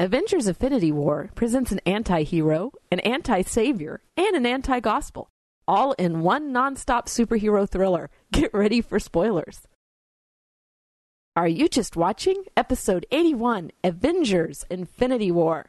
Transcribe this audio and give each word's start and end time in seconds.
Avengers 0.00 0.46
Infinity 0.46 0.92
War 0.92 1.28
presents 1.34 1.72
an 1.72 1.80
anti 1.84 2.22
hero, 2.22 2.72
an 2.90 3.00
anti 3.00 3.42
savior, 3.42 4.00
and 4.16 4.34
an 4.34 4.46
anti 4.46 4.80
gospel, 4.80 5.28
all 5.68 5.92
in 5.92 6.22
one 6.22 6.52
non-stop 6.52 7.06
superhero 7.06 7.68
thriller. 7.68 8.08
Get 8.32 8.54
ready 8.54 8.80
for 8.80 8.98
spoilers. 8.98 9.68
Are 11.36 11.46
you 11.46 11.68
just 11.68 11.96
watching? 11.96 12.44
Episode 12.56 13.04
81 13.10 13.72
Avengers 13.84 14.64
Infinity 14.70 15.30
War. 15.30 15.66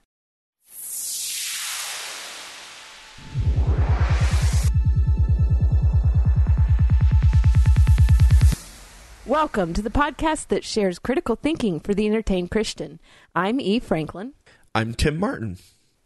Welcome 9.31 9.73
to 9.75 9.81
the 9.81 9.89
podcast 9.89 10.49
that 10.49 10.65
shares 10.65 10.99
critical 10.99 11.37
thinking 11.37 11.79
for 11.79 11.93
the 11.93 12.05
entertained 12.05 12.51
Christian. 12.51 12.99
I'm 13.33 13.61
E. 13.61 13.79
Franklin. 13.79 14.33
I'm 14.75 14.93
Tim 14.93 15.17
Martin. 15.17 15.57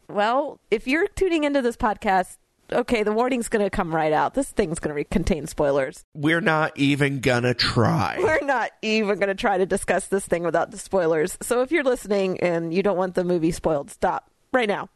Well, 0.08 0.60
if 0.70 0.88
you're 0.88 1.08
tuning 1.08 1.44
into 1.44 1.64
this 1.64 1.76
podcast, 1.76 2.38
okay, 2.72 3.02
the 3.02 3.12
warning's 3.12 3.48
going 3.48 3.66
to 3.66 3.72
come 3.72 3.96
right 3.96 4.14
out. 4.14 4.36
This 4.36 4.52
thing's 4.52 4.78
going 4.78 4.90
to 4.90 4.96
re- 4.96 5.06
contain 5.06 5.48
spoilers. 5.48 6.06
We're 6.14 6.40
not 6.40 6.78
even 6.78 7.20
gonna 7.20 7.56
try. 7.56 8.18
We're 8.20 8.46
not 8.46 8.70
even 8.84 9.18
going 9.18 9.30
to 9.30 9.34
try 9.34 9.58
to 9.58 9.66
discuss 9.66 10.06
this 10.06 10.28
thing 10.28 10.44
without 10.44 10.70
the 10.70 10.78
spoilers. 10.78 11.36
So 11.42 11.64
if 11.64 11.72
you're 11.72 11.84
listening 11.84 12.40
and 12.42 12.76
you 12.76 12.84
don't 12.84 12.96
want 12.96 13.16
the 13.16 13.24
movie 13.24 13.50
spoiled, 13.50 13.90
stop 13.90 14.30
right 14.54 14.68
now. 14.70 14.90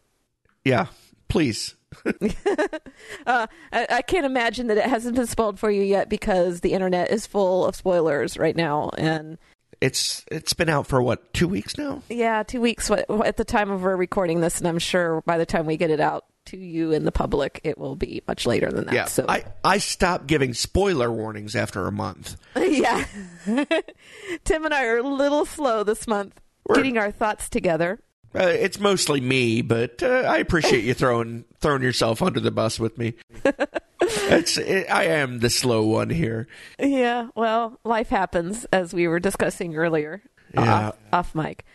Yeah, 0.63 0.85
please. 1.29 1.75
Uh, 3.25 3.47
I, 3.71 3.87
I 3.89 4.01
can't 4.01 4.25
imagine 4.25 4.67
that 4.67 4.77
it 4.77 4.85
hasn't 4.85 5.15
been 5.15 5.25
spoiled 5.27 5.59
for 5.59 5.71
you 5.71 5.81
yet 5.81 6.09
because 6.09 6.61
the 6.61 6.73
internet 6.73 7.11
is 7.11 7.25
full 7.25 7.65
of 7.65 7.75
spoilers 7.75 8.37
right 8.37 8.55
now. 8.55 8.91
And 8.97 9.37
It's 9.81 10.23
it's 10.31 10.53
been 10.53 10.69
out 10.69 10.85
for 10.87 11.01
what 11.01 11.33
two 11.33 11.47
weeks 11.47 11.77
now. 11.77 12.01
yeah, 12.09 12.43
two 12.43 12.61
weeks 12.61 12.89
at 12.91 13.37
the 13.37 13.45
time 13.45 13.71
of 13.71 13.81
we're 13.81 13.95
recording 13.95 14.41
this, 14.41 14.59
and 14.59 14.67
I'm 14.67 14.79
sure 14.79 15.21
by 15.25 15.37
the 15.37 15.45
time 15.45 15.65
we 15.65 15.77
get 15.77 15.89
it 15.91 15.99
out 15.99 16.25
to 16.47 16.57
you 16.57 16.91
and 16.93 17.05
the 17.07 17.11
public, 17.11 17.61
it 17.63 17.77
will 17.77 17.95
be 17.95 18.21
much 18.27 18.45
later 18.45 18.71
than 18.71 18.85
that. 18.85 18.93
Yeah, 18.93 19.05
so 19.05 19.25
I 19.27 19.45
I 19.63 19.77
stopped 19.79 20.27
giving 20.27 20.53
spoiler 20.53 21.11
warnings 21.11 21.55
after 21.55 21.87
a 21.87 21.91
month. 21.91 22.35
yeah. 22.57 23.05
Tim 23.45 24.65
and 24.65 24.73
I 24.73 24.85
are 24.85 24.97
a 24.97 25.03
little 25.03 25.45
slow 25.45 25.83
this 25.83 26.07
month 26.07 26.39
We're- 26.67 26.79
getting 26.79 26.97
our 26.97 27.11
thoughts 27.11 27.49
together. 27.49 27.99
Uh, 28.35 28.43
it's 28.43 28.79
mostly 28.79 29.19
me, 29.21 29.61
but 29.61 30.03
uh, 30.03 30.23
I 30.27 30.37
appreciate 30.37 30.83
you 30.83 30.93
throwing 30.93 31.45
throwing 31.59 31.81
yourself 31.81 32.21
under 32.21 32.39
the 32.39 32.51
bus 32.51 32.79
with 32.79 32.97
me. 32.97 33.15
it's 34.01 34.57
it, 34.57 34.87
I 34.91 35.05
am 35.05 35.39
the 35.39 35.49
slow 35.49 35.83
one 35.85 36.09
here. 36.09 36.47
Yeah, 36.79 37.29
well, 37.35 37.79
life 37.83 38.09
happens 38.09 38.65
as 38.71 38.93
we 38.93 39.07
were 39.07 39.19
discussing 39.19 39.75
earlier 39.75 40.21
Yeah. 40.53 40.89
off, 40.89 40.97
off 41.11 41.35
mic. 41.35 41.65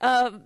Um, 0.00 0.42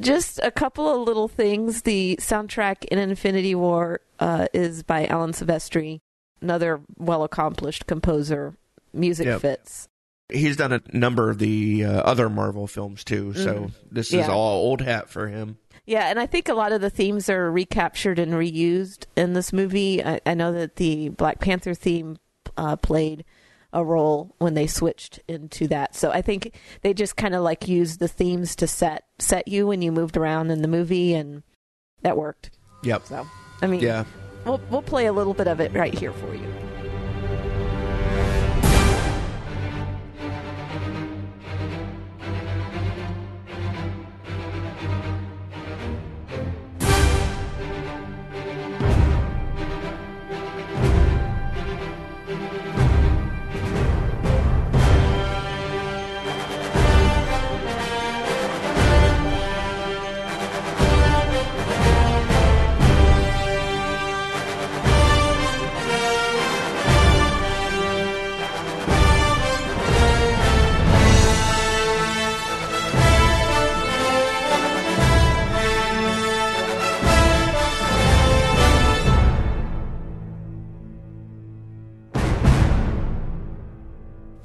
just 0.00 0.38
a 0.42 0.50
couple 0.50 0.88
of 0.88 1.06
little 1.06 1.28
things. 1.28 1.82
The 1.82 2.16
soundtrack 2.20 2.84
in 2.86 2.98
Infinity 2.98 3.54
War 3.54 4.00
uh, 4.18 4.46
is 4.54 4.82
by 4.82 5.06
Alan 5.06 5.32
Silvestri, 5.32 5.98
another 6.40 6.80
well 6.96 7.22
accomplished 7.24 7.86
composer. 7.86 8.56
Music 8.94 9.26
Yep. 9.26 9.40
fits. 9.42 9.88
He's 10.32 10.56
done 10.56 10.72
a 10.72 10.80
number 10.92 11.30
of 11.30 11.38
the 11.38 11.84
uh, 11.84 11.90
other 12.02 12.28
Marvel 12.28 12.66
films 12.66 13.04
too, 13.04 13.34
so 13.34 13.70
this 13.90 14.08
is 14.08 14.12
Mm-hmm. 14.20 14.30
Yeah. 14.30 14.34
all 14.34 14.52
old 14.64 14.80
hat 14.80 15.08
for 15.10 15.28
him. 15.28 15.58
Yeah, 15.84 16.08
and 16.08 16.18
I 16.20 16.26
think 16.26 16.48
a 16.48 16.54
lot 16.54 16.70
of 16.72 16.80
the 16.80 16.90
themes 16.90 17.28
are 17.28 17.50
recaptured 17.50 18.18
and 18.18 18.32
reused 18.32 19.06
in 19.16 19.32
this 19.32 19.52
movie. 19.52 20.02
I, 20.04 20.20
I 20.24 20.34
know 20.34 20.52
that 20.52 20.76
the 20.76 21.08
Black 21.08 21.40
Panther 21.40 21.74
theme 21.74 22.18
uh, 22.56 22.76
played 22.76 23.24
a 23.72 23.84
role 23.84 24.34
when 24.38 24.54
they 24.54 24.66
switched 24.66 25.18
into 25.26 25.66
that. 25.68 25.94
So 25.96 26.10
I 26.12 26.22
think 26.22 26.54
they 26.82 26.94
just 26.94 27.16
kind 27.16 27.34
of 27.34 27.42
like 27.42 27.66
used 27.68 27.98
the 28.00 28.06
themes 28.08 28.54
to 28.56 28.66
set 28.66 29.04
set 29.18 29.48
you 29.48 29.66
when 29.66 29.82
you 29.82 29.90
moved 29.90 30.16
around 30.16 30.50
in 30.50 30.62
the 30.62 30.68
movie, 30.68 31.14
and 31.14 31.42
that 32.02 32.16
worked. 32.16 32.50
Yep. 32.84 33.06
So 33.06 33.26
I 33.60 33.66
mean, 33.66 33.80
Yeah. 33.80 34.04
we'll 34.44 34.60
we'll 34.70 34.82
play 34.82 35.06
a 35.06 35.12
little 35.12 35.34
bit 35.34 35.48
of 35.48 35.58
it 35.60 35.72
right 35.72 35.94
here 35.94 36.12
for 36.12 36.34
you. 36.34 36.46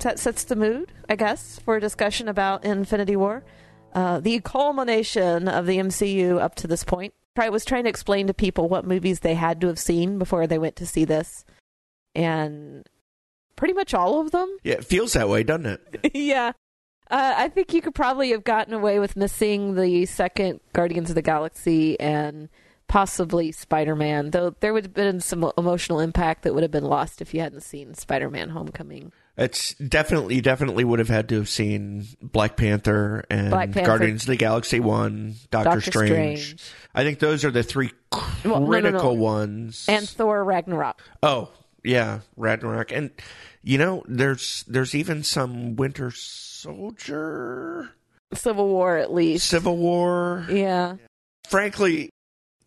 That 0.07 0.19
sets 0.19 0.45
the 0.45 0.55
mood, 0.55 0.93
I 1.09 1.17
guess, 1.17 1.59
for 1.59 1.75
a 1.75 1.81
discussion 1.81 2.29
about 2.29 2.63
Infinity 2.63 3.17
War. 3.17 3.43
Uh, 3.93 4.21
the 4.21 4.39
culmination 4.39 5.49
of 5.49 5.65
the 5.65 5.79
MCU 5.79 6.39
up 6.39 6.55
to 6.55 6.67
this 6.67 6.85
point. 6.85 7.13
I 7.37 7.49
was 7.49 7.65
trying 7.65 7.83
to 7.83 7.89
explain 7.89 8.27
to 8.27 8.33
people 8.33 8.69
what 8.69 8.85
movies 8.85 9.19
they 9.19 9.35
had 9.35 9.59
to 9.61 9.67
have 9.67 9.77
seen 9.77 10.17
before 10.17 10.47
they 10.47 10.57
went 10.57 10.77
to 10.77 10.85
see 10.85 11.03
this, 11.03 11.43
and 12.15 12.87
pretty 13.57 13.73
much 13.73 13.93
all 13.93 14.21
of 14.21 14.31
them. 14.31 14.57
Yeah, 14.63 14.75
it 14.75 14.85
feels 14.85 15.11
that 15.13 15.27
way, 15.27 15.43
doesn't 15.43 15.65
it? 15.65 16.11
yeah. 16.15 16.53
Uh, 17.11 17.33
I 17.37 17.49
think 17.49 17.73
you 17.73 17.81
could 17.81 17.93
probably 17.93 18.31
have 18.31 18.45
gotten 18.45 18.73
away 18.73 18.99
with 18.99 19.17
missing 19.17 19.75
the 19.75 20.05
second 20.05 20.61
Guardians 20.71 21.09
of 21.09 21.15
the 21.15 21.21
Galaxy 21.21 21.99
and 21.99 22.47
possibly 22.87 23.51
Spider 23.51 23.95
Man, 23.95 24.31
though 24.31 24.55
there 24.61 24.73
would 24.73 24.85
have 24.85 24.93
been 24.93 25.19
some 25.19 25.51
emotional 25.57 25.99
impact 25.99 26.43
that 26.43 26.53
would 26.53 26.63
have 26.63 26.71
been 26.71 26.85
lost 26.85 27.21
if 27.21 27.33
you 27.33 27.41
hadn't 27.41 27.61
seen 27.61 27.93
Spider 27.93 28.29
Man 28.29 28.49
Homecoming. 28.49 29.11
It's 29.37 29.75
definitely, 29.75 30.41
definitely 30.41 30.83
would 30.83 30.97
have 30.99 31.09
had 31.09 31.29
to 31.29 31.35
have 31.35 31.47
seen 31.47 32.07
Black 32.21 32.57
Panther 32.57 33.23
and 33.29 33.51
Black 33.51 33.71
Panther. 33.71 33.85
Guardians 33.87 34.23
of 34.23 34.27
the 34.27 34.35
Galaxy 34.35 34.79
One, 34.79 35.35
Doctor, 35.51 35.69
Doctor 35.75 35.91
Strange. 35.91 36.39
Strange. 36.43 36.57
I 36.95 37.03
think 37.03 37.19
those 37.19 37.45
are 37.45 37.51
the 37.51 37.61
three 37.61 37.91
Well, 38.11 38.25
no, 38.43 38.59
no, 38.59 38.65
critical 38.67 39.15
no. 39.15 39.21
ones. 39.21 39.85
And 39.87 40.09
Thor 40.09 40.43
Ragnarok. 40.43 41.01
oh, 41.21 41.51
yeah, 41.83 42.21
Ragnarok, 42.35 42.91
and 42.91 43.11
you 43.63 43.77
know, 43.77 44.03
there's 44.07 44.65
there's 44.67 44.95
even 44.95 45.23
some 45.23 45.75
Winter 45.75 46.11
Soldier, 46.11 47.91
Civil 48.33 48.67
War, 48.67 48.97
at 48.97 49.13
least. 49.13 49.47
Civil 49.47 49.77
War. 49.77 50.45
Yeah. 50.49 50.95
Frankly, 51.47 52.09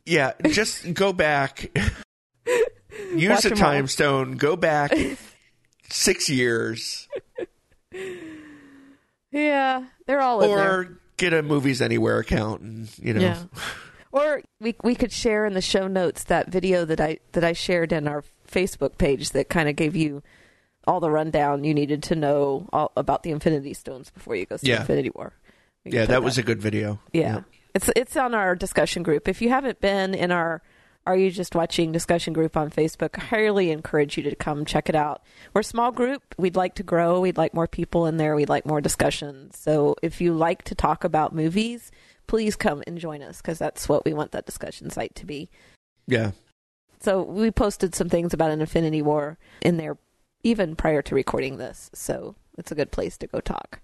yeah, 0.07 0.33
just 0.49 0.95
go 0.95 1.13
back. 1.13 1.77
Use 3.15 3.29
Watch 3.31 3.45
a 3.47 3.51
time 3.51 3.83
all. 3.85 3.89
stone. 3.89 4.37
Go 4.37 4.57
back 4.57 4.93
six 5.91 6.28
years, 6.31 7.09
Yeah. 9.31 9.87
They're 10.06 10.21
all 10.21 10.43
or 10.43 10.99
get 11.17 11.33
a 11.33 11.43
Movies 11.43 11.81
Anywhere 11.83 12.19
account, 12.19 12.62
and 12.62 12.89
you 12.99 13.12
know. 13.15 13.21
Yeah. 13.21 13.43
Or 14.12 14.43
we 14.61 14.75
we 14.83 14.95
could 14.97 15.12
share 15.12 15.47
in 15.47 15.55
the 15.55 15.61
show 15.61 15.87
notes 15.87 16.25
that 16.25 16.49
video 16.49 16.84
that 16.84 17.01
I 17.01 17.19
that 17.33 17.45
I 17.45 17.53
shared 17.53 17.93
in 17.93 18.09
our 18.09 18.25
Facebook 18.51 18.99
page 18.99 19.31
that 19.31 19.49
kind 19.49 19.69
of 19.69 19.77
gave 19.77 19.95
you 19.95 20.23
all 20.87 20.99
the 20.99 21.11
rundown 21.11 21.62
you 21.62 21.73
needed 21.75 22.03
to 22.05 22.17
know 22.17 22.69
all 22.72 22.91
about 22.97 23.22
the 23.22 23.31
Infinity 23.31 23.75
Stones 23.75 24.11
before 24.11 24.34
you 24.34 24.47
go 24.47 24.57
see 24.57 24.69
Yeah. 24.71 24.81
Infinity 24.81 25.11
War. 25.15 25.33
Yeah, 25.84 26.03
put 26.03 26.09
that 26.09 26.22
was 26.25 26.39
a 26.39 26.43
good 26.43 26.61
video. 26.61 26.99
yeah. 27.12 27.43
It's 27.72 27.89
it's 27.95 28.17
on 28.17 28.34
our 28.34 28.57
discussion 28.57 29.04
group. 29.04 29.28
If 29.28 29.41
you 29.41 29.51
haven't 29.51 29.81
been 29.81 30.13
in 30.15 30.33
our 30.33 30.60
Are 31.07 31.17
You 31.17 31.31
Just 31.31 31.55
Watching 31.55 31.93
discussion 31.93 32.33
group 32.33 32.57
on 32.57 32.71
Facebook, 32.71 33.19
I 33.19 33.25
highly 33.25 33.71
encourage 33.71 34.17
you 34.17 34.23
to 34.25 34.35
come 34.35 34.65
check 34.65 34.89
it 34.89 34.95
out. 34.95 35.23
We're 35.55 35.63
a 35.63 35.65
small 35.65 35.93
group. 35.93 36.23
We'd 36.37 36.57
like 36.57 36.75
to 36.77 36.83
grow. 36.83 37.21
We'd 37.21 37.39
like 37.39 37.55
more 37.55 37.67
people 37.67 38.07
in 38.07 38.17
there. 38.17 38.37
We'd 38.37 38.49
like 38.49 38.67
more 38.67 38.81
discussions. 38.81 39.59
So 39.59 39.97
if 40.03 40.21
you 40.21 40.35
like 40.35 40.63
to 40.65 40.75
talk 40.75 41.05
about 41.05 41.35
movies, 41.35 41.91
please 42.27 42.55
come 42.55 42.83
and 42.87 42.99
join 42.99 43.23
us 43.23 43.39
because 43.39 43.59
that's 43.59 43.89
what 43.89 44.05
we 44.05 44.13
want 44.13 44.33
that 44.33 44.47
discussion 44.47 44.91
site 44.91 45.15
to 45.17 45.27
be. 45.27 45.51
Yeah. 46.07 46.33
So 47.01 47.23
we 47.23 47.51
posted 47.51 47.95
some 47.95 48.11
things 48.11 48.35
about 48.35 48.51
an 48.51 48.61
Infinity 48.61 49.01
War 49.01 49.39
in 49.63 49.79
there 49.79 49.97
even 50.43 50.77
prior 50.77 51.03
to 51.03 51.15
recording 51.15 51.57
this. 51.57 51.91
So 51.95 52.37
it's 52.59 52.73
a 52.73 52.75
good 52.75 52.91
place 52.91 53.17
to 53.19 53.27
go 53.27 53.41
talk. 53.41 53.81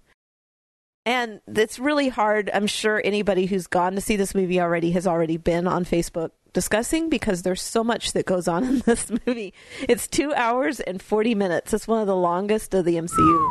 And 1.06 1.40
it's 1.46 1.78
really 1.78 2.08
hard. 2.08 2.50
I'm 2.52 2.66
sure 2.66 3.00
anybody 3.04 3.46
who's 3.46 3.68
gone 3.68 3.94
to 3.94 4.00
see 4.00 4.16
this 4.16 4.34
movie 4.34 4.60
already 4.60 4.90
has 4.90 5.06
already 5.06 5.36
been 5.36 5.66
on 5.68 5.84
Facebook 5.84 6.32
discussing 6.56 7.10
because 7.10 7.42
there's 7.42 7.60
so 7.62 7.84
much 7.84 8.12
that 8.14 8.24
goes 8.24 8.48
on 8.48 8.64
in 8.70 8.78
this 8.80 9.10
movie. 9.26 9.52
It's 9.88 10.06
two 10.08 10.32
hours 10.34 10.80
and 10.80 11.00
40 11.02 11.34
minutes. 11.34 11.74
It's 11.74 11.86
one 11.86 12.00
of 12.00 12.06
the 12.06 12.16
longest 12.16 12.72
of 12.72 12.86
the 12.86 12.94
MCU. 12.96 13.50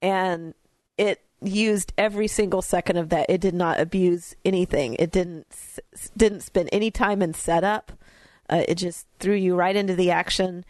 And 0.00 0.54
it 0.96 1.20
used 1.42 1.92
every 1.98 2.28
single 2.28 2.62
second 2.62 2.96
of 2.98 3.08
that. 3.08 3.26
It 3.28 3.40
did 3.40 3.54
not 3.54 3.80
abuse 3.80 4.34
anything. 4.44 4.94
It 4.94 5.10
didn't 5.10 5.46
didn't 6.16 6.42
spend 6.42 6.68
any 6.72 6.90
time 6.92 7.20
in 7.20 7.34
setup. 7.34 7.90
Uh, 8.48 8.62
it 8.68 8.76
just 8.76 9.06
threw 9.18 9.34
you 9.34 9.56
right 9.56 9.74
into 9.74 9.96
the 9.96 10.12
action, 10.12 10.64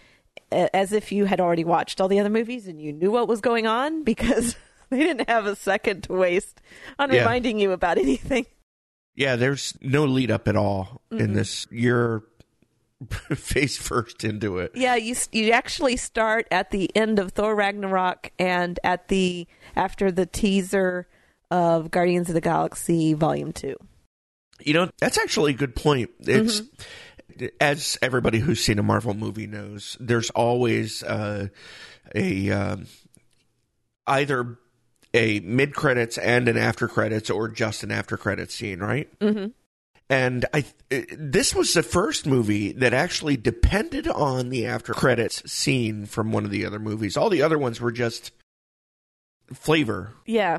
as 0.50 0.92
if 0.92 1.12
you 1.12 1.26
had 1.26 1.40
already 1.40 1.64
watched 1.64 2.00
all 2.00 2.08
the 2.08 2.18
other 2.18 2.30
movies 2.30 2.66
and 2.66 2.80
you 2.80 2.90
knew 2.92 3.10
what 3.10 3.28
was 3.28 3.40
going 3.42 3.66
on 3.66 4.02
because 4.02 4.56
they 4.90 4.98
didn't 5.00 5.28
have 5.28 5.44
a 5.46 5.54
second 5.54 6.04
to 6.04 6.14
waste 6.14 6.60
on 6.98 7.12
Yeah. 7.12 7.18
reminding 7.20 7.60
you 7.60 7.72
about 7.72 7.98
anything. 7.98 8.46
Yeah, 9.16 9.36
there's 9.36 9.74
no 9.80 10.04
lead 10.04 10.30
up 10.30 10.46
at 10.46 10.56
all 10.56 11.00
in 11.10 11.18
Mm-mm. 11.18 11.34
this. 11.34 11.66
You're 11.70 12.22
face 13.34 13.76
first 13.76 14.24
into 14.24 14.58
it. 14.58 14.72
Yeah, 14.74 14.94
you 14.94 15.14
you 15.32 15.50
actually 15.52 15.96
start 15.96 16.46
at 16.50 16.70
the 16.70 16.94
end 16.94 17.18
of 17.18 17.32
Thor 17.32 17.54
Ragnarok 17.54 18.30
and 18.38 18.78
at 18.84 19.08
the 19.08 19.46
after 19.74 20.12
the 20.12 20.26
teaser 20.26 21.08
of 21.50 21.90
Guardians 21.90 22.28
of 22.28 22.34
the 22.34 22.40
Galaxy 22.40 23.14
Volume 23.14 23.52
Two. 23.52 23.76
You 24.60 24.74
know, 24.74 24.90
that's 24.98 25.18
actually 25.18 25.52
a 25.52 25.56
good 25.56 25.74
point. 25.74 26.10
It's 26.20 26.62
as 27.60 27.98
everybody 28.00 28.38
who's 28.38 28.60
seen 28.60 28.78
a 28.78 28.82
Marvel 28.82 29.14
movie 29.14 29.46
knows, 29.46 29.96
there's 30.00 30.30
always 30.30 31.02
uh, 31.02 31.48
a 32.14 32.50
um, 32.50 32.86
either 34.06 34.58
a 35.16 35.40
mid 35.40 35.74
credits 35.74 36.18
and 36.18 36.48
an 36.48 36.56
after 36.56 36.86
credits 36.86 37.30
or 37.30 37.48
just 37.48 37.82
an 37.82 37.90
after 37.90 38.16
credits 38.16 38.54
scene, 38.54 38.80
right? 38.80 39.08
Mm-hmm. 39.18 39.46
And 40.08 40.44
I 40.54 40.64
this 41.18 41.54
was 41.54 41.74
the 41.74 41.82
first 41.82 42.26
movie 42.26 42.70
that 42.72 42.94
actually 42.94 43.36
depended 43.36 44.06
on 44.06 44.50
the 44.50 44.66
after 44.66 44.92
credits 44.94 45.50
scene 45.50 46.06
from 46.06 46.30
one 46.30 46.44
of 46.44 46.50
the 46.52 46.64
other 46.64 46.78
movies. 46.78 47.16
All 47.16 47.28
the 47.28 47.42
other 47.42 47.58
ones 47.58 47.80
were 47.80 47.90
just 47.90 48.30
flavor, 49.52 50.12
Yeah, 50.26 50.58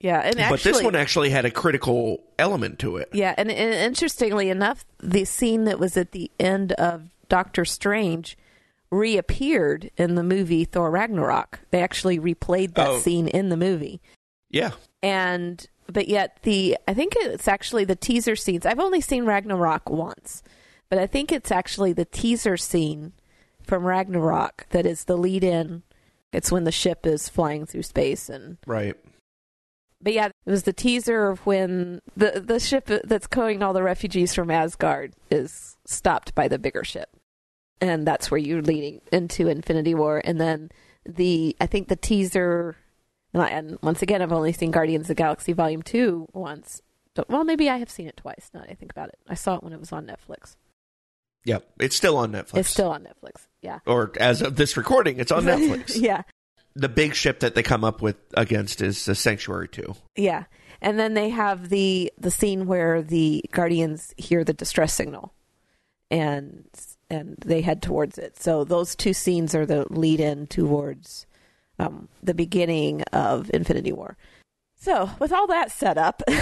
yeah, 0.00 0.20
and 0.20 0.38
actually, 0.38 0.56
but 0.56 0.62
this 0.62 0.82
one 0.82 0.94
actually 0.94 1.30
had 1.30 1.44
a 1.44 1.50
critical 1.50 2.22
element 2.38 2.78
to 2.80 2.96
it. 2.98 3.08
yeah, 3.12 3.34
and, 3.36 3.50
and 3.50 3.74
interestingly 3.74 4.48
enough, 4.50 4.84
the 4.98 5.24
scene 5.24 5.64
that 5.64 5.78
was 5.78 5.96
at 5.96 6.12
the 6.12 6.30
end 6.38 6.72
of 6.72 7.10
Doctor 7.28 7.64
Strange 7.64 8.36
reappeared 8.90 9.90
in 9.96 10.14
the 10.14 10.22
movie 10.22 10.64
Thor 10.64 10.90
Ragnarok. 10.90 11.60
They 11.70 11.82
actually 11.82 12.18
replayed 12.18 12.74
that 12.74 12.88
Oh. 12.88 12.98
scene 12.98 13.28
in 13.28 13.48
the 13.48 13.56
movie. 13.56 14.00
Yeah, 14.50 14.72
and 15.02 15.66
but 15.92 16.08
yet 16.08 16.38
the 16.42 16.76
I 16.86 16.94
think 16.94 17.14
it's 17.16 17.48
actually 17.48 17.84
the 17.84 17.96
teaser 17.96 18.36
scenes. 18.36 18.64
I've 18.64 18.80
only 18.80 19.00
seen 19.00 19.24
Ragnarok 19.26 19.90
once, 19.90 20.42
but 20.88 20.98
I 20.98 21.06
think 21.06 21.30
it's 21.32 21.50
actually 21.52 21.92
the 21.92 22.04
teaser 22.06 22.56
scene 22.56 23.12
from 23.62 23.84
Ragnarok 23.84 24.66
that 24.70 24.86
is 24.86 25.04
the 25.04 25.16
lead 25.18 25.44
in. 25.44 25.82
It's 26.32 26.50
when 26.52 26.64
the 26.64 26.72
ship 26.72 27.04
is 27.06 27.28
flying 27.28 27.66
through 27.66 27.82
space 27.82 28.28
and 28.30 28.56
right. 28.66 28.94
but 30.00 30.12
yeah, 30.14 30.26
it 30.26 30.50
was 30.50 30.62
the 30.62 30.72
teaser 30.72 31.28
of 31.28 31.44
when 31.46 32.00
the 32.16 32.42
the 32.44 32.60
ship 32.60 32.86
that's 33.04 33.26
carrying 33.26 33.62
all 33.62 33.72
the 33.74 33.82
refugees 33.82 34.34
from 34.34 34.50
Asgard 34.50 35.12
is 35.30 35.76
stopped 35.86 36.34
by 36.34 36.48
the 36.48 36.58
bigger 36.58 36.84
ship, 36.84 37.08
and 37.80 38.06
that's 38.06 38.30
where 38.30 38.38
you're 38.38 38.62
leading 38.62 39.00
into 39.12 39.48
Infinity 39.48 39.94
War. 39.94 40.20
And 40.24 40.40
then 40.40 40.70
the 41.06 41.56
I 41.60 41.66
think 41.66 41.88
the 41.88 41.96
teaser, 41.96 42.76
and, 43.32 43.42
I, 43.42 43.48
and 43.48 43.78
once 43.82 44.02
again, 44.02 44.22
I've 44.22 44.32
only 44.32 44.52
seen 44.52 44.70
Guardians 44.70 45.04
of 45.04 45.08
the 45.08 45.14
Galaxy 45.14 45.52
Volume 45.52 45.82
Two 45.82 46.26
once. 46.32 46.82
Don't- 47.14 47.28
Well, 47.30 47.44
maybe 47.44 47.68
I 47.70 47.78
have 47.78 47.90
seen 47.90 48.06
it 48.08 48.16
twice. 48.16 48.50
Now 48.52 48.60
that 48.60 48.70
I 48.70 48.74
think 48.74 48.92
about 48.92 49.08
it, 49.08 49.18
I 49.28 49.34
saw 49.34 49.56
it 49.56 49.62
when 49.62 49.72
it 49.72 49.80
was 49.80 49.92
on 49.92 50.06
Netflix. 50.06 50.56
Yep, 51.44 51.66
it's 51.80 51.96
still 51.96 52.16
on 52.16 52.32
Netflix. 52.32 52.56
It's 52.58 52.68
still 52.70 52.90
on 52.90 53.04
Netflix. 53.04 53.46
Yeah. 53.62 53.78
or 53.86 54.12
as 54.20 54.42
of 54.42 54.56
this 54.56 54.76
recording, 54.76 55.18
it's 55.18 55.32
on 55.32 55.44
Netflix. 55.44 56.00
yeah. 56.00 56.22
The 56.74 56.88
big 56.88 57.14
ship 57.14 57.40
that 57.40 57.54
they 57.56 57.62
come 57.62 57.82
up 57.84 58.02
with 58.02 58.16
against 58.34 58.80
is 58.82 59.04
the 59.04 59.14
Sanctuary 59.14 59.68
Two. 59.68 59.94
Yeah. 60.16 60.44
And 60.80 60.96
then 60.98 61.14
they 61.14 61.30
have 61.30 61.70
the 61.70 62.12
the 62.18 62.30
scene 62.30 62.66
where 62.66 63.02
the 63.02 63.42
guardians 63.50 64.14
hear 64.16 64.44
the 64.44 64.52
distress 64.52 64.94
signal 64.94 65.32
and 66.10 66.66
and 67.10 67.36
they 67.44 67.60
head 67.60 67.82
towards 67.82 68.18
it. 68.18 68.40
So 68.40 68.64
those 68.64 68.94
two 68.94 69.12
scenes 69.12 69.54
are 69.54 69.66
the 69.66 69.86
lead 69.90 70.20
in 70.20 70.46
towards 70.46 71.26
um, 71.78 72.08
the 72.22 72.34
beginning 72.34 73.02
of 73.12 73.50
Infinity 73.54 73.92
War. 73.92 74.16
So, 74.80 75.10
with 75.18 75.32
all 75.32 75.48
that 75.48 75.72
set 75.72 75.98
up, 75.98 76.22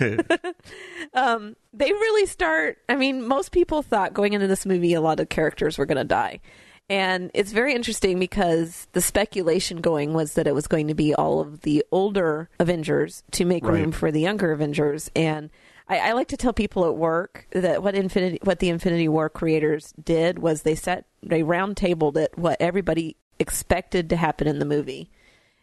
um, 1.14 1.56
they 1.72 1.92
really 1.92 2.26
start. 2.26 2.78
I 2.88 2.96
mean, 2.96 3.26
most 3.26 3.52
people 3.52 3.82
thought 3.82 4.14
going 4.14 4.32
into 4.32 4.46
this 4.46 4.66
movie 4.66 4.94
a 4.94 5.00
lot 5.00 5.20
of 5.20 5.28
characters 5.28 5.78
were 5.78 5.86
going 5.86 5.98
to 5.98 6.04
die. 6.04 6.40
And 6.88 7.30
it's 7.32 7.52
very 7.52 7.74
interesting 7.74 8.18
because 8.18 8.86
the 8.92 9.00
speculation 9.00 9.80
going 9.80 10.12
was 10.12 10.34
that 10.34 10.46
it 10.46 10.54
was 10.54 10.66
going 10.66 10.88
to 10.88 10.94
be 10.94 11.14
all 11.14 11.40
of 11.40 11.62
the 11.62 11.84
older 11.90 12.50
Avengers 12.58 13.22
to 13.32 13.44
make 13.44 13.64
room 13.64 13.92
for 13.92 14.10
the 14.10 14.20
younger 14.20 14.52
Avengers. 14.52 15.10
And 15.16 15.48
I, 15.88 15.98
I 15.98 16.12
like 16.12 16.28
to 16.28 16.36
tell 16.36 16.52
people 16.52 16.84
at 16.86 16.96
work 16.96 17.46
that 17.52 17.82
what 17.82 17.94
Infinity, 17.94 18.38
what 18.42 18.58
the 18.60 18.68
Infinity 18.68 19.08
War 19.08 19.28
creators 19.28 19.92
did 20.02 20.38
was 20.38 20.62
they 20.62 20.74
set 20.74 21.06
they 21.22 21.42
round 21.42 21.76
tabled 21.76 22.16
it 22.16 22.32
what 22.36 22.56
everybody 22.60 23.16
expected 23.38 24.08
to 24.10 24.16
happen 24.16 24.46
in 24.46 24.58
the 24.58 24.64
movie, 24.64 25.10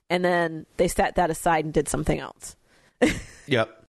and 0.10 0.24
then 0.26 0.66
they 0.78 0.88
set 0.88 1.16
that 1.16 1.30
aside 1.30 1.66
and 1.66 1.74
did 1.74 1.88
something 1.88 2.20
else. 2.20 2.56
Yep. 3.48 3.86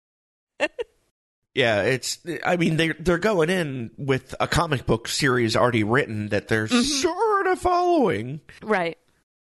yeah, 1.55 1.83
it's. 1.83 2.19
I 2.45 2.57
mean, 2.57 2.77
they 2.77 2.89
they're 2.93 3.19
going 3.19 3.51
in 3.51 3.91
with 3.97 4.35
a 4.39 4.47
comic 4.47 4.87
book 4.87 5.09
series 5.09 5.57
already 5.57 5.83
written 5.85 6.29
that 6.29 6.49
they're 6.49 6.67
Mm-hmm. 6.69 6.83
sort 6.83 7.47
of 7.49 7.59
following, 7.59 8.41
Right. 8.63 8.99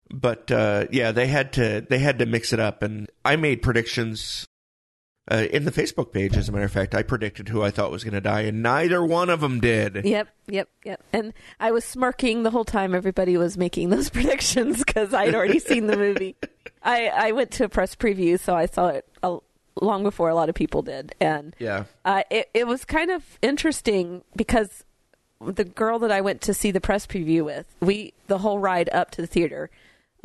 but 0.10 0.52
uh, 0.52 0.88
yeah, 0.92 1.12
they 1.12 1.28
had 1.28 1.54
to 1.54 1.86
they 1.88 2.00
had 2.00 2.20
to 2.20 2.26
mix 2.26 2.52
it 2.54 2.60
up, 2.60 2.84
and 2.84 3.08
I 3.24 3.36
made 3.38 3.62
predictions. 3.62 4.46
Uh, 5.32 5.48
in 5.52 5.64
the 5.64 5.72
Facebook 5.72 6.12
page, 6.12 6.36
as 6.36 6.50
a 6.50 6.52
matter 6.52 6.66
of 6.66 6.72
fact, 6.72 6.94
I 6.94 7.04
predicted 7.04 7.48
who 7.48 7.62
I 7.62 7.72
thought 7.72 7.90
was 7.90 8.04
going 8.04 8.16
to 8.16 8.22
die, 8.22 8.42
and 8.42 8.62
neither 8.62 9.02
one 9.02 9.30
of 9.30 9.40
them 9.40 9.62
did. 9.62 10.04
Yep, 10.04 10.28
yep, 10.48 10.68
yep. 10.84 11.02
And 11.14 11.34
I 11.58 11.72
was 11.72 11.86
smirking 11.86 12.44
the 12.44 12.52
whole 12.52 12.66
time 12.66 12.94
everybody 12.94 13.38
was 13.38 13.58
making 13.58 13.92
those 13.92 14.10
predictions 14.12 14.84
because 14.84 15.14
I'd 15.14 15.34
already 15.34 15.60
seen 15.60 15.88
the 15.88 15.96
movie. 15.96 16.36
I, 16.84 17.08
I 17.08 17.32
went 17.32 17.52
to 17.52 17.64
a 17.64 17.70
press 17.70 17.96
preview, 17.96 18.38
so 18.38 18.54
I 18.56 18.66
saw 18.66 18.88
it 18.88 19.08
a, 19.24 19.38
long 19.80 20.04
before 20.04 20.28
a 20.28 20.36
lot 20.36 20.50
of 20.50 20.56
people 20.56 20.82
did. 20.82 21.16
And 21.22 21.56
Yeah, 21.60 21.86
uh, 22.04 22.24
it, 22.30 22.50
it 22.54 22.68
was 22.68 22.84
kind 22.84 23.10
of 23.10 23.40
interesting 23.42 24.24
because 24.36 24.84
the 25.40 25.64
girl 25.64 26.00
that 26.00 26.12
I 26.12 26.20
went 26.20 26.42
to 26.42 26.54
see 26.54 26.72
the 26.72 26.82
press 26.82 27.08
preview 27.08 27.46
with, 27.46 27.74
we 27.80 28.14
the 28.28 28.40
whole 28.40 28.60
ride 28.60 28.90
up 28.92 29.12
to 29.12 29.22
the 29.22 29.28
theater, 29.28 29.70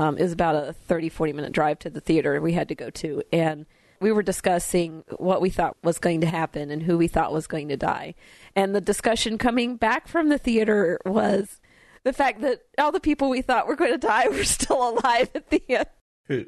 um, 0.00 0.18
it 0.18 0.22
was 0.22 0.32
about 0.32 0.56
a 0.56 0.72
30, 0.72 1.10
40 1.10 1.32
minute 1.32 1.52
drive 1.52 1.78
to 1.80 1.90
the 1.90 2.00
theater 2.00 2.40
we 2.40 2.54
had 2.54 2.68
to 2.68 2.74
go 2.74 2.90
to. 2.90 3.22
And 3.32 3.66
we 4.00 4.12
were 4.12 4.22
discussing 4.22 5.04
what 5.18 5.40
we 5.40 5.50
thought 5.50 5.76
was 5.82 5.98
going 5.98 6.20
to 6.20 6.26
happen 6.26 6.70
and 6.70 6.82
who 6.82 6.98
we 6.98 7.08
thought 7.08 7.32
was 7.32 7.46
going 7.46 7.68
to 7.68 7.76
die. 7.76 8.14
And 8.54 8.74
the 8.74 8.80
discussion 8.80 9.38
coming 9.38 9.76
back 9.76 10.08
from 10.08 10.28
the 10.28 10.38
theater 10.38 10.98
was 11.04 11.60
the 12.04 12.12
fact 12.12 12.40
that 12.42 12.62
all 12.78 12.92
the 12.92 13.00
people 13.00 13.28
we 13.28 13.42
thought 13.42 13.66
were 13.66 13.76
going 13.76 13.92
to 13.92 13.98
die 13.98 14.28
were 14.30 14.44
still 14.44 14.90
alive 14.90 15.30
at 15.34 15.50
the 15.50 15.62
end 15.68 16.46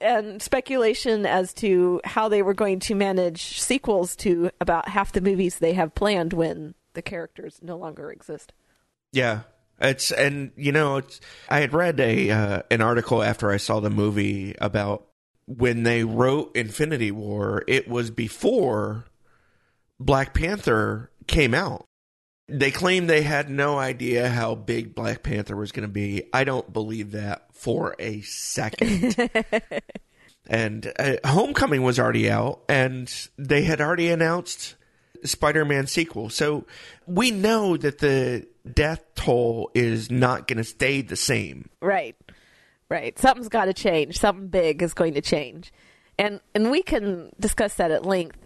and 0.00 0.42
speculation 0.42 1.24
as 1.24 1.54
to 1.54 2.00
how 2.04 2.28
they 2.28 2.42
were 2.42 2.54
going 2.54 2.80
to 2.80 2.94
manage 2.94 3.60
sequels 3.60 4.14
to 4.16 4.50
about 4.60 4.88
half 4.88 5.12
the 5.12 5.20
movies 5.20 5.58
they 5.58 5.72
have 5.72 5.94
planned 5.94 6.32
when 6.32 6.74
the 6.94 7.02
characters 7.02 7.58
no 7.62 7.76
longer 7.76 8.10
exist. 8.10 8.52
Yeah, 9.12 9.42
it's 9.80 10.10
and 10.10 10.52
you 10.56 10.72
know, 10.72 11.00
I 11.48 11.60
had 11.60 11.72
read 11.72 12.00
a 12.00 12.30
uh, 12.30 12.62
an 12.70 12.82
article 12.82 13.22
after 13.22 13.50
I 13.50 13.56
saw 13.56 13.80
the 13.80 13.90
movie 13.90 14.54
about 14.58 15.06
when 15.46 15.82
they 15.84 16.04
wrote 16.04 16.56
Infinity 16.56 17.10
War. 17.10 17.64
It 17.66 17.88
was 17.88 18.10
before 18.10 19.04
Black 19.98 20.34
Panther 20.34 21.10
came 21.26 21.54
out. 21.54 21.84
They 22.48 22.70
claimed 22.70 23.10
they 23.10 23.22
had 23.22 23.50
no 23.50 23.76
idea 23.78 24.28
how 24.28 24.54
big 24.54 24.94
Black 24.94 25.22
Panther 25.24 25.56
was 25.56 25.72
going 25.72 25.88
to 25.88 25.92
be. 25.92 26.24
I 26.32 26.44
don't 26.44 26.72
believe 26.72 27.12
that 27.12 27.46
for 27.52 27.96
a 27.98 28.20
second. 28.20 29.16
and 30.46 30.92
uh, 30.96 31.16
Homecoming 31.24 31.82
was 31.82 31.98
already 31.98 32.30
out, 32.30 32.62
and 32.68 33.12
they 33.36 33.62
had 33.62 33.80
already 33.80 34.10
announced 34.10 34.76
Spider-Man 35.24 35.88
sequel. 35.88 36.30
So 36.30 36.66
we 37.06 37.32
know 37.32 37.76
that 37.76 37.98
the 37.98 38.46
death 38.72 39.04
toll 39.16 39.70
is 39.74 40.10
not 40.10 40.46
going 40.46 40.58
to 40.58 40.64
stay 40.64 41.00
the 41.00 41.16
same. 41.16 41.68
Right. 41.82 42.16
Right. 42.88 43.18
Something's 43.18 43.48
got 43.48 43.64
to 43.66 43.74
change. 43.74 44.18
Something 44.18 44.48
big 44.48 44.82
is 44.82 44.94
going 44.94 45.14
to 45.14 45.20
change. 45.20 45.72
And 46.18 46.40
and 46.54 46.70
we 46.70 46.82
can 46.82 47.30
discuss 47.38 47.74
that 47.74 47.90
at 47.90 48.06
length. 48.06 48.38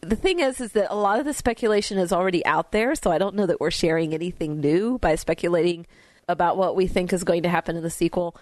The 0.00 0.16
thing 0.16 0.38
is 0.38 0.60
is 0.60 0.72
that 0.72 0.92
a 0.92 0.96
lot 0.96 1.18
of 1.18 1.24
the 1.24 1.34
speculation 1.34 1.98
is 1.98 2.12
already 2.12 2.44
out 2.46 2.70
there, 2.72 2.94
so 2.94 3.10
I 3.10 3.18
don't 3.18 3.34
know 3.34 3.46
that 3.46 3.60
we're 3.60 3.70
sharing 3.72 4.14
anything 4.14 4.60
new 4.60 4.98
by 4.98 5.16
speculating 5.16 5.86
about 6.28 6.56
what 6.56 6.76
we 6.76 6.86
think 6.86 7.12
is 7.12 7.24
going 7.24 7.42
to 7.42 7.48
happen 7.48 7.76
in 7.76 7.82
the 7.82 7.90
sequel. 7.90 8.36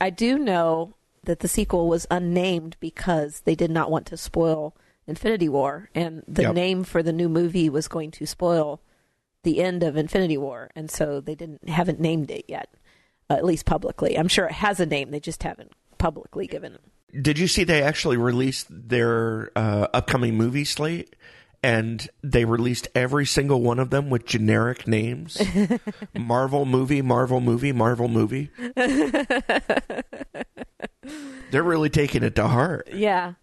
I 0.00 0.10
do 0.10 0.38
know 0.38 0.94
that 1.24 1.40
the 1.40 1.48
sequel 1.48 1.88
was 1.88 2.06
unnamed 2.10 2.76
because 2.80 3.40
they 3.40 3.54
did 3.54 3.70
not 3.70 3.90
want 3.90 4.06
to 4.06 4.16
spoil 4.16 4.74
Infinity 5.06 5.48
War 5.48 5.90
and 5.94 6.22
the 6.28 6.42
Yep. 6.42 6.54
name 6.54 6.84
for 6.84 7.02
the 7.02 7.12
new 7.12 7.28
movie 7.28 7.68
was 7.68 7.88
going 7.88 8.10
to 8.12 8.26
spoil 8.26 8.80
the 9.42 9.60
end 9.60 9.82
of 9.82 9.96
Infinity 9.96 10.38
War 10.38 10.70
and 10.76 10.90
so 10.90 11.20
they 11.20 11.34
didn't 11.34 11.68
haven't 11.68 11.98
named 12.00 12.30
it 12.30 12.44
yet 12.46 12.68
at 13.30 13.44
least 13.44 13.64
publicly. 13.66 14.18
I'm 14.18 14.28
sure 14.28 14.46
it 14.46 14.52
has 14.52 14.80
a 14.80 14.86
name, 14.86 15.10
they 15.10 15.20
just 15.20 15.42
haven't 15.42 15.72
publicly 15.98 16.46
given 16.46 16.74
it. 16.74 17.22
Did 17.22 17.38
you 17.38 17.48
see 17.48 17.64
they 17.64 17.82
actually 17.82 18.16
released 18.16 18.66
their 18.70 19.50
uh, 19.56 19.88
upcoming 19.92 20.36
movie 20.36 20.64
slate? 20.64 21.16
And 21.62 22.08
they 22.22 22.46
released 22.46 22.88
every 22.94 23.26
single 23.26 23.60
one 23.60 23.78
of 23.78 23.90
them 23.90 24.08
with 24.08 24.24
generic 24.24 24.86
names 24.86 25.38
Marvel 26.18 26.64
movie, 26.64 27.02
Marvel 27.02 27.42
movie, 27.42 27.72
Marvel 27.72 28.08
movie. 28.08 28.50
They're 31.50 31.62
really 31.62 31.90
taking 31.90 32.22
it 32.22 32.34
to 32.36 32.48
heart. 32.48 32.88
Yeah. 32.90 33.34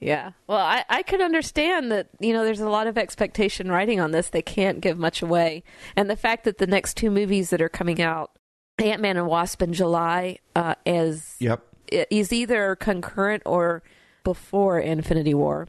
Yeah. 0.00 0.32
Well, 0.46 0.58
I, 0.58 0.84
I 0.88 1.02
could 1.02 1.20
understand 1.20 1.92
that, 1.92 2.08
you 2.18 2.32
know, 2.32 2.44
there's 2.44 2.60
a 2.60 2.68
lot 2.70 2.86
of 2.86 2.96
expectation 2.96 3.70
writing 3.70 4.00
on 4.00 4.10
this. 4.10 4.30
They 4.30 4.42
can't 4.42 4.80
give 4.80 4.98
much 4.98 5.20
away. 5.20 5.62
And 5.96 6.08
the 6.08 6.16
fact 6.16 6.44
that 6.44 6.56
the 6.58 6.66
next 6.66 6.96
two 6.96 7.10
movies 7.10 7.50
that 7.50 7.60
are 7.60 7.68
coming 7.68 8.00
out, 8.00 8.30
Ant 8.78 9.00
Man 9.00 9.16
and 9.16 9.26
Wasp 9.26 9.62
in 9.62 9.72
July, 9.72 10.38
uh, 10.54 10.74
is, 10.84 11.36
Yep. 11.40 11.62
is 11.90 12.32
either 12.32 12.76
concurrent 12.76 13.42
or 13.46 13.82
before 14.24 14.78
Infinity 14.78 15.34
War. 15.34 15.68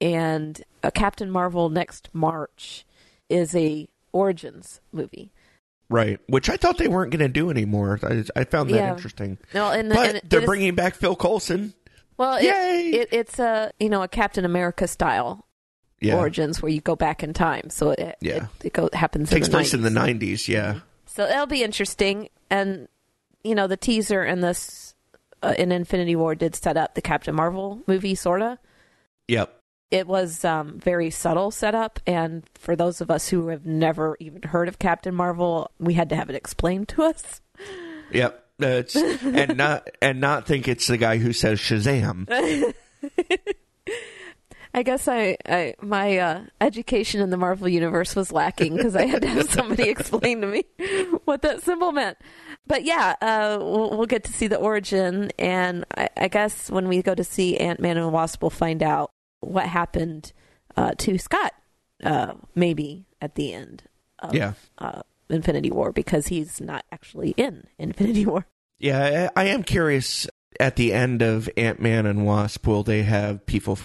And 0.00 0.62
uh, 0.82 0.90
Captain 0.92 1.30
Marvel 1.30 1.68
next 1.70 2.08
March 2.12 2.84
is 3.28 3.54
a 3.56 3.88
Origins 4.12 4.80
movie. 4.92 5.32
Right. 5.90 6.20
Which 6.28 6.48
I 6.50 6.56
thought 6.56 6.78
they 6.78 6.86
weren't 6.86 7.10
going 7.10 7.20
to 7.26 7.28
do 7.28 7.50
anymore. 7.50 7.98
I, 8.02 8.22
I 8.36 8.44
found 8.44 8.70
that 8.70 8.76
Yeah. 8.76 8.92
interesting. 8.92 9.38
No, 9.54 9.70
and, 9.70 9.88
But 9.88 10.08
and 10.16 10.20
they're 10.30 10.40
is- 10.40 10.46
bringing 10.46 10.74
back 10.74 10.94
Phil 10.94 11.16
Coulson. 11.16 11.74
well, 12.16 12.36
it, 12.36 12.44
Yay! 12.44 12.90
it, 13.00 13.08
it's 13.10 13.38
a 13.38 13.72
you 13.80 13.88
know 13.88 14.02
a 14.02 14.08
Captain 14.08 14.44
America 14.44 14.86
style 14.86 15.46
Yeah. 16.00 16.16
origins 16.18 16.60
where 16.62 16.70
you 16.70 16.80
go 16.80 16.94
back 16.94 17.22
in 17.24 17.32
time. 17.32 17.70
So 17.70 17.90
it 17.90 18.16
Yeah. 18.20 18.48
it, 18.60 18.66
it 18.66 18.72
go, 18.74 18.88
happens 18.92 19.30
Takes 19.30 19.48
in 19.48 19.52
place 19.52 19.70
90s. 19.72 19.74
in 19.74 19.82
the 19.82 19.90
90s, 19.90 20.46
yeah. 20.48 20.80
So 21.18 21.26
that'll 21.26 21.46
be 21.46 21.64
interesting. 21.64 22.28
And 22.48 22.86
you 23.42 23.56
know 23.56 23.66
the 23.66 23.76
teaser 23.76 24.24
in 24.24 24.40
this 24.40 24.94
uh, 25.42 25.52
in 25.58 25.72
Infinity 25.72 26.14
War 26.14 26.36
did 26.36 26.54
set 26.54 26.76
up 26.76 26.94
the 26.94 27.02
Captain 27.02 27.34
Marvel 27.34 27.82
movie, 27.88 28.14
sorta. 28.14 28.60
Yep. 29.26 29.52
It 29.90 30.06
was 30.06 30.44
um, 30.44 30.78
very 30.78 31.10
subtle 31.10 31.50
setup, 31.50 31.98
and 32.06 32.44
for 32.54 32.76
those 32.76 33.00
of 33.00 33.10
us 33.10 33.30
who 33.30 33.48
have 33.48 33.66
never 33.66 34.16
even 34.20 34.42
heard 34.42 34.68
of 34.68 34.78
Captain 34.78 35.12
Marvel, 35.12 35.72
we 35.80 35.94
had 35.94 36.08
to 36.10 36.14
have 36.14 36.30
it 36.30 36.36
explained 36.36 36.86
to 36.90 37.02
us. 37.02 37.40
Yep. 38.12 38.44
Uh, 38.62 38.66
it's, 38.66 38.94
and 38.94 39.56
not 39.56 39.90
and 40.00 40.20
not 40.20 40.46
think 40.46 40.68
it's 40.68 40.86
the 40.86 40.98
guy 40.98 41.18
who 41.18 41.32
says 41.32 41.58
Shazam. 41.58 42.28
I 44.78 44.82
guess 44.84 45.08
I, 45.08 45.36
I 45.44 45.74
my 45.82 46.18
uh, 46.18 46.42
education 46.60 47.20
in 47.20 47.30
the 47.30 47.36
Marvel 47.36 47.68
universe 47.68 48.14
was 48.14 48.30
lacking 48.30 48.76
because 48.76 48.94
I 48.94 49.06
had 49.06 49.22
to 49.22 49.28
have 49.28 49.50
somebody 49.50 49.88
explain 49.90 50.40
to 50.42 50.46
me 50.46 50.64
what 51.24 51.42
that 51.42 51.62
symbol 51.62 51.90
meant. 51.90 52.16
But 52.66 52.84
yeah, 52.84 53.16
uh, 53.20 53.58
we'll, 53.60 53.96
we'll 53.96 54.06
get 54.06 54.22
to 54.24 54.32
see 54.32 54.46
the 54.46 54.56
origin, 54.56 55.32
and 55.36 55.84
I, 55.96 56.08
I 56.16 56.28
guess 56.28 56.70
when 56.70 56.86
we 56.86 57.02
go 57.02 57.14
to 57.16 57.24
see 57.24 57.56
Ant 57.56 57.80
Man 57.80 57.96
and 57.96 58.12
Wasp, 58.12 58.40
we'll 58.40 58.50
find 58.50 58.80
out 58.82 59.10
what 59.40 59.66
happened 59.66 60.32
uh, 60.76 60.92
to 60.98 61.18
Scott, 61.18 61.54
uh, 62.04 62.34
maybe 62.54 63.06
at 63.20 63.34
the 63.34 63.52
end 63.54 63.82
of 64.20 64.32
Yeah. 64.34 64.52
uh, 64.78 65.02
Infinity 65.28 65.72
War, 65.72 65.90
because 65.90 66.28
he's 66.28 66.60
not 66.60 66.84
actually 66.92 67.30
in 67.36 67.64
Infinity 67.80 68.26
War. 68.26 68.46
Yeah, 68.78 69.28
I, 69.36 69.42
I 69.42 69.44
am 69.48 69.64
curious 69.64 70.28
at 70.60 70.76
the 70.76 70.92
end 70.92 71.20
of 71.22 71.48
Ant 71.56 71.80
Man 71.80 72.06
and 72.06 72.24
Wasp, 72.24 72.64
will 72.64 72.84
they 72.84 73.02
have 73.02 73.44
people. 73.44 73.76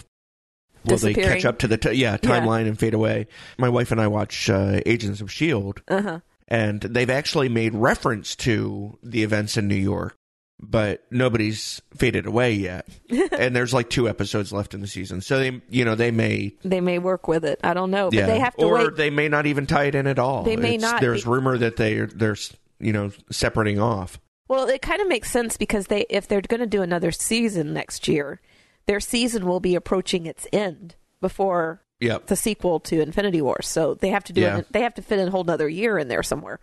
Will 0.86 0.98
they 0.98 1.14
catch 1.14 1.44
up 1.44 1.58
to 1.60 1.68
the 1.68 1.76
t- 1.78 1.92
yeah 1.92 2.16
timeline 2.16 2.66
and 2.68 2.78
fade 2.78 2.94
away? 2.94 3.26
My 3.58 3.68
wife 3.68 3.90
and 3.92 4.00
I 4.00 4.06
watch 4.08 4.48
uh, 4.50 4.80
Agents 4.86 5.20
of 5.20 5.30
Shield, 5.32 5.82
Uh 5.88 6.02
huh. 6.02 6.20
and 6.48 6.80
they've 6.80 7.10
actually 7.10 7.48
made 7.48 7.74
reference 7.74 8.36
to 8.36 8.98
the 9.02 9.22
events 9.22 9.56
in 9.56 9.68
New 9.68 9.74
York, 9.74 10.16
but 10.60 11.04
nobody's 11.10 11.80
faded 11.96 12.26
away 12.26 12.52
yet. 12.52 12.86
and 13.38 13.54
there's 13.56 13.74
like 13.74 13.90
two 13.90 14.08
episodes 14.08 14.52
left 14.52 14.74
in 14.74 14.80
the 14.80 14.86
season, 14.86 15.20
so 15.20 15.38
they 15.38 15.60
you 15.70 15.84
know 15.84 15.94
they 15.94 16.10
may 16.10 16.54
They 16.64 16.80
may 16.80 16.98
work 16.98 17.28
with 17.28 17.44
it. 17.44 17.60
I 17.64 17.74
don't 17.74 17.90
know, 17.90 18.10
but 18.10 18.26
they 18.26 18.38
have 18.38 18.54
to 18.56 18.64
or 18.64 18.74
wait. 18.74 18.96
they 18.96 19.10
may 19.10 19.28
not 19.28 19.46
even 19.46 19.66
tie 19.66 19.84
it 19.84 19.94
in 19.94 20.06
at 20.06 20.18
all. 20.18 20.44
They 20.44 20.56
may 20.56 20.74
It's- 20.76 20.82
not 20.92 21.00
There's 21.00 21.24
be- 21.24 21.30
rumor 21.30 21.58
that 21.58 21.76
they 21.76 22.00
they're 22.00 22.36
you 22.78 22.92
know 22.92 23.10
separating 23.30 23.80
off. 23.80 24.18
Well, 24.46 24.68
it 24.68 24.82
kind 24.82 25.00
of 25.00 25.08
makes 25.08 25.30
sense 25.30 25.56
because 25.56 25.86
they 25.86 26.04
if 26.10 26.28
they're 26.28 26.42
going 26.42 26.60
to 26.60 26.66
do 26.66 26.82
another 26.82 27.10
season 27.12 27.72
next 27.72 28.06
year, 28.08 28.40
their 28.86 29.00
season 29.00 29.46
will 29.46 29.60
be 29.60 29.74
approaching 29.74 30.26
its 30.26 30.46
end 30.52 30.96
before 31.20 31.82
Yep. 32.00 32.26
the 32.26 32.36
sequel 32.36 32.80
to 32.80 33.00
Infinity 33.00 33.40
War. 33.40 33.62
So 33.62 33.94
they 33.94 34.08
have 34.10 34.24
to 34.24 34.32
do 34.32 34.42
Yeah. 34.42 34.58
it, 34.58 34.66
they 34.72 34.82
have 34.82 34.94
to 34.94 35.02
fit 35.02 35.18
in 35.18 35.28
a 35.28 35.30
whole 35.30 35.42
another 35.42 35.68
year 35.68 35.98
in 35.98 36.08
there 36.08 36.22
somewhere. 36.22 36.60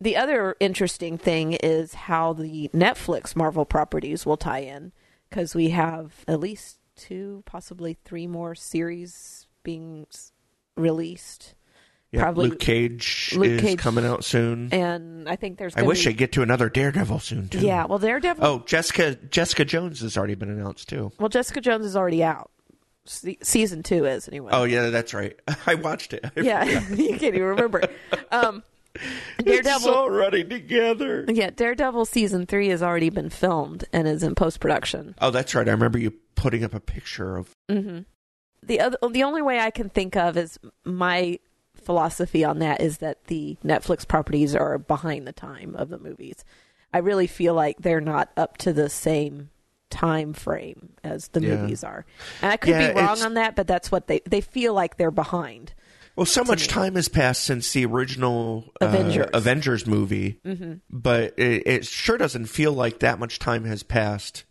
The 0.00 0.16
other 0.16 0.54
interesting 0.60 1.16
thing 1.18 1.54
is 1.54 1.94
how 1.94 2.32
the 2.32 2.68
Netflix 2.74 3.34
Marvel 3.34 3.64
properties 3.64 4.24
will 4.26 4.36
tie 4.36 4.60
in 4.60 4.92
because 5.28 5.54
we 5.54 5.70
have 5.70 6.24
at 6.28 6.38
least 6.40 6.78
two, 6.96 7.42
possibly 7.46 7.96
three 8.04 8.26
more 8.26 8.54
series 8.54 9.46
being 9.62 10.06
released, 10.76 11.54
Yeah, 12.10 12.22
Probably- 12.22 12.48
Luke 12.50 12.58
Cage 12.58 13.34
Luke 13.36 13.50
is 13.50 13.60
Cage- 13.60 13.78
coming 13.78 14.06
out 14.06 14.24
soon. 14.24 14.72
and 14.72 15.28
I 15.28 15.36
think 15.36 15.58
there's. 15.58 15.76
I 15.76 15.82
wish 15.82 16.04
be, 16.04 16.10
they 16.10 16.14
get 16.16 16.32
to 16.32 16.42
another 16.42 16.70
Daredevil 16.70 17.18
soon 17.20 17.48
too. 17.48 17.58
Yeah, 17.60 17.84
well, 17.84 17.98
Daredevil. 17.98 18.42
Oh, 18.44 18.62
Jessica 18.66 19.14
Jessica 19.30 19.64
Jones 19.66 20.00
has 20.00 20.16
already 20.16 20.34
been 20.34 20.50
announced 20.50 20.88
too. 20.88 21.12
Well, 21.20 21.28
Jessica 21.28 21.60
Jones 21.60 21.84
is 21.84 21.96
already 21.96 22.22
out. 22.24 22.50
Se- 23.04 23.38
season 23.42 23.82
two 23.82 24.06
is 24.06 24.26
anyway. 24.28 24.50
Oh 24.54 24.64
yeah, 24.64 24.88
that's 24.90 25.12
right. 25.12 25.38
I 25.66 25.74
watched 25.74 26.14
it. 26.14 26.24
I 26.24 26.40
yeah, 26.40 26.64
you 26.90 27.10
can't 27.18 27.34
even 27.34 27.42
remember. 27.42 27.82
Um, 28.30 28.62
It's 29.38 29.44
Daredevil. 29.66 29.94
all 29.94 30.10
running 30.10 30.48
together. 30.48 31.24
yeah, 31.28 31.50
Daredevil 31.50 32.04
season 32.06 32.46
three 32.46 32.68
has 32.68 32.82
already 32.82 33.10
been 33.10 33.30
filmed 33.30 33.84
and 33.92 34.08
is 34.08 34.22
in 34.24 34.34
post 34.34 34.58
production. 34.60 35.14
Oh, 35.20 35.30
that's 35.30 35.54
right. 35.54 35.68
I 35.68 35.70
remember 35.70 35.98
you 35.98 36.12
putting 36.34 36.64
up 36.64 36.74
a 36.74 36.80
picture 36.80 37.36
of. 37.36 37.50
hmm 37.70 38.00
The 38.62 38.80
other, 38.80 38.96
the 39.10 39.22
only 39.22 39.42
way 39.42 39.60
I 39.60 39.70
can 39.70 39.88
think 39.88 40.16
of 40.16 40.36
is 40.36 40.58
my 40.84 41.38
philosophy 41.88 42.44
on 42.44 42.58
that 42.58 42.82
is 42.82 42.98
that 42.98 43.24
the 43.28 43.56
Netflix 43.64 44.06
properties 44.06 44.54
are 44.54 44.76
behind 44.76 45.26
the 45.26 45.32
time 45.32 45.74
of 45.74 45.88
the 45.88 45.98
movies. 45.98 46.44
I 46.92 46.98
really 46.98 47.26
feel 47.26 47.54
like 47.54 47.78
they're 47.78 48.02
not 48.02 48.30
up 48.36 48.58
to 48.58 48.74
the 48.74 48.90
same 48.90 49.48
time 49.88 50.34
frame 50.34 50.90
as 51.02 51.28
the 51.28 51.40
Yeah. 51.40 51.56
movies 51.56 51.82
are, 51.82 52.04
and 52.42 52.52
I 52.52 52.58
could 52.58 52.72
Yeah, 52.72 52.88
be 52.92 52.94
wrong 53.00 53.12
it's- 53.14 53.22
on 53.22 53.32
that, 53.34 53.56
but 53.56 53.66
that's 53.66 53.90
what 53.90 54.06
they 54.06 54.20
they 54.26 54.42
feel 54.42 54.74
like 54.74 54.98
they're 54.98 55.10
behind. 55.10 55.72
Well, 56.14 56.26
so 56.26 56.44
much 56.44 56.62
me. 56.62 56.66
time 56.66 56.94
has 56.96 57.08
passed 57.08 57.42
since 57.44 57.72
the 57.72 57.86
original 57.86 58.64
uh, 58.82 58.86
Avengers. 58.88 59.30
Avengers 59.32 59.86
movie, 59.86 60.40
hmm 60.44 60.74
but 60.90 61.32
it, 61.38 61.66
it 61.66 61.86
sure 61.86 62.18
doesn't 62.18 62.46
feel 62.46 62.74
like 62.74 62.98
that 62.98 63.18
much 63.18 63.38
time 63.38 63.64
has 63.64 63.82
passed 63.82 64.44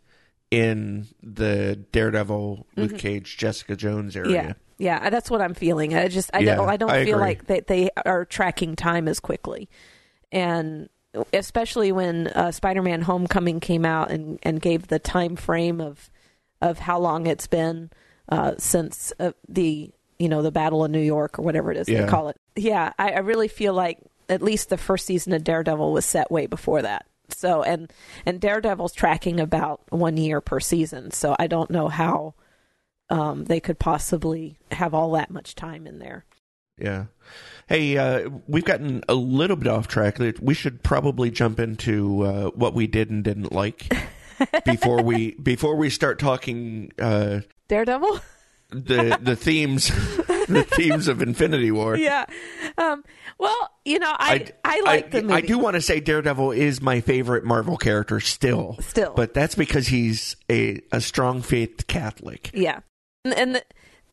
in 0.50 1.08
the 1.22 1.75
Daredevil, 1.91 2.65
Luke 2.75 2.98
Cage, 2.98 3.38
Jessica 3.38 3.75
Jones 3.75 4.15
area. 4.15 4.56
Yeah, 4.77 5.03
yeah, 5.03 5.10
that's 5.10 5.29
what 5.29 5.41
I'm 5.41 5.53
feeling. 5.53 5.96
I 5.96 6.07
just 6.07 6.29
I 6.34 6.39
Yeah, 6.39 6.55
don't 6.55 6.69
I 6.69 6.77
don't 6.77 6.89
I 6.91 7.03
feel 7.05 7.17
agree. 7.17 7.27
like 7.27 7.48
that 7.48 7.67
they 7.67 7.89
are 8.05 8.25
tracking 8.25 8.75
time 8.75 9.07
as 9.07 9.19
quickly, 9.19 9.69
and 10.31 10.89
especially 11.34 11.91
when 11.91 12.27
uh, 12.27 12.51
Spider-Man: 12.51 13.01
Homecoming 13.01 13.60
came 13.60 13.86
out 13.86 14.12
and 14.12 14.39
and 14.43 14.62
gave 14.62 14.88
the 14.88 15.00
time 15.00 15.36
frame 15.36 15.81
of 15.81 16.10
of 16.62 16.79
how 16.79 17.00
long 17.00 17.27
it's 17.27 17.48
been 17.48 17.89
uh, 18.29 18.53
since 18.57 19.13
uh, 19.19 19.31
the 19.48 19.91
you 20.19 20.29
know 20.29 20.41
the 20.41 20.51
Battle 20.51 20.84
of 20.84 20.91
New 20.91 21.00
York 21.00 21.39
or 21.39 21.43
whatever 21.43 21.72
it 21.72 21.77
is 21.77 21.88
Yeah. 21.89 22.01
they 22.03 22.07
call 22.07 22.29
it. 22.29 22.38
Yeah, 22.55 22.93
I, 22.98 23.12
I 23.12 23.19
really 23.19 23.48
feel 23.48 23.74
like 23.74 24.00
at 24.29 24.41
least 24.41 24.69
the 24.69 24.77
first 24.77 25.05
season 25.05 25.34
of 25.34 25.43
Daredevil 25.43 25.91
was 25.93 26.05
set 26.05 26.29
way 26.31 26.48
before 26.48 26.81
that. 26.81 27.05
So 27.29 27.62
and 27.63 27.91
and 28.25 28.39
Daredevil's 28.39 28.93
tracking 28.93 29.39
about 29.39 29.81
one 29.89 30.17
year 30.17 30.41
per 30.41 30.60
season. 30.60 31.12
So 31.12 31.36
I 31.38 31.48
don't 31.48 31.69
know 31.69 31.88
how 31.88 32.34
um, 33.09 33.45
they 33.45 33.59
could 33.59 33.79
possibly 33.79 34.57
have 34.71 34.93
all 34.93 35.11
that 35.11 35.31
much 35.31 35.55
time 35.55 35.87
in 35.87 35.99
there. 35.99 36.25
Yeah. 36.77 37.05
Hey, 37.67 37.97
uh, 37.97 38.29
we've 38.47 38.65
gotten 38.65 39.03
a 39.09 39.15
little 39.15 39.55
bit 39.55 39.67
off 39.67 39.87
track. 39.87 40.19
We 40.39 40.53
should 40.53 40.83
probably 40.83 41.31
jump 41.31 41.59
into 41.59 42.23
uh, 42.23 42.49
what 42.51 42.73
we 42.73 42.87
did 42.87 43.09
and 43.09 43.23
didn't 43.23 43.51
like 43.51 43.91
before 44.65 45.01
we 45.01 45.31
before 45.31 45.75
we 45.75 45.89
start 45.89 46.19
talking 46.19 46.91
uh, 46.99 47.41
Daredevil? 47.67 48.19
the 48.69 49.17
the 49.21 49.35
themes 49.35 49.87
the 50.47 50.65
themes 50.69 51.07
of 51.07 51.21
Infinity 51.21 51.71
War. 51.71 51.97
yeah. 51.97 52.25
Um, 52.77 53.03
well, 53.39 53.71
you 53.85 53.99
know, 53.99 54.13
I 54.17 54.47
I, 54.63 54.81
like 54.81 55.11
the 55.11 55.21
movie. 55.21 55.33
I 55.33 55.41
do 55.41 55.57
want 55.57 55.75
to 55.75 55.81
say 55.81 55.99
Daredevil 55.99 56.51
is 56.51 56.81
my 56.81 57.01
favorite 57.01 57.43
Marvel 57.43 57.77
character 57.77 58.19
still. 58.19 58.77
Still. 58.81 59.13
But 59.15 59.33
that's 59.33 59.55
because 59.55 59.87
he's 59.87 60.35
a, 60.49 60.81
a 60.91 61.01
strong 61.01 61.41
faith 61.41 61.87
Catholic. 61.87 62.51
Yeah, 62.53 62.81
and, 63.34 63.55
the, 63.55 63.63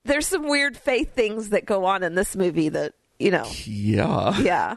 there's 0.05 0.27
some 0.27 0.49
weird 0.49 0.77
faith 0.77 1.15
things 1.15 1.51
that 1.51 1.65
go 1.65 1.85
on 1.85 2.03
in 2.03 2.15
this 2.15 2.37
movie 2.37 2.69
that 2.71 2.95
you 3.19 3.31
know. 3.31 3.47
Yeah. 3.65 4.39
yeah. 4.39 4.77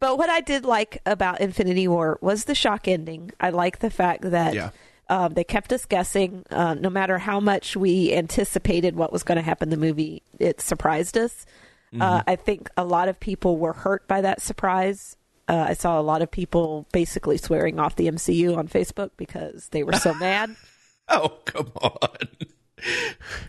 But 0.00 0.18
what 0.18 0.28
I 0.30 0.40
did 0.40 0.64
like 0.64 1.00
about 1.06 1.40
Infinity 1.40 1.86
War 1.88 2.18
was 2.20 2.44
the 2.44 2.54
shock 2.54 2.88
ending. 2.88 3.30
I 3.40 3.50
like 3.50 3.78
the 3.78 3.90
fact 3.90 4.22
that 4.30 4.54
Yeah. 4.54 4.70
um, 5.08 5.34
they 5.34 5.44
kept 5.44 5.72
us 5.72 5.84
guessing. 5.86 6.44
Uh, 6.50 6.74
no 6.74 6.90
matter 6.90 7.18
how 7.18 7.40
much 7.40 7.76
we 7.76 8.12
anticipated 8.12 8.96
what 8.96 9.12
was 9.12 9.22
going 9.22 9.36
to 9.36 9.42
happen 9.42 9.72
in 9.72 9.78
the 9.80 9.86
movie, 9.86 10.22
it 10.38 10.60
surprised 10.60 11.16
us. 11.16 11.46
Uh, 12.00 12.22
I 12.26 12.34
think 12.34 12.68
a 12.76 12.84
lot 12.84 13.08
of 13.08 13.20
people 13.20 13.56
were 13.56 13.72
hurt 13.72 14.08
by 14.08 14.20
that 14.22 14.42
surprise. 14.42 15.16
Uh, 15.46 15.66
I 15.68 15.74
saw 15.74 16.00
a 16.00 16.02
lot 16.02 16.22
of 16.22 16.30
people 16.30 16.88
basically 16.92 17.36
swearing 17.36 17.78
off 17.78 17.94
the 17.94 18.08
MCU 18.08 18.56
on 18.56 18.66
Facebook 18.66 19.10
because 19.16 19.68
they 19.68 19.84
were 19.84 19.92
so 19.92 20.12
mad. 20.18 20.56
Oh, 21.08 21.28
come 21.44 21.70
on. 21.80 22.18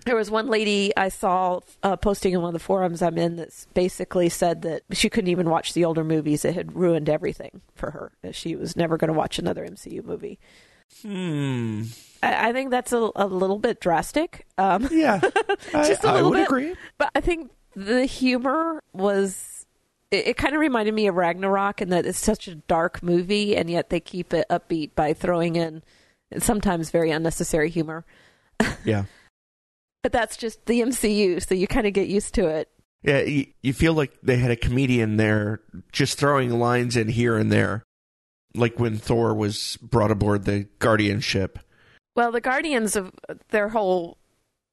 There 0.06 0.15
was 0.15 0.30
one 0.32 0.48
lady 0.48 0.92
I 0.96 1.10
saw 1.10 1.60
uh, 1.84 1.96
posting 1.98 2.34
in 2.34 2.42
one 2.42 2.50
of 2.50 2.54
the 2.54 2.60
forums 2.60 3.01
I'm 3.01 3.18
in 3.18 3.36
that 3.38 3.50
basically 3.74 4.30
said 4.30 4.62
that 4.63 4.84
she 4.92 5.10
couldn't 5.10 5.30
even 5.30 5.50
watch 5.50 5.74
the 5.74 5.86
older 5.86 6.04
movies. 6.04 6.46
It 6.46 6.54
had 6.56 6.75
ruined 6.75 7.10
everything 7.10 7.62
for 7.75 7.92
her. 7.92 8.12
That 8.22 8.36
she 8.36 8.56
was 8.56 8.75
never 8.75 8.98
going 8.98 9.10
to 9.12 9.18
watch 9.18 9.38
another 9.39 9.65
MCU 9.65 10.04
movie. 10.04 10.39
Hmm. 11.01 11.84
I, 12.24 12.50
I 12.50 12.54
think 12.54 12.72
that's 12.72 12.94
a, 12.94 13.10
a 13.15 13.27
little 13.27 13.60
bit 13.60 13.80
drastic. 13.82 14.46
Um, 14.58 14.88
Yeah. 14.92 15.20
Just 15.72 16.04
a 16.04 16.08
I 16.10 16.13
little 16.13 16.30
would 16.30 16.38
bit. 16.38 16.48
agree. 16.48 16.75
But 16.98 17.10
I 17.15 17.22
think 17.22 17.51
the 17.75 18.06
humor 18.06 18.82
was. 18.94 19.65
It, 20.12 20.27
it 20.27 20.38
kind 20.38 20.54
of 20.54 20.62
reminded 20.62 20.94
me 20.94 21.08
of 21.08 21.15
Ragnarok 21.15 21.82
in 21.82 21.89
that 21.89 22.06
it's 22.06 22.20
such 22.20 22.48
a 22.48 22.56
dark 22.56 23.01
movie, 23.01 23.56
and 23.58 23.70
yet 23.70 23.89
they 23.89 24.00
keep 24.00 24.34
it 24.34 24.46
upbeat 24.50 24.92
by 24.96 25.13
throwing 25.13 25.56
in 25.56 25.82
sometimes 26.38 26.92
very 26.92 27.12
unnecessary 27.12 27.70
humor. 27.70 28.06
Yeah. 28.86 29.06
But 30.05 30.12
that's 30.12 30.38
just 30.38 30.63
the 30.67 30.81
MCU, 30.81 31.43
so 31.43 31.55
you 31.55 31.65
kind 31.65 31.88
of 31.88 31.93
get 31.93 32.07
used 32.07 32.35
to 32.35 32.47
it. 32.47 32.69
Yeah, 33.01 33.21
you, 33.21 33.47
you 33.63 33.74
feel 33.74 33.95
like 33.95 34.12
they 34.21 34.38
had 34.38 34.51
a 34.51 34.55
comedian 34.55 35.17
there 35.17 35.62
just 35.91 36.19
throwing 36.19 36.51
lines 36.59 36.95
in 36.95 37.07
here 37.09 37.35
and 37.38 37.51
there. 37.51 37.81
Like 38.53 38.79
when 38.79 38.97
Thor 38.97 39.33
was 39.33 39.79
brought 39.81 40.12
aboard 40.12 40.45
the 40.45 40.67
Guardian 40.77 41.21
ship. 41.21 41.57
Well, 42.15 42.31
the 42.31 42.39
Guardians 42.39 42.95
of 42.95 43.13
their 43.50 43.69
whole 43.69 44.19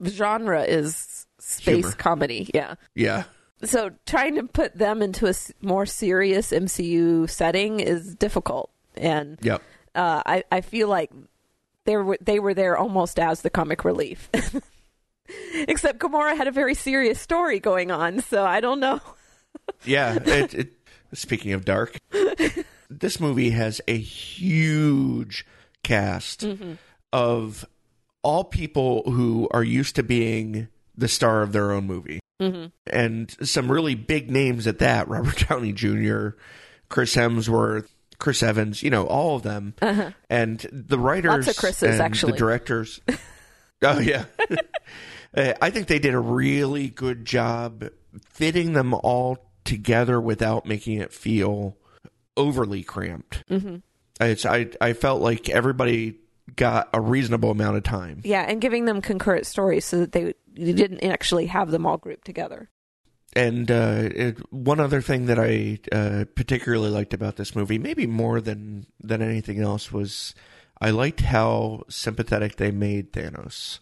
genre 0.04 0.64
is 0.64 1.26
space 1.40 1.76
Humor. 1.86 1.92
comedy. 1.96 2.50
Yeah. 2.52 2.74
Yeah. 2.94 3.24
So 3.64 3.88
trying 4.04 4.34
to 4.34 4.42
put 4.42 4.76
them 4.76 5.00
into 5.00 5.26
a 5.26 5.32
more 5.62 5.86
serious 5.86 6.50
MCU 6.50 7.30
setting 7.30 7.80
is 7.80 8.14
difficult. 8.16 8.70
And 8.98 9.38
Yep. 9.40 9.62
uh, 9.94 10.22
I, 10.26 10.44
I 10.52 10.60
feel 10.60 10.88
like 10.88 11.10
they 11.86 11.96
were 11.96 12.18
they 12.20 12.38
were 12.38 12.52
there 12.52 12.76
almost 12.76 13.18
as 13.18 13.40
the 13.40 13.48
comic 13.48 13.82
relief. 13.86 14.28
Except 15.68 15.98
Gamora 15.98 16.36
had 16.36 16.48
a 16.48 16.52
very 16.52 16.74
serious 16.74 17.20
story 17.20 17.60
going 17.60 17.90
on, 17.90 18.20
so 18.20 18.44
I 18.44 18.60
don't 18.60 18.80
know. 18.80 19.00
Yeah. 19.84 20.14
It, 20.24 20.54
it, 20.54 20.72
speaking 21.12 21.52
of 21.52 21.64
dark, 21.64 21.96
this 22.90 23.20
movie 23.20 23.50
has 23.50 23.80
a 23.86 23.96
huge 23.98 25.44
cast 25.84 26.44
of 27.12 27.64
all 28.22 28.44
people 28.44 29.02
who 29.10 29.48
are 29.52 29.62
used 29.62 29.94
to 29.96 30.02
being 30.02 30.68
the 30.96 31.08
star 31.08 31.42
of 31.42 31.52
their 31.52 31.70
own 31.72 31.86
movie. 31.86 32.18
Mm-hmm. 32.40 32.66
and 32.88 33.30
some 33.46 33.70
really 33.70 33.94
big 33.94 34.28
names 34.28 34.66
at 34.66 34.80
that 34.80 35.06
Robert 35.06 35.46
Downey 35.48 35.72
Jr., 35.72 36.30
Chris 36.88 37.14
Hemsworth, 37.14 37.88
Chris 38.18 38.42
Evans, 38.42 38.82
you 38.82 38.90
know, 38.90 39.06
all 39.06 39.36
of 39.36 39.42
them. 39.42 39.74
And 40.28 40.66
the 40.72 40.98
writers 40.98 41.28
Uh-huh. 41.28 41.36
Lots 41.38 41.48
of 41.48 41.56
Chris's, 41.56 41.82
and 41.94 42.00
actually. 42.00 42.32
the 42.32 42.38
directors. 42.38 43.00
oh, 43.82 44.00
yeah. 44.00 44.24
Uh, 45.36 45.54
I 45.60 45.70
think 45.70 45.86
they 45.86 45.98
did 45.98 46.14
a 46.14 46.20
really 46.20 46.88
good 46.88 47.24
job 47.24 47.88
fitting 48.28 48.72
them 48.72 48.94
all 48.94 49.38
together 49.64 50.20
without 50.20 50.66
making 50.66 50.98
it 50.98 51.12
feel 51.12 51.76
overly 52.36 52.82
cramped. 52.82 53.44
Mm-hmm. 53.48 53.76
It's, 54.20 54.44
I, 54.44 54.68
I 54.80 54.92
felt 54.92 55.22
like 55.22 55.48
everybody 55.48 56.18
got 56.54 56.88
a 56.92 57.00
reasonable 57.00 57.50
amount 57.50 57.76
of 57.76 57.82
time. 57.82 58.20
Yeah, 58.24 58.42
and 58.42 58.60
giving 58.60 58.84
them 58.84 59.00
concurrent 59.00 59.46
stories 59.46 59.84
so 59.84 60.00
that 60.00 60.12
they 60.12 60.34
you 60.54 60.74
didn't 60.74 61.02
actually 61.02 61.46
have 61.46 61.70
them 61.70 61.86
all 61.86 61.96
grouped 61.96 62.26
together. 62.26 62.68
And 63.34 63.70
uh, 63.70 64.10
it, 64.14 64.52
one 64.52 64.80
other 64.80 65.00
thing 65.00 65.26
that 65.26 65.38
I 65.38 65.78
uh, 65.90 66.26
particularly 66.34 66.90
liked 66.90 67.14
about 67.14 67.36
this 67.36 67.56
movie, 67.56 67.78
maybe 67.78 68.06
more 68.06 68.40
than 68.40 68.86
than 69.00 69.22
anything 69.22 69.60
else, 69.60 69.90
was 69.90 70.34
I 70.80 70.90
liked 70.90 71.20
how 71.20 71.84
sympathetic 71.88 72.56
they 72.56 72.70
made 72.70 73.12
Thanos. 73.12 73.78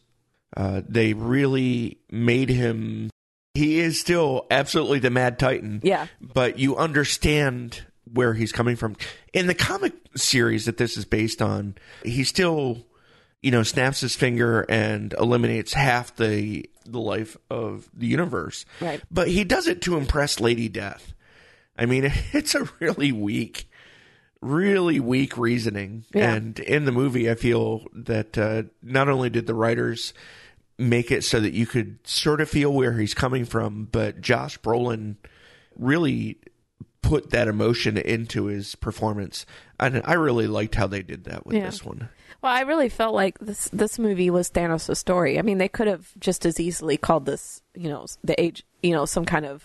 Uh, 0.57 0.83
they 0.89 1.13
really 1.13 1.99
made 2.11 2.49
him. 2.49 3.11
He 3.55 3.79
is 3.81 4.01
still 4.01 4.47
absolutely 4.51 4.99
the 5.01 5.11
Mad 5.11 5.39
Titan, 5.39 5.81
Yeah. 5.83 6.07
but 6.21 6.59
you 6.59 6.77
understand 6.77 7.83
where 8.13 8.35
he's 8.35 8.53
coming 8.53 8.77
from. 8.77 8.97
In 9.33 9.47
the 9.47 9.55
comic 9.55 9.93
series 10.17 10.65
that 10.67 10.77
this 10.77 10.97
is 10.97 11.05
based 11.05 11.41
on, 11.43 11.75
he 12.05 12.25
still, 12.25 12.87
you 13.43 13.51
know, 13.51 13.63
snaps 13.63 14.01
his 14.01 14.17
finger 14.17 14.65
and 14.69 15.13
eliminates 15.19 15.73
half 15.73 16.15
the 16.17 16.69
the 16.87 16.99
life 17.01 17.37
of 17.51 17.89
the 17.95 18.07
universe. 18.07 18.65
Right. 18.81 19.01
But 19.11 19.29
he 19.29 19.45
does 19.45 19.69
it 19.69 19.83
to 19.83 19.97
impress 19.97 20.41
Lady 20.41 20.69
Death. 20.69 21.13
I 21.79 21.87
mean, 21.87 22.05
it's 22.33 22.55
a 22.57 22.69
really 22.81 23.13
weak, 23.13 23.69
really 24.41 24.99
weak 25.01 25.37
reasoning. 25.37 26.05
Yeah. 26.15 26.35
And 26.35 26.59
in 26.59 26.85
the 26.87 26.93
movie, 26.93 27.31
I 27.31 27.35
feel 27.37 27.85
that 27.95 28.37
uh, 28.39 28.65
not 28.83 29.09
only 29.09 29.31
did 29.31 29.47
the 29.47 29.55
writers 29.55 30.13
make 30.81 31.11
it 31.11 31.23
so 31.25 31.39
that 31.41 31.53
you 31.53 31.67
could 31.67 31.99
sort 32.07 32.41
of 32.41 32.49
feel 32.49 32.73
where 32.73 32.95
he's 32.99 33.15
coming 33.15 33.45
from, 33.45 33.89
but 33.93 34.21
Josh 34.21 34.59
Brolin 34.61 35.17
really 35.77 36.39
put 37.03 37.31
that 37.31 37.49
emotion 37.49 37.97
into 37.97 38.45
his 38.47 38.75
performance. 38.75 39.47
And 39.79 40.03
I 40.05 40.15
really 40.15 40.47
liked 40.47 40.75
how 40.75 40.87
they 40.87 41.03
did 41.03 41.25
that 41.25 41.47
with 41.47 41.57
Yeah. 41.57 41.67
this 41.67 41.85
one. 41.85 42.09
Well, 42.43 42.53
I 42.53 42.61
really 42.63 42.89
felt 42.89 43.15
like 43.15 43.39
this 43.39 43.69
this 43.73 43.99
movie 43.99 44.31
was 44.31 44.51
Thanos' 44.51 44.97
story. 44.97 45.39
I 45.39 45.43
mean, 45.43 45.59
they 45.59 45.69
could 45.69 45.87
have 45.87 46.11
just 46.19 46.47
as 46.47 46.59
easily 46.59 46.97
called 46.97 47.27
this, 47.27 47.63
you 47.75 47.89
know, 47.89 48.07
the 48.25 48.41
age, 48.41 48.65
you 48.83 48.93
know, 48.93 49.05
some 49.05 49.25
kind 49.27 49.45
of 49.45 49.63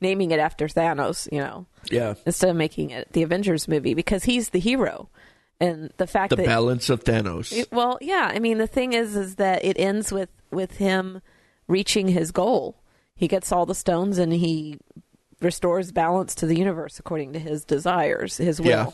naming 0.00 0.30
it 0.30 0.38
after 0.38 0.66
Thanos, 0.68 1.28
you 1.32 1.38
know, 1.40 1.66
Yeah. 1.90 2.14
instead 2.26 2.50
of 2.50 2.56
making 2.56 2.90
it 2.90 3.08
the 3.12 3.22
Avengers 3.22 3.66
movie 3.68 3.94
because 3.94 4.24
he's 4.24 4.50
the 4.50 4.58
hero. 4.60 5.08
And 5.60 5.90
the 5.96 6.06
fact 6.08 6.30
The 6.30 6.36
that 6.36 6.46
balance 6.46 6.90
of 6.90 7.04
Thanos. 7.04 7.56
It- 7.56 7.70
well, 7.72 7.96
yeah. 8.00 8.30
I 8.34 8.40
mean, 8.40 8.58
the 8.58 8.66
thing 8.66 8.94
is, 8.94 9.14
is 9.14 9.36
that 9.36 9.64
it 9.64 9.78
ends 9.78 10.10
with 10.12 10.28
with 10.52 10.76
him 10.78 11.20
reaching 11.68 12.08
his 12.08 12.30
goal. 12.32 12.76
He 13.14 13.28
gets 13.28 13.52
all 13.52 13.66
the 13.66 13.74
stones 13.74 14.18
and 14.18 14.32
he 14.32 14.78
restores 15.40 15.92
balance 15.92 16.34
to 16.36 16.46
the 16.46 16.56
universe 16.58 16.98
according 16.98 17.32
to 17.32 17.38
his 17.38 17.64
desires, 17.64 18.36
his 18.36 18.60
will, 18.60 18.66
Yeah. 18.68 18.90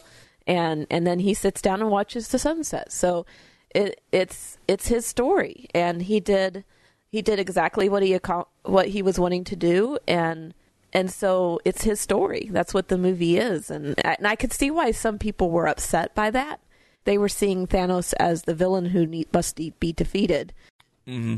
and 0.47 0.87
and 0.91 1.07
then 1.07 1.19
he 1.21 1.35
sits 1.35 1.61
down 1.61 1.81
and 1.81 1.91
watches 1.91 2.29
the 2.29 2.39
sunset. 2.39 2.93
So 2.93 3.27
it 3.75 4.01
it's 4.13 4.59
it's 4.67 4.89
his 4.89 5.07
story, 5.07 5.67
and 5.75 6.03
he 6.03 6.21
did 6.21 6.65
he 7.11 7.23
did 7.23 7.39
exactly 7.39 7.89
what 7.89 8.03
he 8.03 8.19
what 8.65 8.89
he 8.89 9.03
was 9.03 9.19
wanting 9.19 9.45
to 9.45 9.57
do, 9.57 9.99
and 10.07 10.55
and 10.93 11.11
so 11.11 11.61
it's 11.67 11.85
his 11.85 12.01
story. 12.01 12.49
That's 12.51 12.73
what 12.73 12.89
the 12.89 12.97
movie 12.99 13.37
is, 13.37 13.71
and 13.71 13.95
I- 14.05 14.15
and 14.19 14.27
I 14.27 14.37
could 14.37 14.53
see 14.55 14.71
why 14.71 14.91
some 14.93 15.19
people 15.19 15.51
were 15.51 15.69
upset 15.69 16.15
by 16.15 16.31
that. 16.31 16.61
They 17.05 17.19
were 17.19 17.29
seeing 17.29 17.67
Thanos 17.67 18.15
as 18.19 18.43
the 18.43 18.55
villain 18.55 18.87
who 18.87 19.07
need, 19.07 19.33
must 19.33 19.57
be 19.57 19.93
defeated. 19.93 20.53
hmm 21.07 21.37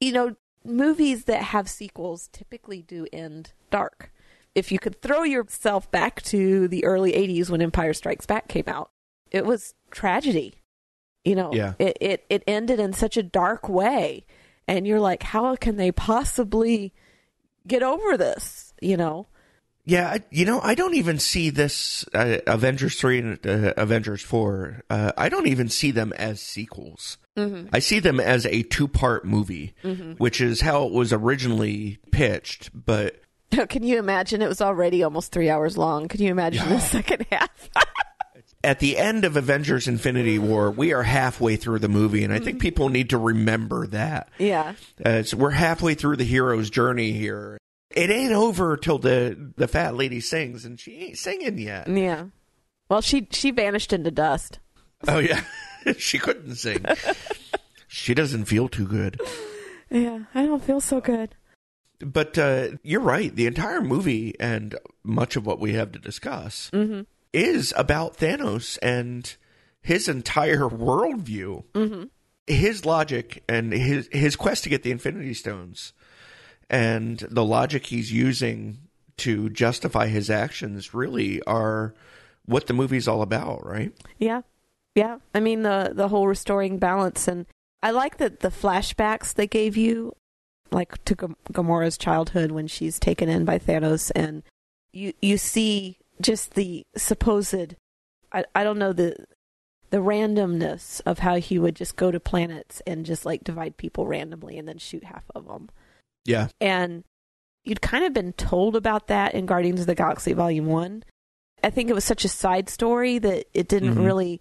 You 0.00 0.12
know, 0.12 0.36
movies 0.64 1.24
that 1.24 1.42
have 1.42 1.68
sequels 1.68 2.28
typically 2.32 2.82
do 2.82 3.06
end 3.12 3.52
dark. 3.70 4.12
If 4.54 4.72
you 4.72 4.78
could 4.78 5.00
throw 5.02 5.22
yourself 5.22 5.90
back 5.90 6.22
to 6.24 6.66
the 6.68 6.84
early 6.84 7.12
'80s 7.12 7.50
when 7.50 7.62
Empire 7.62 7.92
Strikes 7.94 8.26
Back 8.26 8.48
came 8.48 8.64
out, 8.66 8.90
it 9.30 9.44
was 9.46 9.74
tragedy. 9.90 10.62
You 11.24 11.34
know, 11.34 11.52
Yeah. 11.52 11.74
it, 11.78 11.98
it 12.00 12.24
it 12.30 12.44
ended 12.46 12.78
in 12.80 12.92
such 12.92 13.16
a 13.16 13.22
dark 13.22 13.68
way, 13.68 14.24
and 14.68 14.86
you're 14.86 15.00
like, 15.00 15.22
how 15.24 15.56
can 15.56 15.76
they 15.76 15.92
possibly 15.92 16.92
get 17.66 17.82
over 17.82 18.16
this? 18.16 18.72
You 18.80 18.96
know, 18.96 19.26
Yeah, 19.88 20.08
I, 20.10 20.24
you 20.30 20.44
know, 20.44 20.60
I 20.60 20.74
don't 20.74 20.94
even 20.94 21.20
see 21.20 21.48
this 21.50 22.04
uh, 22.12 22.38
Avengers 22.48 22.96
three 22.96 23.20
and 23.20 23.46
uh, 23.46 23.72
Avengers 23.76 24.20
four. 24.20 24.82
Uh, 24.90 25.12
I 25.16 25.28
don't 25.28 25.46
even 25.46 25.68
see 25.68 25.92
them 25.92 26.12
as 26.14 26.40
sequels. 26.40 27.18
Mm-hmm. 27.36 27.68
I 27.72 27.78
see 27.78 28.00
them 28.00 28.18
as 28.18 28.46
a 28.46 28.62
two 28.64 28.88
part 28.88 29.24
movie, 29.24 29.74
which 30.18 30.40
is 30.40 30.60
how 30.60 30.86
it 30.86 30.92
was 30.92 31.12
originally 31.12 31.98
pitched. 32.10 32.70
But 32.74 33.20
can 33.68 33.84
you 33.84 33.98
imagine? 33.98 34.42
It 34.42 34.48
was 34.48 34.60
already 34.60 35.04
almost 35.04 35.30
three 35.30 35.48
hours 35.50 35.78
long. 35.78 36.08
Can 36.08 36.20
you 36.20 36.30
imagine 36.32 36.68
the 36.68 36.80
second 36.80 37.24
half? 37.30 37.70
at 38.64 38.80
the 38.80 38.98
end 38.98 39.24
of 39.24 39.36
Avengers 39.36 39.86
Infinity 39.86 40.40
War, 40.40 40.70
we 40.72 40.92
are 40.94 41.04
halfway 41.04 41.54
through 41.54 41.78
the 41.78 41.88
movie, 41.88 42.24
and 42.24 42.32
I 42.32 42.40
think 42.40 42.60
people 42.60 42.88
need 42.88 43.10
to 43.10 43.18
remember 43.18 43.86
that. 43.88 44.30
yeah, 44.38 44.72
Uh, 45.04 45.22
so 45.22 45.36
we're 45.36 45.50
halfway 45.50 45.94
through 45.94 46.16
the 46.16 46.24
hero's 46.24 46.70
journey 46.70 47.12
here. 47.12 47.58
It 47.90 48.10
ain't 48.10 48.32
over 48.32 48.76
till 48.76 48.98
the 48.98 49.52
the 49.56 49.68
fat 49.68 49.94
lady 49.94 50.20
sings, 50.20 50.64
and 50.64 50.78
she 50.78 50.96
ain't 50.98 51.18
singing 51.18 51.58
yet. 51.58 51.88
yeah. 51.88 52.26
Well, 52.88 53.00
she 53.00 53.26
she 53.30 53.50
vanished 53.50 53.92
into 53.92 54.10
dust. 54.10 54.58
Oh 55.08 55.18
yeah, 55.18 55.42
she 55.98 56.18
couldn't 56.18 56.56
sing. 56.56 56.84
she 57.88 58.14
doesn't 58.14 58.46
feel 58.46 58.68
too 58.68 58.86
good. 58.86 59.20
Yeah, 59.90 60.24
I 60.34 60.46
don't 60.46 60.62
feel 60.64 60.80
so 60.80 61.00
good. 61.00 61.34
But 62.00 62.36
uh, 62.36 62.68
you're 62.82 63.00
right. 63.00 63.34
The 63.34 63.46
entire 63.46 63.80
movie 63.80 64.34
and 64.38 64.74
much 65.02 65.36
of 65.36 65.46
what 65.46 65.60
we 65.60 65.72
have 65.74 65.92
to 65.92 65.98
discuss 65.98 66.70
Mm-hmm. 66.72 67.02
is 67.32 67.72
about 67.76 68.16
Thanos 68.18 68.78
and 68.82 69.34
his 69.80 70.08
entire 70.08 70.68
worldview, 70.68 71.64
Mm-hmm. 71.74 72.04
his 72.46 72.84
logic, 72.84 73.42
and 73.48 73.72
his 73.72 74.08
his 74.12 74.36
quest 74.36 74.64
to 74.64 74.68
get 74.70 74.82
the 74.82 74.90
Infinity 74.90 75.34
Stones, 75.34 75.92
and 76.68 77.18
the 77.30 77.44
logic 77.44 77.86
he's 77.86 78.12
using 78.12 78.78
to 79.18 79.48
justify 79.50 80.08
his 80.08 80.30
actions. 80.30 80.94
Really, 80.94 81.42
are 81.42 81.94
what 82.44 82.66
the 82.66 82.74
movie's 82.74 83.08
all 83.08 83.22
about, 83.22 83.66
right? 83.66 83.92
Yeah, 84.18 84.42
yeah. 84.94 85.18
I 85.34 85.40
mean 85.40 85.62
the 85.62 85.92
the 85.94 86.08
whole 86.08 86.26
restoring 86.28 86.78
balance 86.78 87.28
and 87.28 87.46
I 87.82 87.90
like 87.90 88.16
that 88.18 88.40
the 88.40 88.48
flashbacks 88.48 89.34
they 89.34 89.46
gave 89.46 89.76
you, 89.76 90.16
like 90.70 91.02
to 91.04 91.14
G- 91.14 91.34
Gamora's 91.52 91.98
childhood 91.98 92.50
when 92.50 92.66
she's 92.66 92.98
taken 92.98 93.28
in 93.28 93.44
by 93.44 93.58
Thanos, 93.58 94.10
and 94.14 94.42
you 94.92 95.12
you 95.22 95.38
see 95.38 95.98
just 96.20 96.54
the 96.54 96.84
supposed, 96.96 97.76
I 98.32 98.44
I 98.54 98.64
don't 98.64 98.78
know 98.78 98.92
the 98.92 99.26
the 99.90 99.98
randomness 99.98 101.00
of 101.06 101.20
how 101.20 101.36
he 101.36 101.58
would 101.58 101.76
just 101.76 101.94
go 101.96 102.10
to 102.10 102.18
planets 102.18 102.82
and 102.86 103.06
just 103.06 103.24
like 103.24 103.44
divide 103.44 103.76
people 103.76 104.06
randomly 104.06 104.58
and 104.58 104.66
then 104.66 104.78
shoot 104.78 105.04
half 105.04 105.24
of 105.34 105.46
them. 105.46 105.70
Yeah. 106.26 106.48
And 106.60 107.04
you'd 107.64 107.80
kind 107.80 108.04
of 108.04 108.12
been 108.12 108.32
told 108.34 108.76
about 108.76 109.06
that 109.08 109.34
in 109.34 109.46
Guardians 109.46 109.80
of 109.80 109.86
the 109.86 109.94
Galaxy 109.94 110.32
Volume 110.32 110.66
1. 110.66 111.02
I 111.64 111.70
think 111.70 111.88
it 111.90 111.94
was 111.94 112.04
such 112.04 112.24
a 112.24 112.28
side 112.28 112.68
story 112.68 113.18
that 113.18 113.46
it 113.54 113.68
didn't 113.68 113.94
Mhm. 113.96 114.04
really 114.04 114.40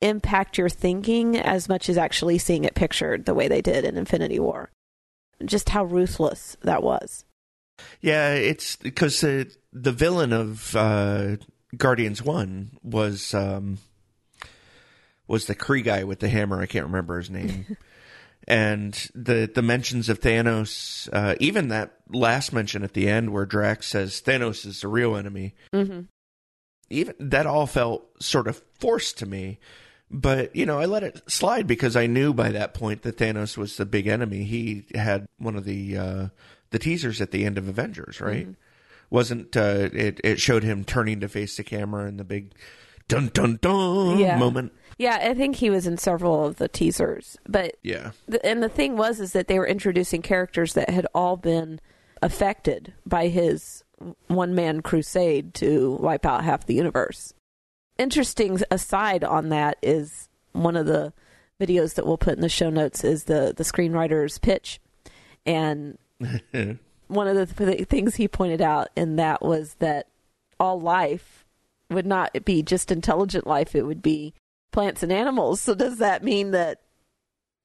impact 0.00 0.56
your 0.58 0.68
thinking 0.68 1.36
as 1.36 1.68
much 1.68 1.88
as 1.88 1.98
actually 1.98 2.38
seeing 2.38 2.64
it 2.64 2.74
pictured 2.74 3.24
the 3.26 3.34
way 3.34 3.48
they 3.48 3.60
did 3.60 3.84
in 3.84 3.96
Infinity 3.96 4.38
War. 4.38 4.70
Just 5.44 5.68
how 5.68 5.84
ruthless 5.84 6.56
that 6.62 6.82
was. 6.82 7.24
Yeah, 8.00 8.34
it's 8.34 8.76
because 8.76 9.20
the 9.20 9.52
the 9.72 9.92
villain 9.92 10.32
of 10.32 10.74
uh, 10.74 11.36
Guardians 11.76 12.22
One 12.22 12.70
was 12.82 13.34
um, 13.34 13.78
was 15.28 15.46
the 15.46 15.54
Kree 15.54 15.84
guy 15.84 16.02
with 16.04 16.18
the 16.20 16.28
hammer. 16.28 16.60
I 16.60 16.66
can't 16.66 16.86
remember 16.86 17.18
his 17.18 17.30
name. 17.30 17.76
and 18.48 18.94
the 19.14 19.48
the 19.54 19.62
mentions 19.62 20.08
of 20.08 20.20
Thanos, 20.20 21.08
uh, 21.12 21.34
even 21.38 21.68
that 21.68 21.94
last 22.10 22.52
mention 22.52 22.82
at 22.82 22.94
the 22.94 23.06
end 23.08 23.30
where 23.30 23.44
Drax 23.46 23.86
says 23.86 24.22
Thanos 24.24 24.66
is 24.66 24.80
the 24.80 24.88
real 24.88 25.14
enemy. 25.14 25.54
mm-hmm. 25.72 26.00
Even 26.90 27.14
that 27.20 27.46
all 27.46 27.66
felt 27.66 28.06
sort 28.22 28.48
of 28.48 28.62
forced 28.80 29.18
to 29.18 29.26
me. 29.26 29.58
But 30.10 30.56
you 30.56 30.64
know, 30.64 30.78
I 30.78 30.86
let 30.86 31.02
it 31.02 31.30
slide 31.30 31.66
because 31.66 31.94
I 31.94 32.06
knew 32.06 32.32
by 32.32 32.50
that 32.52 32.72
point 32.72 33.02
that 33.02 33.18
Thanos 33.18 33.58
was 33.58 33.76
the 33.76 33.84
big 33.84 34.06
enemy. 34.06 34.44
He 34.44 34.86
had 34.94 35.26
one 35.36 35.54
of 35.54 35.64
the 35.66 35.98
uh, 35.98 36.28
the 36.70 36.78
teasers 36.78 37.20
at 37.20 37.30
the 37.30 37.44
end 37.44 37.58
of 37.58 37.68
Avengers, 37.68 38.18
right? 38.18 38.48
Wasn't 39.10 39.54
uh, 39.54 39.90
it? 39.92 40.20
It 40.24 40.40
showed 40.40 40.62
him 40.62 40.84
turning 40.84 41.20
to 41.20 41.28
face 41.28 41.58
the 41.58 41.64
camera 41.64 42.06
and 42.06 42.18
the 42.18 42.24
big 42.24 42.54
dun 43.08 43.30
dun 43.34 43.58
dun 43.60 44.18
Yeah. 44.18 44.38
moment. 44.38 44.72
Yeah, 44.98 45.18
I 45.22 45.34
think 45.34 45.56
he 45.56 45.70
was 45.70 45.86
in 45.86 45.96
several 45.96 46.44
of 46.44 46.56
the 46.56 46.68
teasers. 46.68 47.38
But 47.48 47.76
Yeah, 47.82 48.10
the, 48.26 48.44
and 48.44 48.62
the 48.62 48.68
thing 48.68 48.96
was 48.96 49.20
is 49.20 49.32
that 49.32 49.46
they 49.46 49.58
were 49.58 49.66
introducing 49.66 50.22
characters 50.22 50.74
that 50.74 50.90
had 50.90 51.06
all 51.14 51.36
been 51.36 51.80
affected 52.20 52.92
by 53.06 53.28
his 53.28 53.84
one 54.26 54.54
man 54.54 54.80
crusade 54.82 55.54
to 55.54 55.96
wipe 56.00 56.26
out 56.26 56.44
half 56.44 56.66
the 56.66 56.74
universe. 56.74 57.32
Interesting 57.96 58.60
aside 58.70 59.24
on 59.24 59.48
that 59.48 59.76
is 59.82 60.28
one 60.52 60.76
of 60.76 60.86
the 60.86 61.12
videos 61.60 61.94
that 61.94 62.06
we'll 62.06 62.18
put 62.18 62.34
in 62.34 62.40
the 62.40 62.48
show 62.48 62.70
notes 62.70 63.04
is 63.04 63.24
the 63.24 63.52
the 63.56 63.64
screenwriter's 63.64 64.38
pitch, 64.38 64.80
and 65.46 65.98
one 67.08 67.26
of 67.28 67.36
the 67.36 67.46
th- 67.46 67.88
things 67.88 68.16
he 68.16 68.28
pointed 68.28 68.60
out 68.60 68.88
in 68.96 69.16
that 69.16 69.42
was 69.42 69.74
that 69.74 70.06
all 70.60 70.80
life 70.80 71.44
would 71.90 72.06
not 72.06 72.44
be 72.44 72.62
just 72.62 72.92
intelligent 72.92 73.46
life; 73.46 73.74
it 73.74 73.82
would 73.82 74.02
be 74.02 74.34
plants 74.78 75.02
and 75.02 75.10
animals. 75.10 75.60
So 75.60 75.74
does 75.74 75.98
that 75.98 76.22
mean 76.22 76.52
that 76.52 76.82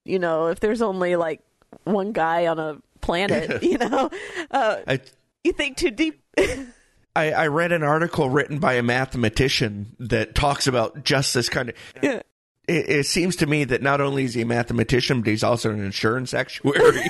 you 0.04 0.18
know 0.18 0.48
if 0.48 0.60
there's 0.60 0.82
only 0.82 1.16
like 1.16 1.42
one 1.84 2.12
guy 2.12 2.48
on 2.48 2.58
a 2.58 2.78
planet, 3.02 3.62
you 3.64 3.78
know, 3.78 4.10
uh, 4.50 4.78
I, 4.88 5.00
you 5.44 5.52
think 5.52 5.78
too 5.78 5.92
deep? 5.92 6.24
I 7.16 7.32
I 7.32 7.48
read 7.48 7.72
an 7.72 7.84
article 7.84 8.32
written 8.32 8.58
by 8.58 8.74
a 8.74 8.82
mathematician 8.82 9.96
that 10.00 10.34
talks 10.34 10.66
about 10.66 11.04
just 11.04 11.36
this 11.36 11.50
kind 11.50 11.70
of. 11.70 11.76
Yeah. 12.02 12.22
It, 12.66 12.90
it 12.90 13.06
seems 13.06 13.36
to 13.38 13.46
me 13.46 13.66
that 13.66 13.82
not 13.82 14.00
only 14.00 14.24
is 14.24 14.36
he 14.36 14.42
a 14.42 14.46
mathematician, 14.46 15.20
but 15.20 15.28
he's 15.28 15.44
also 15.44 15.70
an 15.70 15.84
insurance 15.84 16.34
actuary. 16.34 17.10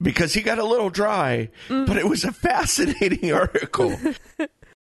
because 0.00 0.32
he 0.32 0.40
got 0.40 0.58
a 0.58 0.64
little 0.64 0.88
dry, 0.88 1.50
but 1.68 1.98
it 1.98 2.08
was 2.08 2.24
a 2.24 2.32
fascinating 2.32 3.32
article. 3.32 3.98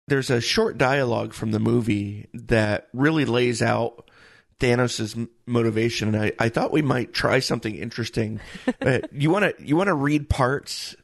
There's 0.10 0.30
a 0.30 0.42
short 0.42 0.78
dialogue 0.78 1.34
from 1.34 1.52
the 1.52 1.60
movie 1.60 2.28
that 2.34 2.88
really 2.94 3.26
lays 3.26 3.62
out 3.62 4.10
Thanos' 4.60 5.28
motivation, 5.46 6.14
and 6.16 6.24
I, 6.26 6.32
I 6.40 6.50
thought 6.50 6.72
we 6.74 6.82
might 6.82 7.14
try 7.14 7.40
something 7.40 7.76
interesting. 7.76 8.40
Uh, 8.82 9.00
you 9.12 9.30
want 9.30 9.44
to 9.58 9.64
you 9.66 9.76
want 9.76 9.88
to 9.88 9.94
read 9.94 10.30
parts? 10.30 10.96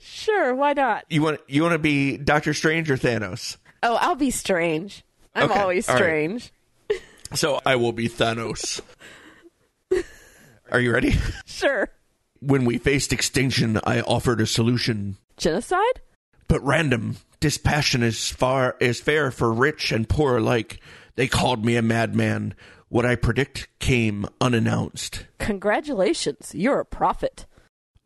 Sure, 0.00 0.54
why 0.54 0.72
not? 0.72 1.04
You 1.10 1.22
want 1.22 1.40
you 1.48 1.62
want 1.62 1.72
to 1.74 1.78
be 1.78 2.16
Doctor 2.16 2.54
Strange 2.54 2.90
or 2.90 2.96
Thanos? 2.96 3.56
Oh, 3.82 3.96
I'll 4.00 4.14
be 4.14 4.30
strange. 4.30 5.04
I'm 5.34 5.50
Okay, 5.50 5.60
always 5.60 5.88
right. 5.88 5.96
strange. 5.96 6.52
So 7.34 7.60
I 7.66 7.76
will 7.76 7.92
be 7.92 8.08
Thanos. 8.08 8.80
Are 10.70 10.80
you 10.80 10.92
ready? 10.92 11.14
Sure. 11.46 11.88
When 12.40 12.64
we 12.64 12.78
faced 12.78 13.12
extinction, 13.12 13.80
I 13.84 14.00
offered 14.02 14.40
a 14.40 14.46
solution, 14.46 15.16
Genocide? 15.36 16.00
but 16.48 16.62
random 16.64 17.16
dispassion 17.44 18.02
is 18.02 18.30
far 18.30 18.74
is 18.80 19.02
fair 19.02 19.30
for 19.30 19.52
rich 19.52 19.92
and 19.92 20.08
poor 20.08 20.38
alike. 20.38 20.80
They 21.14 21.28
called 21.28 21.62
me 21.62 21.76
a 21.76 21.82
madman. 21.82 22.54
What 22.88 23.04
I 23.04 23.16
predict 23.16 23.68
came 23.80 24.24
unannounced. 24.40 25.26
Congratulations, 25.40 26.52
you're 26.54 26.80
a 26.80 26.86
prophet 26.86 27.44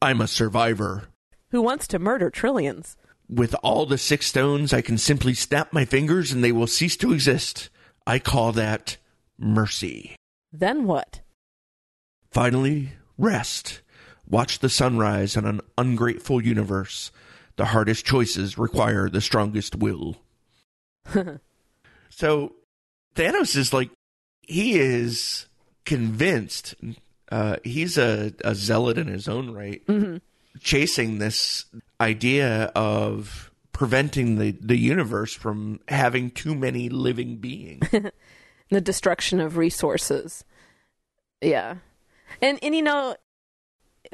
I'm 0.03 0.21
a 0.21 0.27
survivor. 0.27 1.05
who 1.53 1.63
wants 1.63 1.87
to 1.89 2.01
murder 2.01 2.31
trillions. 2.31 2.97
With 3.29 3.55
all 3.63 3.87
the 3.87 3.97
six 3.97 4.27
stones, 4.27 4.73
I 4.73 4.81
can 4.81 4.99
simply 4.99 5.35
snap 5.35 5.73
my 5.73 5.85
fingers 5.85 6.33
and 6.33 6.43
they 6.43 6.51
will 6.51 6.67
cease 6.67 6.97
to 6.97 7.13
exist. 7.13 7.71
I 8.09 8.19
call 8.19 8.51
that 8.55 8.97
mercy. 9.39 10.17
Then 10.53 10.89
what? 10.89 11.21
Finally, 12.33 12.95
rest. 13.17 13.83
Watch 14.29 14.59
the 14.59 14.69
sunrise 14.69 15.37
on 15.37 15.45
an 15.45 15.61
ungrateful 15.77 16.43
universe. 16.45 17.13
The 17.59 17.67
hardest 17.67 18.07
choices 18.07 18.57
require 18.57 19.11
the 19.11 19.21
strongest 19.21 19.75
will. 19.77 20.17
so, 22.09 22.55
Thanos 23.15 23.57
is 23.57 23.73
like, 23.73 23.91
he 24.43 24.79
is 24.79 25.47
convinced. 25.85 26.75
Uh, 27.31 27.57
he's 27.65 27.99
a, 27.99 28.33
a 28.45 28.55
zealot 28.55 28.97
in 28.97 29.09
his 29.09 29.29
own 29.29 29.51
right, 29.53 29.85
Mhm. 29.87 30.21
chasing 30.61 31.19
this 31.19 31.67
idea 32.01 32.73
of 32.75 33.51
preventing 33.73 34.39
the, 34.39 34.53
the 34.53 34.77
universe 34.79 35.35
from 35.35 35.81
having 35.89 36.31
too 36.31 36.55
many 36.55 36.89
living 36.89 37.37
beings. 37.37 37.87
the 38.71 38.81
destruction 38.81 39.41
of 39.41 39.57
resources. 39.57 40.45
Yeah. 41.41 41.77
And 42.41 42.59
and 42.63 42.75
you 42.75 42.83
know 42.83 43.17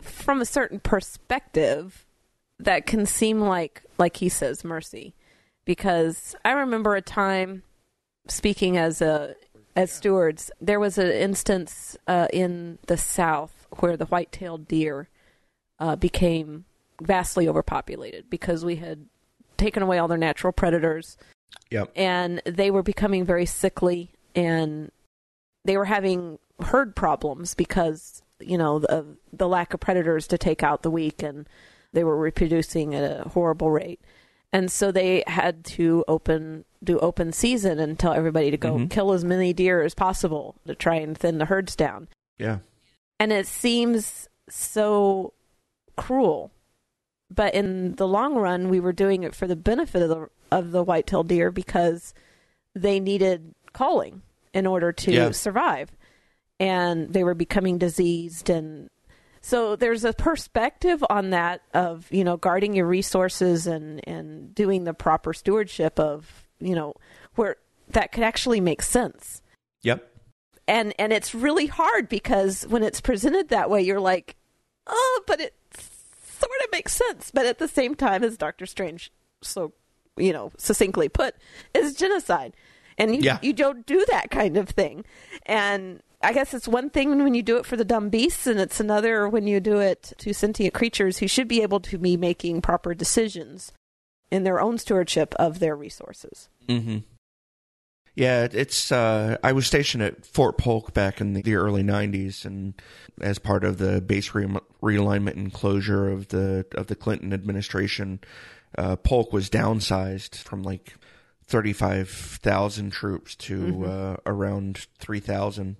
from 0.02 0.40
a 0.40 0.44
certain 0.46 0.80
perspective 0.80 2.06
that 2.58 2.86
can 2.86 3.06
seem 3.06 3.40
like 3.40 3.82
like 3.98 4.16
he 4.18 4.28
says 4.28 4.64
mercy 4.64 5.14
because 5.64 6.36
I 6.44 6.52
remember 6.52 6.94
a 6.94 7.02
time 7.02 7.62
speaking 8.28 8.76
as 8.76 9.02
a 9.02 9.34
as 9.76 9.90
stewards 9.90 10.50
there 10.60 10.80
was 10.80 10.98
an 10.98 11.10
instance 11.10 11.96
uh, 12.06 12.28
in 12.32 12.78
the 12.86 12.96
south 12.96 13.66
where 13.80 13.96
the 13.96 14.06
white-tailed 14.06 14.68
deer 14.68 15.08
uh, 15.80 15.96
became 15.96 16.64
vastly 17.02 17.48
overpopulated 17.48 18.30
because 18.30 18.64
we 18.64 18.76
had 18.76 19.06
taken 19.56 19.82
away 19.82 19.98
all 19.98 20.08
their 20.08 20.16
natural 20.16 20.52
predators 20.52 21.16
yep. 21.70 21.90
and 21.96 22.40
they 22.46 22.70
were 22.70 22.82
becoming 22.82 23.24
very 23.24 23.46
sickly 23.46 24.12
and 24.34 24.90
they 25.64 25.76
were 25.76 25.84
having 25.84 26.38
herd 26.60 26.94
problems 26.94 27.54
because 27.54 28.22
you 28.40 28.56
know 28.56 28.76
of 28.88 29.16
the 29.32 29.48
lack 29.48 29.74
of 29.74 29.80
predators 29.80 30.26
to 30.28 30.38
take 30.38 30.62
out 30.62 30.82
the 30.82 30.90
weak 30.90 31.22
and 31.22 31.48
they 31.94 32.04
were 32.04 32.16
reproducing 32.18 32.94
at 32.94 33.02
a 33.26 33.28
horrible 33.30 33.70
rate 33.70 34.00
and 34.52 34.70
so 34.70 34.92
they 34.92 35.24
had 35.26 35.64
to 35.64 36.04
open 36.06 36.64
do 36.82 36.98
open 36.98 37.32
season 37.32 37.78
and 37.78 37.98
tell 37.98 38.12
everybody 38.12 38.50
to 38.50 38.56
go 38.56 38.74
Mhm. 38.76 38.90
kill 38.90 39.12
as 39.12 39.24
many 39.24 39.52
deer 39.52 39.82
as 39.82 39.94
possible 39.94 40.54
to 40.66 40.74
try 40.74 40.96
and 40.96 41.16
thin 41.16 41.38
the 41.38 41.46
herds 41.46 41.74
down 41.74 42.08
Yeah. 42.38 42.58
and 43.18 43.32
it 43.32 43.46
seems 43.46 44.28
so 44.50 45.32
cruel 45.96 46.50
but 47.30 47.54
in 47.54 47.94
the 47.96 48.06
long 48.06 48.34
run 48.34 48.68
we 48.68 48.80
were 48.80 48.92
doing 48.92 49.22
it 49.22 49.34
for 49.34 49.46
the 49.46 49.56
benefit 49.56 50.02
of 50.02 50.08
the 50.10 50.28
of 50.52 50.70
the 50.72 50.82
white-tailed 50.84 51.28
deer 51.28 51.50
because 51.50 52.12
they 52.74 53.00
needed 53.00 53.54
calling 53.72 54.22
in 54.52 54.66
order 54.66 54.92
to 54.92 55.10
Yeah. 55.12 55.30
survive 55.30 55.90
and 56.60 57.12
they 57.12 57.24
were 57.24 57.34
becoming 57.34 57.78
diseased 57.78 58.48
and 58.50 58.88
so 59.46 59.76
there's 59.76 60.04
a 60.06 60.14
perspective 60.14 61.04
on 61.10 61.30
that 61.30 61.60
of 61.74 62.06
you 62.10 62.24
know 62.24 62.36
guarding 62.38 62.74
your 62.74 62.86
resources 62.86 63.66
and 63.66 64.00
and 64.08 64.54
doing 64.54 64.84
the 64.84 64.94
proper 64.94 65.34
stewardship 65.34 66.00
of 66.00 66.48
you 66.60 66.74
know 66.74 66.94
where 67.34 67.56
that 67.90 68.10
could 68.12 68.22
actually 68.24 68.60
make 68.60 68.80
sense 68.82 69.42
Yep. 69.82 70.08
and 70.66 70.94
and 70.98 71.12
it's 71.12 71.34
really 71.34 71.66
hard 71.66 72.08
because 72.08 72.66
when 72.68 72.82
it's 72.82 73.00
presented 73.02 73.50
that 73.50 73.68
way 73.68 73.82
you're 73.82 74.00
like 74.00 74.36
oh 74.86 75.22
but 75.26 75.40
it 75.40 75.54
sort 75.74 76.60
of 76.64 76.72
makes 76.72 76.92
sense 76.96 77.30
but 77.32 77.44
at 77.44 77.58
the 77.58 77.68
same 77.68 77.94
time 77.94 78.24
as 78.24 78.36
dr 78.38 78.64
strange 78.66 79.12
so 79.42 79.72
you 80.16 80.32
know 80.32 80.50
succinctly 80.56 81.08
put 81.10 81.34
is 81.74 81.94
genocide 81.94 82.54
and 82.96 83.14
you 83.14 83.20
Yeah. 83.22 83.38
you 83.42 83.52
don't 83.52 83.84
do 83.84 84.04
that 84.08 84.30
kind 84.30 84.56
of 84.56 84.68
thing. 84.68 85.04
And 85.46 86.00
I 86.24 86.32
guess 86.32 86.54
it's 86.54 86.66
one 86.66 86.90
thing 86.90 87.22
when 87.22 87.34
you 87.34 87.42
do 87.42 87.56
it 87.58 87.66
for 87.66 87.76
the 87.76 87.84
dumb 87.84 88.08
beasts, 88.08 88.46
and 88.46 88.58
it's 88.58 88.80
another 88.80 89.28
when 89.28 89.46
you 89.46 89.60
do 89.60 89.78
it 89.78 90.12
to 90.18 90.32
sentient 90.32 90.74
creatures 90.74 91.18
who 91.18 91.28
should 91.28 91.48
be 91.48 91.62
able 91.62 91.80
to 91.80 91.98
be 91.98 92.16
making 92.16 92.62
proper 92.62 92.94
decisions 92.94 93.72
in 94.30 94.42
their 94.44 94.60
own 94.60 94.78
stewardship 94.78 95.34
of 95.38 95.58
their 95.60 95.76
resources. 95.76 96.48
Mm-hmm. 96.68 96.98
Yeah, 98.16 98.46
it's. 98.52 98.92
Uh, 98.92 99.38
I 99.42 99.52
was 99.52 99.66
stationed 99.66 100.02
at 100.04 100.24
Fort 100.24 100.56
Polk 100.56 100.94
back 100.94 101.20
in 101.20 101.34
the, 101.34 101.42
the 101.42 101.56
early 101.56 101.82
'90s, 101.82 102.44
and 102.44 102.74
as 103.20 103.40
part 103.40 103.64
of 103.64 103.78
the 103.78 104.00
base 104.00 104.34
re- 104.34 104.46
realignment 104.80 105.34
and 105.34 105.52
closure 105.52 106.08
of 106.08 106.28
the 106.28 106.64
of 106.76 106.86
the 106.86 106.94
Clinton 106.94 107.32
administration, 107.32 108.20
uh, 108.78 108.94
Polk 108.96 109.32
was 109.32 109.50
downsized 109.50 110.36
from 110.36 110.62
like 110.62 110.94
thirty-five 111.46 112.08
thousand 112.08 112.90
troops 112.92 113.34
to 113.34 113.58
Mhm. 113.58 113.88
uh, 113.88 114.16
around 114.26 114.86
three 114.98 115.20
thousand. 115.20 115.76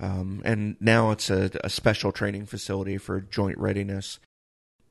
Um, 0.00 0.42
and 0.44 0.76
now 0.80 1.10
it's 1.10 1.30
a, 1.30 1.50
a 1.64 1.70
special 1.70 2.12
training 2.12 2.46
facility 2.46 2.98
for 2.98 3.20
joint 3.20 3.58
readiness. 3.58 4.18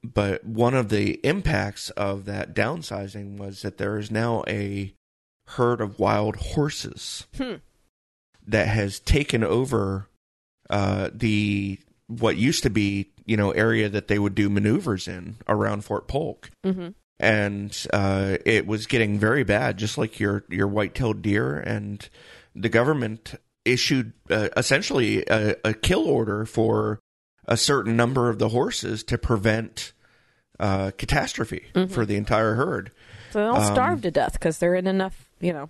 But 0.03 0.43
one 0.45 0.73
of 0.73 0.89
the 0.89 1.19
impacts 1.23 1.89
of 1.91 2.25
that 2.25 2.53
downsizing 2.55 3.37
was 3.37 3.61
that 3.63 3.77
there 3.77 3.97
is 3.97 4.09
now 4.11 4.43
a 4.47 4.93
herd 5.47 5.81
of 5.81 5.99
wild 5.99 6.35
horses 6.35 7.27
Hmm. 7.37 7.55
that 8.47 8.67
has 8.67 8.99
taken 8.99 9.43
over 9.43 10.07
uh, 10.69 11.09
the 11.13 11.79
what 12.07 12.37
used 12.37 12.63
to 12.63 12.69
be 12.69 13.11
you 13.25 13.37
know 13.37 13.51
area 13.51 13.89
that 13.89 14.07
they 14.07 14.17
would 14.19 14.35
do 14.35 14.49
maneuvers 14.49 15.07
in 15.07 15.35
around 15.47 15.83
Fort 15.85 16.07
Polk, 16.07 16.49
Mm-hmm. 16.63 16.89
and 17.19 17.87
uh, 17.93 18.37
it 18.45 18.65
was 18.67 18.85
getting 18.87 19.17
very 19.19 19.43
bad, 19.43 19.77
just 19.77 19.97
like 19.97 20.19
your 20.19 20.43
your 20.49 20.67
white-tailed 20.67 21.21
deer. 21.23 21.59
And 21.59 22.07
the 22.55 22.69
government 22.69 23.35
issued 23.65 24.13
uh, 24.29 24.49
essentially 24.55 25.23
a, 25.25 25.55
a 25.63 25.73
kill 25.73 26.07
order 26.07 26.45
for 26.45 26.99
a 27.47 27.57
certain 27.57 27.95
number 27.95 28.29
of 28.29 28.39
the 28.39 28.49
horses 28.49 29.03
to 29.05 29.17
prevent 29.17 29.91
uh, 30.59 30.91
catastrophe 30.97 31.65
Mhm. 31.73 31.91
for 31.91 32.05
the 32.05 32.15
entire 32.15 32.53
herd. 32.55 32.91
So 33.31 33.39
they'll 33.39 33.61
Um, 33.61 33.73
starve 33.73 34.01
to 34.03 34.11
death 34.11 34.33
because 34.33 34.59
they're 34.59 34.75
in 34.75 34.87
enough, 34.87 35.29
you 35.41 35.51
know. 35.51 35.69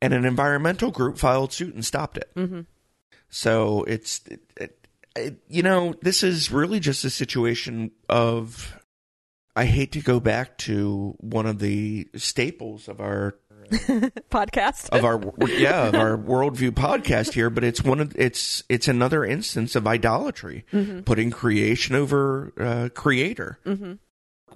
And 0.00 0.14
an 0.14 0.24
environmental 0.24 0.90
group 0.90 1.18
filed 1.18 1.52
suit 1.52 1.74
and 1.74 1.84
stopped 1.84 2.16
it. 2.16 2.30
Mm-hmm. 2.34 2.60
So 3.28 3.84
it's, 3.84 4.20
it, 4.26 4.40
it, 4.56 4.86
it, 5.14 5.42
you 5.48 5.62
know, 5.62 5.94
this 6.02 6.22
is 6.22 6.50
really 6.50 6.80
just 6.80 7.04
a 7.04 7.10
situation 7.10 7.90
of. 8.08 8.78
I 9.54 9.66
hate 9.66 9.92
to 9.92 10.00
go 10.00 10.18
back 10.18 10.56
to 10.58 11.14
one 11.20 11.44
of 11.44 11.58
the 11.58 12.08
staples 12.16 12.88
of 12.88 13.00
our 13.00 13.34
Podcast. 14.30 14.88
of 14.90 15.04
our 15.04 15.20
yeah 15.48 15.88
of 15.88 15.94
our 15.94 16.16
worldview 16.16 16.70
podcast 16.72 17.32
here, 17.32 17.48
but 17.50 17.64
it's 17.64 17.82
one 17.82 18.00
of 18.00 18.14
it's 18.16 18.62
it's 18.68 18.88
another 18.88 19.24
instance 19.24 19.74
of 19.74 19.86
idolatry, 19.86 20.64
putting 21.04 21.30
creation 21.30 21.94
over 21.96 22.52
uh, 22.60 22.88
creator. 22.94 23.58
Mhm. 23.64 23.98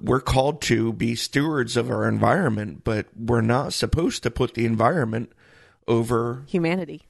We're 0.00 0.20
called 0.20 0.60
to 0.62 0.92
be 0.92 1.14
stewards 1.14 1.76
of 1.76 1.90
our 1.90 2.06
environment, 2.06 2.84
but 2.84 3.06
we're 3.16 3.40
not 3.40 3.72
supposed 3.72 4.22
to 4.24 4.30
put 4.30 4.52
the 4.54 4.66
environment 4.66 5.32
over 5.88 6.44
Humanity. 6.48 7.02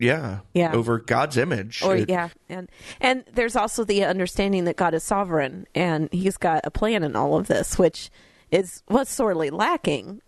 yeah 0.00 0.40
Yeah. 0.52 0.72
over 0.72 0.98
God's 0.98 1.36
image. 1.36 1.82
Or 1.82 1.94
It- 1.96 2.08
yeah, 2.08 2.30
and 2.48 2.68
and 3.00 3.24
there's 3.32 3.54
also 3.54 3.84
the 3.84 4.04
understanding 4.04 4.64
that 4.64 4.76
God 4.76 4.94
is 4.94 5.04
sovereign 5.04 5.66
and 5.74 6.08
He's 6.12 6.36
got 6.36 6.62
a 6.64 6.70
plan 6.72 7.04
in 7.04 7.14
all 7.14 7.36
of 7.36 7.46
this, 7.46 7.78
which 7.78 8.10
is 8.50 8.82
what's 8.86 9.12
sorely 9.12 9.50
lacking, 9.50 10.20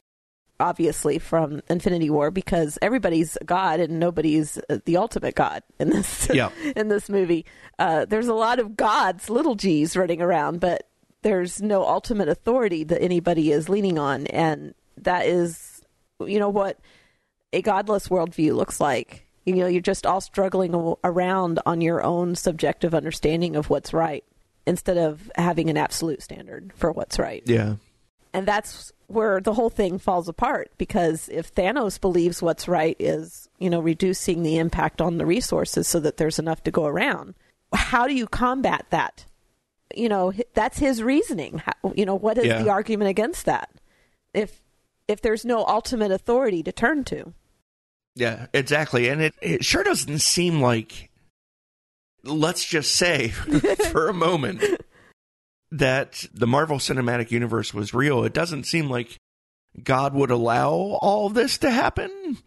obviously 0.61 1.19
from 1.19 1.61
Infinity 1.69 2.11
War, 2.11 2.31
because 2.31 2.79
everybody's 2.83 3.39
God 3.45 3.81
and 3.81 4.01
nobody's 4.01 4.59
uh, 4.69 4.79
the 4.85 4.97
ultimate 4.97 5.35
God 5.35 5.63
in 5.79 5.91
this 5.91 6.29
Yeah. 6.33 6.51
in 6.77 6.89
this 6.89 7.09
movie. 7.09 7.47
Uh, 7.79 8.05
there's 8.05 8.29
a 8.29 8.35
lot 8.35 8.59
of 8.59 8.77
gods, 8.77 9.31
little 9.31 9.55
G's, 9.55 9.97
running 9.97 10.21
around, 10.21 10.61
but 10.61 10.89
there's 11.23 11.61
no 11.63 11.85
ultimate 11.85 12.29
authority 12.29 12.85
that 12.85 13.03
anybody 13.03 13.53
is 13.53 13.69
leaning 13.69 13.99
on, 13.99 14.27
and 14.29 14.75
that 14.99 15.27
is, 15.27 15.83
you 16.21 16.39
know, 16.39 16.49
what 16.49 16.79
a 17.53 17.63
godless 17.63 18.09
worldview 18.09 18.55
looks 18.55 18.81
like. 18.81 19.27
You 19.47 19.57
know, 19.57 19.67
you're 19.67 19.81
just 19.81 20.07
all 20.07 20.21
struggling 20.21 20.95
around 21.03 21.59
on 21.65 21.81
your 21.81 22.03
own 22.03 22.35
subjective 22.35 22.95
understanding 22.95 23.57
of 23.57 23.71
what's 23.71 23.93
right 23.93 24.25
instead 24.67 24.99
of 24.99 25.31
having 25.37 25.71
an 25.71 25.79
absolute 25.79 26.23
standard 26.23 26.73
for 26.77 26.93
what's 26.93 27.19
right. 27.19 27.43
yeah 27.47 27.77
And 28.35 28.47
that's 28.47 28.93
where 29.07 29.41
the 29.41 29.55
whole 29.55 29.71
thing 29.71 29.99
falls 29.99 30.29
apart 30.29 30.71
because 30.77 31.29
if 31.33 31.55
Thanos 31.55 32.01
believes 32.01 32.43
what's 32.43 32.69
right 32.69 32.95
is, 32.99 33.49
you 33.59 33.71
know, 33.71 33.81
reducing 33.81 34.43
the 34.43 34.59
impact 34.59 35.01
on 35.01 35.17
the 35.19 35.25
resources 35.27 35.89
so 35.89 35.99
that 36.01 36.19
there's 36.19 36.39
enough 36.39 36.63
to 36.65 36.71
go 36.71 36.85
around, 36.87 37.35
how 37.73 38.07
do 38.07 38.15
you 38.15 38.27
combat 38.27 38.85
that? 38.91 39.25
You 39.97 40.09
know, 40.11 40.33
that's 40.53 40.79
his 40.79 41.03
reasoning. 41.03 41.59
How, 41.65 41.93
you 41.97 42.05
know, 42.05 42.15
what 42.17 42.37
is 42.39 42.45
Yeah. 42.45 42.63
the 42.63 42.69
argument 42.71 43.09
against 43.11 43.47
that? 43.47 43.71
If 44.35 44.61
if 45.09 45.23
there's 45.23 45.45
no 45.47 45.65
ultimate 45.65 46.11
authority 46.13 46.63
to 46.63 46.71
turn 46.73 47.03
to. 47.05 47.33
yeah 48.15 48.47
exactly, 48.53 49.09
and 49.09 49.23
it 49.23 49.35
it 49.41 49.65
sure 49.65 49.83
doesn't 49.83 50.19
seem 50.19 50.61
like. 50.61 51.09
Let's 52.25 52.65
just 52.65 52.95
say 52.97 53.29
for 53.91 54.09
a 54.09 54.13
moment 54.13 54.63
that 55.71 56.25
the 56.33 56.47
Marvel 56.47 56.79
Cinematic 56.79 57.31
Universe 57.31 57.75
was 57.75 57.93
real. 57.95 58.25
It 58.25 58.33
doesn't 58.33 58.65
seem 58.65 58.89
like 58.89 59.17
God 59.83 60.15
would 60.15 60.31
allow 60.31 60.71
all 60.71 61.29
this 61.29 61.59
to 61.59 61.71
happen. 61.71 62.39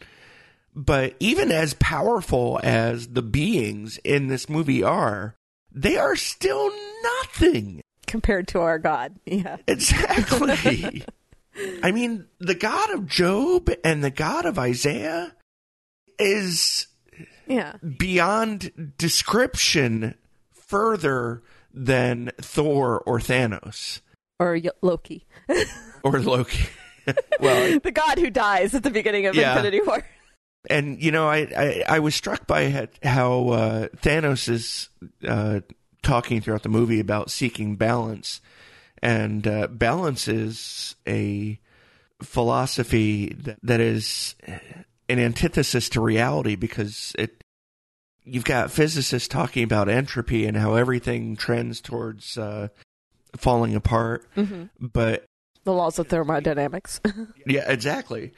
But 0.73 1.15
even 1.19 1.51
as 1.51 1.73
powerful 1.75 2.59
as 2.63 3.09
the 3.09 3.21
beings 3.21 3.99
in 4.03 4.27
this 4.27 4.47
movie 4.49 4.83
are, 4.83 5.35
they 5.71 5.97
are 5.97 6.15
still 6.15 6.71
nothing. 7.03 7.81
compared 8.07 8.47
to 8.49 8.59
our 8.59 8.79
God. 8.79 9.15
Yeah. 9.25 9.57
Exactly. 9.67 11.03
I 11.83 11.91
mean, 11.91 12.25
the 12.39 12.55
God 12.55 12.89
of 12.91 13.07
Job 13.07 13.69
and 13.83 14.03
the 14.03 14.09
God 14.09 14.45
of 14.45 14.57
Isaiah 14.57 15.33
is 16.17 16.87
Yeah. 17.47 17.73
beyond 17.97 18.93
description 18.97 20.15
further 20.53 21.41
than 21.73 22.31
Thor 22.41 22.99
or 23.05 23.19
Thanos 23.19 24.01
Or 24.39 24.53
Y- 24.53 24.69
Loki. 24.81 25.25
or 26.03 26.19
Loki. 26.19 26.65
well, 27.39 27.79
the 27.79 27.91
God 27.91 28.19
who 28.19 28.29
dies 28.29 28.73
at 28.75 28.83
the 28.83 28.91
beginning 28.91 29.25
of 29.25 29.35
Yeah. 29.35 29.51
Infinity 29.57 29.81
War. 29.81 30.05
and 30.69 31.01
you 31.01 31.11
know, 31.11 31.27
I 31.27 31.37
I, 31.57 31.83
I 31.89 31.99
was 31.99 32.13
struck 32.15 32.45
by 32.47 32.87
how 33.03 33.49
uh, 33.49 33.87
Thanos 33.97 34.47
is 34.49 34.89
uh, 35.27 35.61
talking 36.03 36.41
throughout 36.41 36.63
the 36.63 36.69
movie 36.69 36.99
about 36.99 37.31
seeking 37.31 37.75
balance, 37.75 38.41
and 39.01 39.47
uh, 39.47 39.67
balance 39.67 40.27
is 40.27 40.95
a 41.07 41.59
philosophy 42.21 43.29
that, 43.39 43.57
that 43.63 43.79
is 43.79 44.35
an 45.09 45.19
antithesis 45.19 45.89
to 45.89 46.01
reality 46.01 46.55
because 46.55 47.13
it. 47.17 47.40
You've 48.31 48.45
got 48.45 48.71
physicists 48.71 49.27
talking 49.27 49.63
about 49.63 49.89
entropy 49.89 50.45
and 50.45 50.55
how 50.55 50.75
everything 50.75 51.35
trends 51.35 51.81
towards 51.81 52.37
uh, 52.37 52.69
falling 53.35 53.75
apart, 53.75 54.25
Mm-hmm. 54.37 54.63
but 54.79 55.25
The 55.65 55.73
laws 55.73 55.99
of 55.99 56.07
thermodynamics. 56.07 57.01
yeah, 57.45 57.69
exactly. 57.69 58.31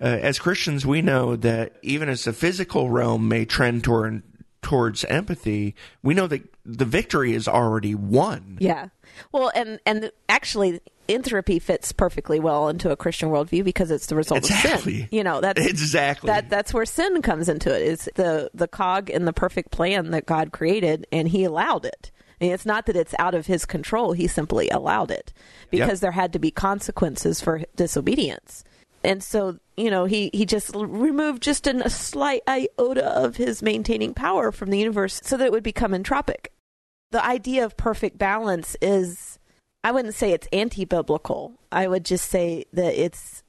Uh, 0.00 0.04
as 0.04 0.38
Christians, 0.38 0.84
we 0.84 1.00
know 1.00 1.34
that 1.36 1.76
even 1.82 2.08
as 2.10 2.24
the 2.24 2.32
physical 2.34 2.90
realm 2.90 3.26
may 3.28 3.46
trend 3.46 3.84
toward 3.84 4.22
towards 4.68 5.02
entropy, 5.06 5.74
we 6.02 6.12
know 6.12 6.26
that 6.26 6.42
the 6.66 6.84
victory 6.84 7.32
is 7.32 7.48
already 7.48 7.94
won. 7.94 8.58
yeah. 8.60 8.88
Well, 9.32 9.50
and 9.54 9.80
and 9.86 10.12
actually, 10.28 10.80
entropy 11.08 11.58
fits 11.58 11.90
perfectly 11.92 12.38
well 12.38 12.68
into 12.68 12.90
a 12.90 12.96
Christian 12.96 13.30
worldview 13.30 13.64
because 13.64 13.90
it's 13.90 14.06
the 14.06 14.14
result 14.14 14.50
of 14.50 14.56
sin. 14.56 15.08
You 15.10 15.24
know, 15.24 15.40
that's 15.40 15.64
Exactly. 15.66 16.26
that 16.26 16.50
that's 16.50 16.74
where 16.74 16.84
sin 16.84 17.22
comes 17.22 17.48
into 17.48 17.74
it. 17.74 17.80
it. 17.80 17.88
Is 17.88 18.10
the 18.16 18.50
the 18.52 18.68
cog 18.68 19.08
in 19.08 19.24
the 19.24 19.32
perfect 19.32 19.70
plan 19.70 20.10
that 20.10 20.26
God 20.26 20.52
created, 20.52 21.06
and 21.10 21.28
He 21.28 21.44
allowed 21.44 21.86
it. 21.86 22.10
And 22.40 22.52
it's 22.52 22.66
not 22.66 22.84
that 22.86 22.94
it's 22.96 23.14
out 23.18 23.34
of 23.34 23.46
His 23.46 23.64
control; 23.64 24.12
He 24.12 24.26
simply 24.26 24.68
allowed 24.68 25.10
it 25.10 25.32
because 25.70 26.00
there 26.00 26.12
had 26.12 26.34
to 26.34 26.38
be 26.38 26.50
consequences 26.50 27.40
for 27.40 27.62
disobedience. 27.74 28.62
And 29.04 29.22
so, 29.22 29.58
you 29.76 29.90
know, 29.90 30.04
he 30.06 30.30
he 30.32 30.44
just 30.44 30.74
removed 30.74 31.42
just 31.42 31.66
an, 31.66 31.82
a 31.82 31.90
slight 31.90 32.42
iota 32.48 33.06
of 33.06 33.36
his 33.36 33.62
maintaining 33.62 34.12
power 34.14 34.50
from 34.52 34.70
the 34.70 34.78
universe 34.78 35.20
so 35.22 35.36
that 35.36 35.44
it 35.46 35.52
would 35.52 35.62
become 35.62 35.92
entropic. 35.92 36.46
The 37.10 37.24
idea 37.24 37.64
of 37.64 37.76
perfect 37.76 38.18
balance 38.18 38.76
is, 38.82 39.38
I 39.84 39.92
wouldn't 39.92 40.14
say 40.14 40.32
it's 40.32 40.48
anti-biblical. 40.52 41.54
I 41.72 41.86
would 41.88 42.04
just 42.04 42.28
say 42.28 42.64
that 42.72 42.94
it's 42.94 43.42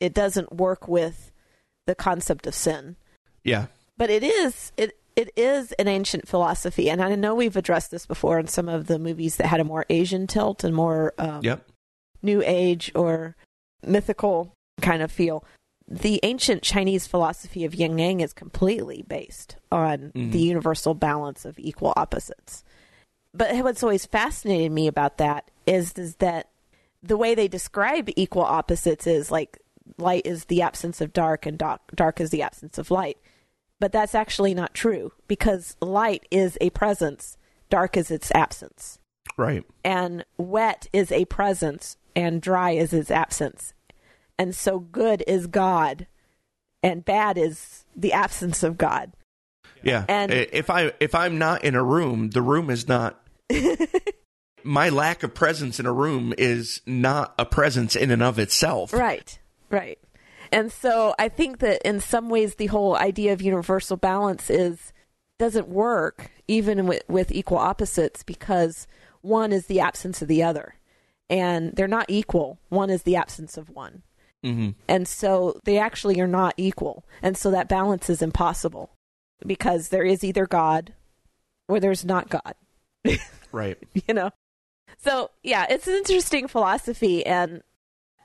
it 0.00 0.14
doesn't 0.14 0.52
work 0.54 0.88
with 0.88 1.30
the 1.86 1.94
concept 1.94 2.46
of 2.46 2.54
sin. 2.54 2.96
yeah. 3.44 3.66
But 3.98 4.08
it 4.10 4.22
is 4.22 4.72
it 4.76 4.96
it 5.14 5.30
is 5.36 5.72
an 5.72 5.88
ancient 5.88 6.26
philosophy, 6.26 6.88
and 6.88 7.02
I 7.02 7.14
know 7.16 7.34
we've 7.34 7.56
addressed 7.56 7.90
this 7.90 8.06
before 8.06 8.38
in 8.38 8.46
some 8.46 8.68
of 8.68 8.86
the 8.86 8.98
movies 8.98 9.36
that 9.36 9.46
had 9.48 9.60
a 9.60 9.64
more 9.64 9.84
Asian 9.90 10.26
tilt 10.26 10.64
and 10.64 10.74
more 10.74 11.12
um, 11.18 11.40
Yep. 11.42 11.66
new 12.22 12.42
age 12.44 12.90
or 12.94 13.36
mythical 13.86 14.54
kind 14.82 15.02
of 15.02 15.10
feel. 15.10 15.44
the 15.88 16.20
ancient 16.22 16.62
Chinese 16.62 17.06
philosophy 17.06 17.64
of 17.64 17.74
yin 17.74 17.98
yang 17.98 18.20
is 18.20 18.32
completely 18.32 19.04
based 19.08 19.56
on 19.70 20.12
mm-hmm. 20.14 20.30
the 20.30 20.38
universal 20.38 20.94
balance 20.94 21.44
of 21.44 21.58
equal 21.58 21.92
opposites. 21.96 22.64
But 23.34 23.54
what's 23.56 23.82
always 23.82 24.06
fascinated 24.06 24.72
me 24.72 24.86
about 24.86 25.18
that 25.18 25.50
is, 25.66 25.92
is 25.94 26.16
that 26.16 26.48
the 27.02 27.16
way 27.16 27.34
they 27.34 27.48
describe 27.48 28.08
equal 28.16 28.42
opposites 28.42 29.06
is 29.06 29.30
like 29.30 29.58
light 29.98 30.22
is 30.24 30.46
the 30.46 30.62
absence 30.62 31.00
of 31.00 31.12
dark 31.12 31.46
and 31.46 31.58
dark, 31.58 31.80
dark 31.94 32.20
is 32.20 32.30
the 32.30 32.42
absence 32.42 32.78
of 32.78 32.90
light. 32.90 33.18
But 33.80 33.92
that's 33.92 34.14
actually 34.14 34.54
not 34.54 34.74
true 34.74 35.12
because 35.26 35.76
light 35.80 36.26
is 36.30 36.56
a 36.60 36.70
presence, 36.70 37.36
dark 37.68 37.96
is 37.96 38.10
its 38.10 38.30
absence. 38.34 38.98
Right. 39.36 39.64
And 39.84 40.24
wet 40.36 40.86
is 40.92 41.10
a 41.10 41.24
presence 41.24 41.96
and 42.14 42.40
dry 42.40 42.72
is 42.72 42.92
its 42.92 43.10
absence. 43.10 43.74
And 44.42 44.56
so 44.56 44.80
good 44.80 45.22
is 45.28 45.46
God 45.46 46.08
and 46.82 47.04
bad 47.04 47.38
is 47.38 47.84
the 47.94 48.12
absence 48.12 48.64
of 48.64 48.76
God. 48.76 49.12
Yeah. 49.84 50.04
And- 50.08 50.32
if 50.32 50.68
I 50.68 50.92
if 50.98 51.14
I'm 51.14 51.38
not 51.38 51.62
in 51.62 51.76
a 51.76 51.82
room, 51.84 52.30
the 52.30 52.42
room 52.42 52.68
is 52.68 52.88
not 52.88 53.24
my 54.64 54.88
lack 54.88 55.22
of 55.22 55.32
presence 55.32 55.78
in 55.78 55.86
a 55.86 55.92
room 55.92 56.34
is 56.36 56.80
not 56.86 57.34
a 57.38 57.46
presence 57.46 57.94
in 57.94 58.10
and 58.10 58.20
of 58.20 58.40
itself. 58.40 58.92
Right, 58.92 59.38
right. 59.70 60.00
And 60.50 60.72
so 60.72 61.14
I 61.20 61.28
think 61.28 61.60
that 61.60 61.80
in 61.82 62.00
some 62.00 62.28
ways 62.28 62.56
the 62.56 62.66
whole 62.66 62.96
idea 62.96 63.32
of 63.32 63.40
universal 63.42 63.96
balance 63.96 64.50
is 64.50 64.92
doesn't 65.38 65.68
work 65.68 66.32
even 66.48 66.88
with, 66.88 67.04
with 67.06 67.30
equal 67.30 67.58
opposites 67.58 68.24
because 68.24 68.88
one 69.20 69.52
is 69.52 69.66
the 69.66 69.78
absence 69.78 70.20
of 70.20 70.26
the 70.26 70.42
other. 70.42 70.74
And 71.30 71.76
they're 71.76 71.86
not 71.86 72.06
equal. 72.08 72.58
One 72.70 72.90
is 72.90 73.04
the 73.04 73.14
absence 73.14 73.56
of 73.56 73.70
one. 73.70 74.02
Hmm 74.42 74.70
And 74.88 75.06
so 75.06 75.60
they 75.64 75.78
actually 75.78 76.20
are 76.20 76.26
not 76.26 76.54
equal. 76.56 77.04
And 77.22 77.36
so 77.36 77.50
that 77.50 77.68
balance 77.68 78.10
is 78.10 78.22
impossible 78.22 78.90
because 79.46 79.88
there 79.88 80.04
is 80.04 80.24
either 80.24 80.46
God 80.46 80.92
or 81.68 81.80
there's 81.80 82.04
not 82.04 82.28
God. 82.28 82.54
Right. 83.52 83.76
you 84.08 84.14
know 84.14 84.30
so 84.96 85.30
yeah 85.42 85.66
it's 85.68 85.86
an 85.86 85.92
interesting 85.94 86.48
philosophy 86.48 87.24
and 87.26 87.62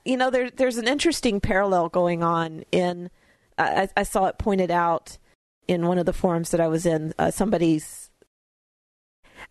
you 0.05 0.15
know 0.15 0.29
there, 0.29 0.49
there's 0.49 0.77
an 0.77 0.87
interesting 0.87 1.41
parallel 1.41 1.89
going 1.89 2.23
on 2.23 2.63
in 2.71 3.09
I, 3.57 3.89
I 3.97 4.03
saw 4.03 4.27
it 4.27 4.37
pointed 4.37 4.71
out 4.71 5.17
in 5.67 5.85
one 5.85 5.97
of 5.97 6.05
the 6.05 6.13
forums 6.13 6.51
that 6.51 6.61
i 6.61 6.67
was 6.69 6.85
in 6.85 7.13
uh, 7.19 7.29
somebody's 7.31 8.09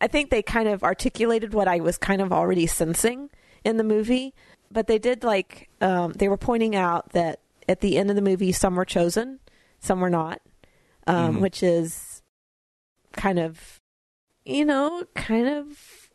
i 0.01 0.07
think 0.07 0.31
they 0.31 0.41
kind 0.43 0.67
of 0.69 0.83
articulated 0.83 1.53
what 1.53 1.69
i 1.69 1.79
was 1.79 1.99
kind 1.99 2.23
of 2.23 2.33
already 2.33 2.67
sensing 2.67 3.29
in 3.65 3.77
the 3.77 3.85
movie 3.85 4.33
but 4.71 4.87
they 4.87 4.99
did 4.99 5.23
like 5.25 5.69
um, 5.81 6.13
they 6.13 6.29
were 6.29 6.37
pointing 6.37 6.75
out 6.77 7.11
that 7.11 7.41
at 7.69 7.81
the 7.81 7.97
end 7.99 8.11
of 8.11 8.17
the 8.17 8.23
movie 8.23 8.53
some 8.53 8.75
were 8.77 8.85
chosen 8.85 9.39
some 9.81 10.01
were 10.01 10.11
not 10.11 10.41
um, 11.07 11.37
Mhm. 11.37 11.41
which 11.41 11.63
is 11.63 12.23
kind 13.13 13.39
of 13.39 13.79
you 14.45 14.65
know, 14.65 15.05
kind 15.17 15.49
of 15.49 16.09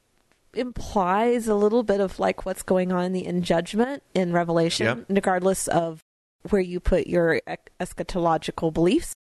implies 0.53 1.47
a 1.47 1.55
little 1.55 1.83
bit 1.83 1.99
of 1.99 2.19
like 2.19 2.45
what's 2.45 2.63
going 2.63 2.91
on 2.91 3.03
in 3.05 3.11
the 3.13 3.25
in 3.25 3.41
judgment 3.41 4.03
in 4.13 4.31
Revelation, 4.33 4.85
Yep. 4.85 5.05
regardless 5.09 5.67
of 5.67 6.01
where 6.49 6.61
you 6.61 6.79
put 6.79 7.07
your 7.07 7.41
eschatological 7.79 8.73
beliefs. 8.73 9.13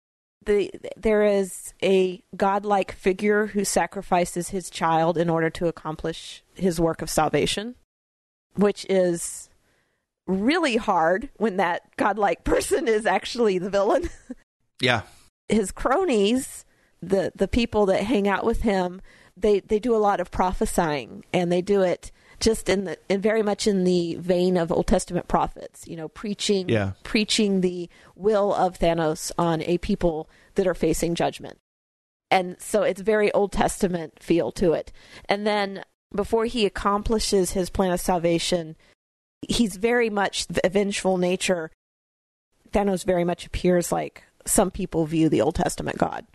The, 0.46 0.70
there 0.96 1.22
is 1.24 1.74
a 1.82 2.22
godlike 2.36 2.92
figure 2.92 3.46
who 3.48 3.64
sacrifices 3.64 4.48
his 4.48 4.70
child 4.70 5.18
in 5.18 5.28
order 5.28 5.50
to 5.50 5.66
accomplish 5.66 6.42
his 6.54 6.80
work 6.80 7.02
of 7.02 7.10
salvation, 7.10 7.74
which 8.56 8.86
is 8.88 9.48
really 10.26 10.76
hard 10.76 11.28
when 11.36 11.56
that 11.56 11.82
godlike 11.96 12.44
person 12.44 12.86
is 12.88 13.06
actually 13.06 13.58
the 13.58 13.70
villain 13.70 14.08
Yeah. 14.80 15.02
his 15.48 15.72
cronies, 15.72 16.64
the 17.02 17.32
the 17.34 17.48
people 17.48 17.86
that 17.86 18.02
hang 18.04 18.28
out 18.28 18.44
with 18.44 18.62
him, 18.62 19.00
they 19.36 19.60
they 19.60 19.78
do 19.78 19.94
a 19.96 19.98
lot 19.98 20.20
of 20.20 20.30
prophesying, 20.30 21.24
and 21.32 21.50
they 21.50 21.62
do 21.62 21.82
it 21.82 22.12
just 22.40 22.68
in 22.68 22.84
the 22.84 22.98
in 23.08 23.20
very 23.20 23.42
much 23.42 23.66
in 23.66 23.84
the 23.84 24.14
vein 24.16 24.56
of 24.56 24.70
Old 24.72 24.86
Testament 24.86 25.28
prophets. 25.28 25.86
You 25.88 25.96
know, 25.96 26.08
preaching 26.08 26.68
Yeah. 26.68 26.92
preaching 27.02 27.60
the 27.62 27.88
will 28.14 28.54
of 28.54 28.78
Thanos 28.78 29.32
on 29.38 29.62
a 29.62 29.78
people 29.78 30.28
that 30.54 30.66
are 30.66 30.74
facing 30.74 31.14
judgment, 31.14 31.58
and 32.30 32.56
so 32.60 32.82
it's 32.82 33.00
very 33.00 33.32
Old 33.32 33.52
Testament 33.52 34.22
feel 34.22 34.52
to 34.52 34.72
it. 34.72 34.92
And 35.28 35.46
then 35.46 35.82
before 36.14 36.44
he 36.46 36.66
accomplishes 36.66 37.52
his 37.52 37.70
plan 37.70 37.92
of 37.92 38.00
salvation, 38.00 38.76
he's 39.42 39.76
very 39.76 40.10
much 40.10 40.46
the 40.46 40.68
vengeful 40.68 41.16
nature. 41.16 41.70
Thanos 42.70 43.04
very 43.04 43.24
much 43.24 43.46
appears 43.46 43.92
like 43.92 44.24
some 44.46 44.70
people 44.70 45.06
view 45.06 45.28
the 45.28 45.40
Old 45.40 45.54
Testament 45.54 45.98
God. 45.98 46.26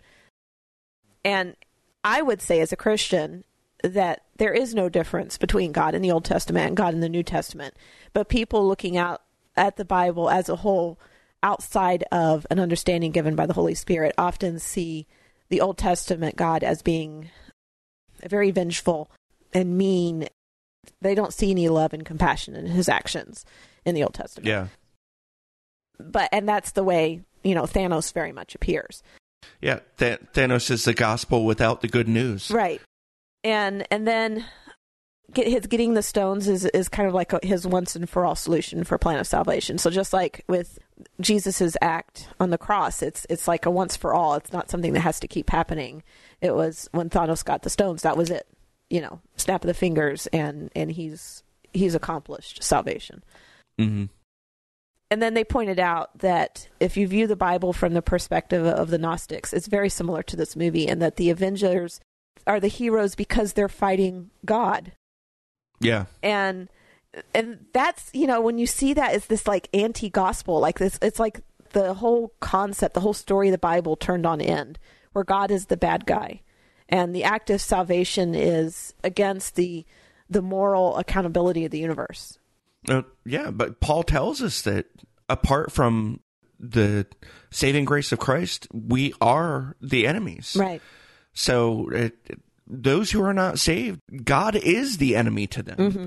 And 1.24 1.56
I 2.04 2.22
would 2.22 2.40
say, 2.40 2.60
as 2.60 2.72
a 2.72 2.76
Christian, 2.76 3.44
that 3.82 4.22
there 4.36 4.52
is 4.52 4.74
no 4.74 4.88
difference 4.88 5.38
between 5.38 5.72
God 5.72 5.94
in 5.94 6.02
the 6.02 6.10
Old 6.10 6.24
Testament 6.24 6.68
and 6.68 6.76
God 6.76 6.94
in 6.94 7.00
the 7.00 7.08
New 7.08 7.22
Testament. 7.22 7.74
But 8.12 8.28
people 8.28 8.66
looking 8.66 8.96
out 8.96 9.22
at 9.56 9.76
the 9.76 9.84
Bible 9.84 10.30
as 10.30 10.48
a 10.48 10.56
whole, 10.56 10.98
outside 11.42 12.04
of 12.12 12.46
an 12.50 12.60
understanding 12.60 13.12
given 13.12 13.34
by 13.34 13.46
the 13.46 13.54
Holy 13.54 13.74
Spirit, 13.74 14.14
often 14.16 14.58
see 14.58 15.06
the 15.48 15.60
Old 15.60 15.78
Testament 15.78 16.36
God 16.36 16.62
as 16.62 16.82
being 16.82 17.30
a 18.22 18.28
very 18.28 18.50
vengeful 18.50 19.10
and 19.52 19.76
mean. 19.78 20.28
They 21.02 21.14
don't 21.16 21.32
see 21.34 21.50
any 21.50 21.68
love 21.68 21.92
and 21.92 22.04
compassion 22.06 22.54
in 22.54 22.66
his 22.66 22.88
actions 22.88 23.44
in 23.84 23.94
the 23.96 24.02
Old 24.04 24.14
Testament 24.14 24.46
Yeah. 24.46 24.68
but 25.98 26.28
and 26.32 26.48
that's 26.48 26.72
the 26.72 26.84
way 26.84 27.22
you 27.42 27.54
know 27.54 27.62
Thanos 27.64 28.12
very 28.12 28.32
much 28.32 28.54
appears. 28.54 29.02
Yeah. 29.60 29.80
Th- 29.98 30.20
Thanos 30.32 30.70
is 30.70 30.84
the 30.84 30.94
gospel 30.94 31.44
without 31.44 31.80
the 31.80 31.88
good 31.88 32.08
news. 32.08 32.50
Right. 32.50 32.80
And 33.44 33.86
and 33.90 34.06
then 34.06 34.44
get 35.32 35.48
his 35.48 35.66
getting 35.66 35.94
the 35.94 36.02
stones 36.02 36.48
is 36.48 36.64
is 36.66 36.88
kind 36.88 37.08
of 37.08 37.14
like 37.14 37.32
a, 37.32 37.40
his 37.42 37.66
once 37.66 37.96
and 37.96 38.08
for 38.08 38.24
all 38.24 38.34
solution 38.36 38.84
for 38.84 38.96
plan 38.96 39.18
of 39.18 39.26
salvation. 39.26 39.78
So 39.78 39.90
just 39.90 40.12
like 40.12 40.44
with 40.48 40.78
Jesus's 41.20 41.76
act 41.82 42.28
on 42.40 42.50
the 42.50 42.58
cross, 42.58 43.02
it's 43.02 43.26
it's 43.28 43.48
like 43.48 43.66
a 43.66 43.70
once 43.70 43.96
for 43.96 44.14
all. 44.14 44.34
It's 44.34 44.52
not 44.52 44.70
something 44.70 44.92
that 44.94 45.00
has 45.00 45.20
to 45.20 45.28
keep 45.28 45.50
happening. 45.50 46.02
It 46.40 46.54
was 46.54 46.88
when 46.92 47.10
Thanos 47.10 47.44
got 47.44 47.62
the 47.62 47.70
stones, 47.70 48.02
that 48.02 48.16
was 48.16 48.30
it. 48.30 48.46
You 48.90 49.00
know, 49.00 49.20
snap 49.36 49.64
of 49.64 49.68
the 49.68 49.74
fingers 49.74 50.26
and 50.28 50.70
and 50.76 50.92
he's 50.92 51.42
he's 51.72 51.94
accomplished 51.94 52.62
salvation. 52.62 53.24
Mm-hmm. 53.80 54.04
And 55.10 55.22
then 55.22 55.34
they 55.34 55.44
pointed 55.44 55.78
out 55.78 56.18
that 56.18 56.68
if 56.80 56.96
you 56.96 57.06
view 57.06 57.26
the 57.26 57.36
Bible 57.36 57.72
from 57.72 57.94
the 57.94 58.02
perspective 58.02 58.66
of 58.66 58.90
the 58.90 58.98
Gnostics, 58.98 59.52
it's 59.52 59.68
very 59.68 59.88
similar 59.88 60.22
to 60.24 60.36
this 60.36 60.56
movie, 60.56 60.88
and 60.88 61.00
that 61.00 61.16
the 61.16 61.30
Avengers 61.30 62.00
are 62.46 62.58
the 62.58 62.68
heroes 62.68 63.14
because 63.14 63.52
they're 63.52 63.68
fighting 63.68 64.30
God. 64.44 64.92
Yeah. 65.80 66.06
And 66.22 66.68
and 67.34 67.66
that's 67.72 68.10
you 68.12 68.26
know 68.26 68.40
when 68.40 68.58
you 68.58 68.66
see 68.66 68.94
that 68.94 69.12
as 69.12 69.26
this 69.26 69.46
like 69.46 69.68
anti-gospel, 69.72 70.58
like 70.58 70.78
this, 70.78 70.98
it's 71.00 71.20
like 71.20 71.40
the 71.70 71.94
whole 71.94 72.32
concept, 72.40 72.94
the 72.94 73.00
whole 73.00 73.14
story 73.14 73.48
of 73.48 73.52
the 73.52 73.58
Bible 73.58 73.96
turned 73.96 74.26
on 74.26 74.40
end, 74.40 74.78
where 75.12 75.24
God 75.24 75.50
is 75.50 75.66
the 75.66 75.76
bad 75.76 76.06
guy, 76.06 76.42
and 76.88 77.14
the 77.14 77.24
act 77.24 77.50
of 77.50 77.60
salvation 77.60 78.34
is 78.34 78.94
against 79.04 79.56
the 79.56 79.84
the 80.28 80.42
moral 80.42 80.96
accountability 80.96 81.64
of 81.64 81.70
the 81.70 81.78
universe. 81.78 82.38
Uh, 82.88 83.02
yeah, 83.24 83.50
but 83.50 83.80
Paul 83.80 84.02
tells 84.02 84.42
us 84.42 84.62
that 84.62 84.86
apart 85.28 85.72
from 85.72 86.20
the 86.58 87.06
saving 87.50 87.84
grace 87.84 88.12
of 88.12 88.18
Christ, 88.18 88.66
we 88.72 89.12
are 89.20 89.76
the 89.80 90.06
enemies. 90.06 90.56
Right. 90.58 90.80
So 91.32 91.88
it, 91.90 92.16
those 92.66 93.10
who 93.10 93.22
are 93.22 93.34
not 93.34 93.58
saved, 93.58 94.00
God 94.24 94.56
is 94.56 94.98
the 94.98 95.14
enemy 95.16 95.46
to 95.48 95.62
them, 95.62 95.76
Mm-hmm. 95.76 96.06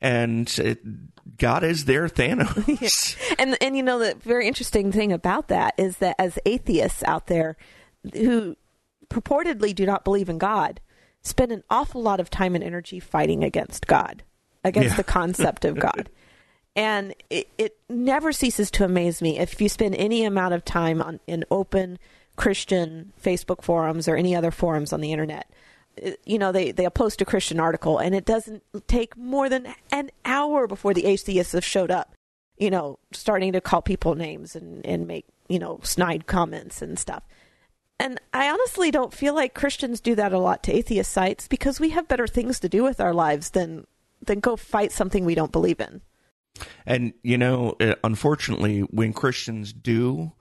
and 0.00 0.58
it, 0.58 1.36
God 1.36 1.62
is 1.64 1.84
their 1.84 2.08
Thanos. 2.08 3.16
And 3.38 3.56
and 3.60 3.76
you 3.76 3.82
know 3.82 3.98
the 3.98 4.14
very 4.16 4.46
interesting 4.48 4.90
thing 4.92 5.12
about 5.12 5.48
that 5.48 5.74
is 5.78 5.98
that 5.98 6.16
as 6.18 6.38
atheists 6.46 7.02
out 7.04 7.26
there 7.26 7.56
who 8.14 8.56
purportedly 9.08 9.74
do 9.74 9.86
not 9.86 10.04
believe 10.04 10.28
in 10.28 10.38
God 10.38 10.80
spend 11.22 11.52
an 11.52 11.62
awful 11.70 12.02
lot 12.02 12.20
of 12.20 12.28
time 12.28 12.54
and 12.54 12.62
energy 12.62 13.00
fighting 13.00 13.42
against 13.42 13.86
God, 13.86 14.22
against 14.62 14.90
Yeah. 14.90 14.96
the 14.96 15.04
concept 15.04 15.64
of 15.64 15.78
God. 15.78 16.08
And 16.76 17.14
it, 17.30 17.48
it 17.56 17.76
never 17.88 18.32
ceases 18.32 18.68
to 18.72 18.84
amaze 18.84 19.22
me 19.22 19.38
if 19.38 19.60
you 19.60 19.68
spend 19.68 19.94
any 19.94 20.24
amount 20.24 20.54
of 20.54 20.64
time 20.64 21.00
on 21.00 21.20
in 21.28 21.44
open 21.48 22.00
Christian 22.34 23.12
Facebook 23.22 23.62
forums 23.62 24.08
or 24.08 24.16
any 24.16 24.34
other 24.34 24.50
forums 24.50 24.92
on 24.92 25.00
the 25.00 25.12
internet. 25.12 25.48
it- 25.96 26.18
You 26.26 26.36
know, 26.36 26.50
they, 26.50 26.72
they'll 26.72 26.90
post 26.90 27.20
a 27.22 27.24
Christian 27.24 27.60
article 27.60 27.98
and 27.98 28.12
it 28.12 28.24
doesn't 28.24 28.64
take 28.88 29.16
more 29.16 29.48
than 29.48 29.72
an 29.92 30.10
hour 30.24 30.66
before 30.66 30.94
the 30.94 31.04
atheists 31.06 31.52
have 31.52 31.64
showed 31.64 31.92
up 31.92 32.12
you 32.56 32.70
know, 32.70 32.98
starting 33.12 33.52
to 33.52 33.60
call 33.60 33.80
people 33.82 34.14
names 34.16 34.54
and, 34.56 34.84
and 34.86 35.06
make, 35.08 35.26
you 35.48 35.58
know, 35.60 35.78
snide 35.82 36.26
comments 36.26 36.82
and 36.82 36.98
stuff. 36.98 37.22
And 37.98 38.20
I 38.32 38.50
honestly 38.50 38.90
don't 38.90 39.14
feel 39.14 39.34
like 39.34 39.54
Christians 39.54 40.00
do 40.00 40.14
that 40.16 40.32
a 40.32 40.38
lot 40.38 40.62
to 40.64 40.72
atheist 40.72 41.12
sites 41.12 41.46
because 41.46 41.78
we 41.78 41.90
have 41.90 42.08
better 42.08 42.26
things 42.26 42.58
to 42.60 42.68
do 42.68 42.82
with 42.82 43.00
our 43.00 43.14
lives 43.14 43.50
than 43.50 43.86
than 44.22 44.40
go 44.40 44.56
fight 44.56 44.90
something 44.90 45.24
we 45.24 45.34
don't 45.34 45.52
believe 45.52 45.80
in. 45.80 46.00
And, 46.86 47.12
you 47.22 47.36
know, 47.36 47.76
uh, 47.80 47.94
unfortunately, 48.02 48.80
when 48.80 49.12
Christians 49.12 49.72
do 49.72 50.32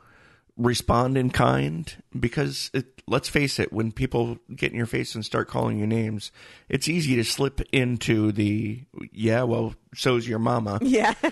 respond 0.58 1.18
in 1.18 1.30
kind, 1.32 1.92
because 2.20 2.70
it, 2.74 3.02
let's 3.08 3.28
face 3.28 3.60
it, 3.60 3.74
when 3.74 3.92
people 3.92 4.38
get 4.56 4.72
in 4.72 4.78
your 4.78 4.86
face 4.86 5.16
and 5.16 5.26
start 5.26 5.48
calling 5.48 5.80
you 5.80 5.88
names, 5.88 6.32
it's 6.70 6.88
easy 6.88 7.16
to 7.16 7.24
slip 7.24 7.62
into 7.72 8.32
the, 8.32 8.84
yeah, 9.12 9.44
well, 9.44 9.74
so's 9.96 10.28
your 10.28 10.40
mama. 10.40 10.80
Yeah. 10.82 11.14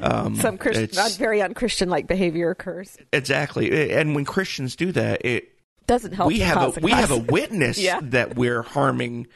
Um, 0.00 0.36
Some 0.36 0.58
Christian, 0.58 0.88
very 1.18 1.40
unchristian 1.40 1.88
like 1.88 2.06
behavior 2.06 2.50
occurs. 2.50 2.98
Exactly. 3.14 3.90
And 3.92 4.14
when 4.14 4.26
Christians 4.26 4.76
do 4.76 4.92
that, 4.92 5.24
it, 5.24 5.48
Doesn't 5.86 6.12
help. 6.12 6.28
we 6.28 6.40
have 6.40 6.76
a, 6.76 6.80
we 6.80 6.90
have 6.90 7.10
a 7.10 7.16
witness 7.32 7.78
Yeah. 7.78 8.00
that 8.02 8.36
we're 8.36 8.62
harming 8.62 9.26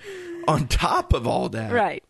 on 0.46 0.68
top 0.68 1.14
of 1.14 1.26
all 1.26 1.48
that. 1.48 1.72
right. 1.72 2.04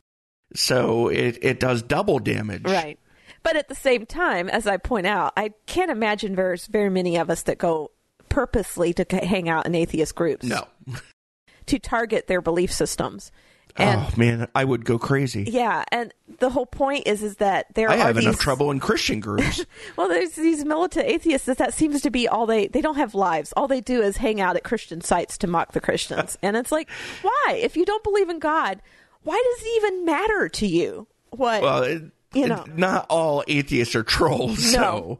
So 0.54 1.08
it, 1.08 1.38
it 1.42 1.60
does 1.60 1.80
double 1.82 2.18
damage. 2.18 2.64
Right. 2.64 2.98
But 3.42 3.56
at 3.56 3.68
the 3.68 3.74
same 3.74 4.06
time, 4.06 4.48
as 4.48 4.66
I 4.66 4.76
point 4.76 5.06
out, 5.06 5.32
I 5.36 5.52
can't 5.66 5.90
imagine 5.90 6.34
there's 6.34 6.66
very 6.66 6.90
many 6.90 7.16
of 7.16 7.30
us 7.30 7.42
that 7.44 7.58
go 7.58 7.90
purposely 8.28 8.92
to 8.94 9.04
hang 9.24 9.48
out 9.48 9.66
in 9.66 9.74
atheist 9.74 10.14
groups 10.14 10.46
No. 10.46 10.66
to 11.66 11.78
target 11.78 12.26
their 12.26 12.40
belief 12.40 12.72
systems. 12.72 13.32
Oh, 13.78 13.84
and 13.84 14.00
oh 14.00 14.10
man, 14.16 14.48
I 14.54 14.64
would 14.64 14.84
go 14.84 14.98
crazy. 14.98 15.44
yeah, 15.44 15.84
and 15.92 16.12
the 16.40 16.50
whole 16.50 16.66
point 16.66 17.06
is 17.06 17.22
is 17.22 17.36
that 17.36 17.72
there 17.74 17.88
I 17.88 17.94
are 17.94 17.98
have 17.98 18.16
these 18.16 18.24
enough 18.24 18.40
trouble 18.40 18.70
in 18.72 18.80
Christian 18.80 19.20
groups. 19.20 19.64
Well, 19.96 20.08
there's 20.08 20.32
these 20.32 20.64
militant 20.64 21.06
atheists 21.06 21.46
that, 21.46 21.58
that 21.58 21.72
seems 21.74 22.02
to 22.02 22.10
be 22.10 22.26
all 22.26 22.46
they 22.46 22.66
they 22.66 22.80
don't 22.80 22.96
have 22.96 23.14
lives. 23.14 23.52
All 23.56 23.68
they 23.68 23.80
do 23.80 24.02
is 24.02 24.16
hang 24.16 24.40
out 24.40 24.56
at 24.56 24.64
Christian 24.64 25.00
sites 25.00 25.38
to 25.38 25.46
mock 25.46 25.72
the 25.72 25.80
Christians. 25.80 26.36
and 26.42 26.56
it's 26.56 26.72
like, 26.72 26.90
why? 27.22 27.60
If 27.62 27.76
you 27.76 27.84
don't 27.84 28.02
believe 28.02 28.28
in 28.28 28.40
God, 28.40 28.82
why 29.22 29.40
does 29.40 29.64
it 29.66 29.76
even 29.76 30.04
matter 30.04 30.48
to 30.48 30.66
you? 30.66 31.06
What 31.30 31.62
well, 31.62 31.82
it, 31.84 32.02
You 32.34 32.46
know. 32.48 32.64
not 32.76 33.06
all 33.08 33.42
atheists 33.48 33.94
are 33.94 34.02
trolls. 34.04 34.72
No. 34.72 35.18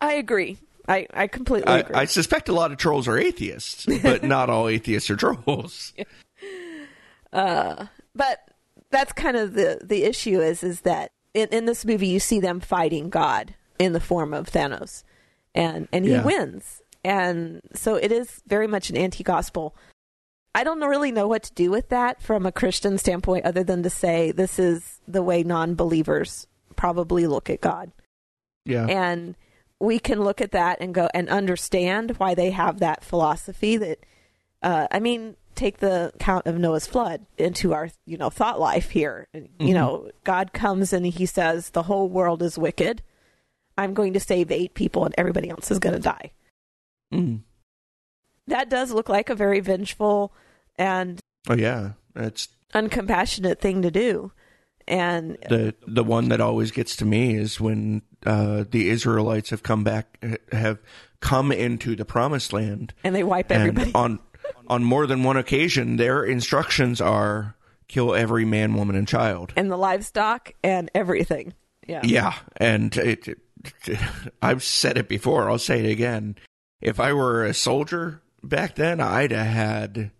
I 0.00 0.14
agree. 0.14 0.56
I, 0.88 1.06
I 1.12 1.26
completely 1.26 1.66
So 1.70 1.74
I, 1.74 1.78
agree. 1.80 1.94
I 1.96 2.04
suspect 2.06 2.48
a 2.48 2.52
lot 2.52 2.72
of 2.72 2.78
trolls 2.78 3.06
are 3.06 3.18
atheists, 3.18 3.86
but 4.02 4.22
not 4.24 4.48
all 4.50 4.66
atheists 4.68 5.10
are 5.10 5.16
trolls. 5.16 5.92
Uh, 7.32 7.86
but 8.14 8.40
that's 8.90 9.12
kind 9.12 9.36
of 9.36 9.54
the 9.54 9.80
the 9.84 10.02
issue 10.02 10.40
is 10.40 10.64
is 10.64 10.80
that 10.80 11.12
in, 11.32 11.48
in 11.50 11.64
this 11.64 11.84
movie 11.84 12.08
you 12.08 12.18
see 12.18 12.40
them 12.40 12.58
fighting 12.58 13.08
God 13.08 13.54
in 13.78 13.92
the 13.92 14.00
form 14.00 14.34
of 14.34 14.48
Thanos, 14.50 15.04
and 15.54 15.86
and 15.92 16.04
he 16.04 16.10
Yeah. 16.10 16.24
wins, 16.24 16.82
and 17.04 17.60
so 17.72 17.94
it 17.94 18.10
is 18.10 18.42
very 18.48 18.66
much 18.66 18.90
an 18.90 18.96
anti-gospel. 18.96 19.76
I 20.54 20.64
don't 20.64 20.80
really 20.80 21.12
know 21.12 21.28
what 21.28 21.44
to 21.44 21.52
do 21.54 21.70
with 21.70 21.88
that 21.90 22.20
from 22.20 22.44
a 22.44 22.52
Christian 22.52 22.98
standpoint, 22.98 23.44
other 23.44 23.62
than 23.62 23.82
to 23.84 23.90
say 23.90 24.32
this 24.32 24.58
is 24.58 25.00
the 25.06 25.22
way 25.22 25.42
non-believers 25.42 26.46
probably 26.76 27.26
look 27.26 27.48
at 27.50 27.60
God, 27.60 27.92
Yeah. 28.64 28.86
and 28.86 29.36
we 29.78 29.98
can 29.98 30.22
look 30.22 30.40
at 30.40 30.52
that 30.52 30.78
and 30.80 30.92
go 30.94 31.08
and 31.14 31.28
understand 31.28 32.12
why 32.18 32.34
they 32.34 32.50
have 32.50 32.80
that 32.80 33.04
philosophy 33.04 33.76
that 33.76 33.98
uh, 34.62 34.86
I 34.90 35.00
mean, 35.00 35.36
take 35.54 35.78
the 35.78 36.12
count 36.18 36.46
of 36.46 36.58
Noah's 36.58 36.86
flood 36.86 37.24
into 37.38 37.72
our, 37.72 37.88
you 38.04 38.18
know, 38.18 38.28
thought 38.28 38.60
life 38.60 38.90
here. 38.90 39.26
You 39.32 39.48
Mhm. 39.58 39.72
know, 39.74 40.10
God 40.22 40.52
comes 40.52 40.92
and 40.92 41.06
he 41.06 41.24
says, 41.24 41.70
the 41.70 41.84
whole 41.84 42.10
world 42.10 42.42
is 42.42 42.58
wicked. 42.58 43.02
I'm 43.78 43.94
going 43.94 44.12
to 44.12 44.20
save 44.20 44.50
eight 44.50 44.74
people 44.74 45.06
and 45.06 45.14
everybody 45.16 45.48
else 45.48 45.70
is 45.70 45.78
going 45.78 45.94
to 45.94 45.98
die. 46.00 46.32
Mm. 47.12 47.40
That 48.50 48.68
does 48.68 48.92
look 48.92 49.08
like 49.08 49.30
a 49.30 49.34
very 49.34 49.60
vengeful 49.60 50.32
and 50.76 51.18
Oh 51.48 51.54
yeah, 51.54 51.92
that's 52.14 52.48
uncompassionate 52.74 53.58
thing 53.58 53.82
to 53.82 53.90
do. 53.90 54.32
And 54.86 55.38
the 55.48 55.74
the 55.86 56.04
one 56.04 56.28
that 56.30 56.40
always 56.40 56.70
gets 56.70 56.96
to 56.96 57.04
me 57.04 57.36
is 57.36 57.60
when 57.60 58.02
uh, 58.26 58.64
the 58.68 58.88
Israelites 58.88 59.50
have 59.50 59.62
come 59.62 59.84
back, 59.84 60.22
have 60.52 60.78
come 61.20 61.52
into 61.52 61.94
the 61.94 62.04
promised 62.04 62.52
land, 62.52 62.92
and 63.04 63.14
they 63.14 63.22
wipe 63.22 63.50
and 63.50 63.60
everybody. 63.60 63.92
on 63.94 64.18
on 64.66 64.82
more 64.84 65.06
than 65.06 65.22
one 65.22 65.36
occasion, 65.36 65.96
their 65.96 66.24
instructions 66.24 67.00
are 67.00 67.54
kill 67.88 68.14
every 68.14 68.44
man, 68.44 68.74
woman, 68.74 68.96
and 68.96 69.06
child. 69.06 69.52
and 69.56 69.70
the 69.70 69.76
livestock 69.76 70.52
and 70.62 70.90
everything. 70.94 71.54
Yeah. 71.86 72.00
Yeah, 72.04 72.34
and 72.56 72.96
it, 72.96 73.28
it, 73.28 73.98
I've 74.42 74.62
said 74.62 74.96
it 74.96 75.08
before. 75.08 75.50
I'll 75.50 75.58
say 75.58 75.84
it 75.84 75.90
again. 75.90 76.36
If 76.80 77.00
I 77.00 77.12
were 77.12 77.44
a 77.44 77.52
soldier 77.52 78.22
back 78.42 78.74
then, 78.76 79.00
I'd 79.00 79.32
have 79.32 79.46
had 79.46 80.10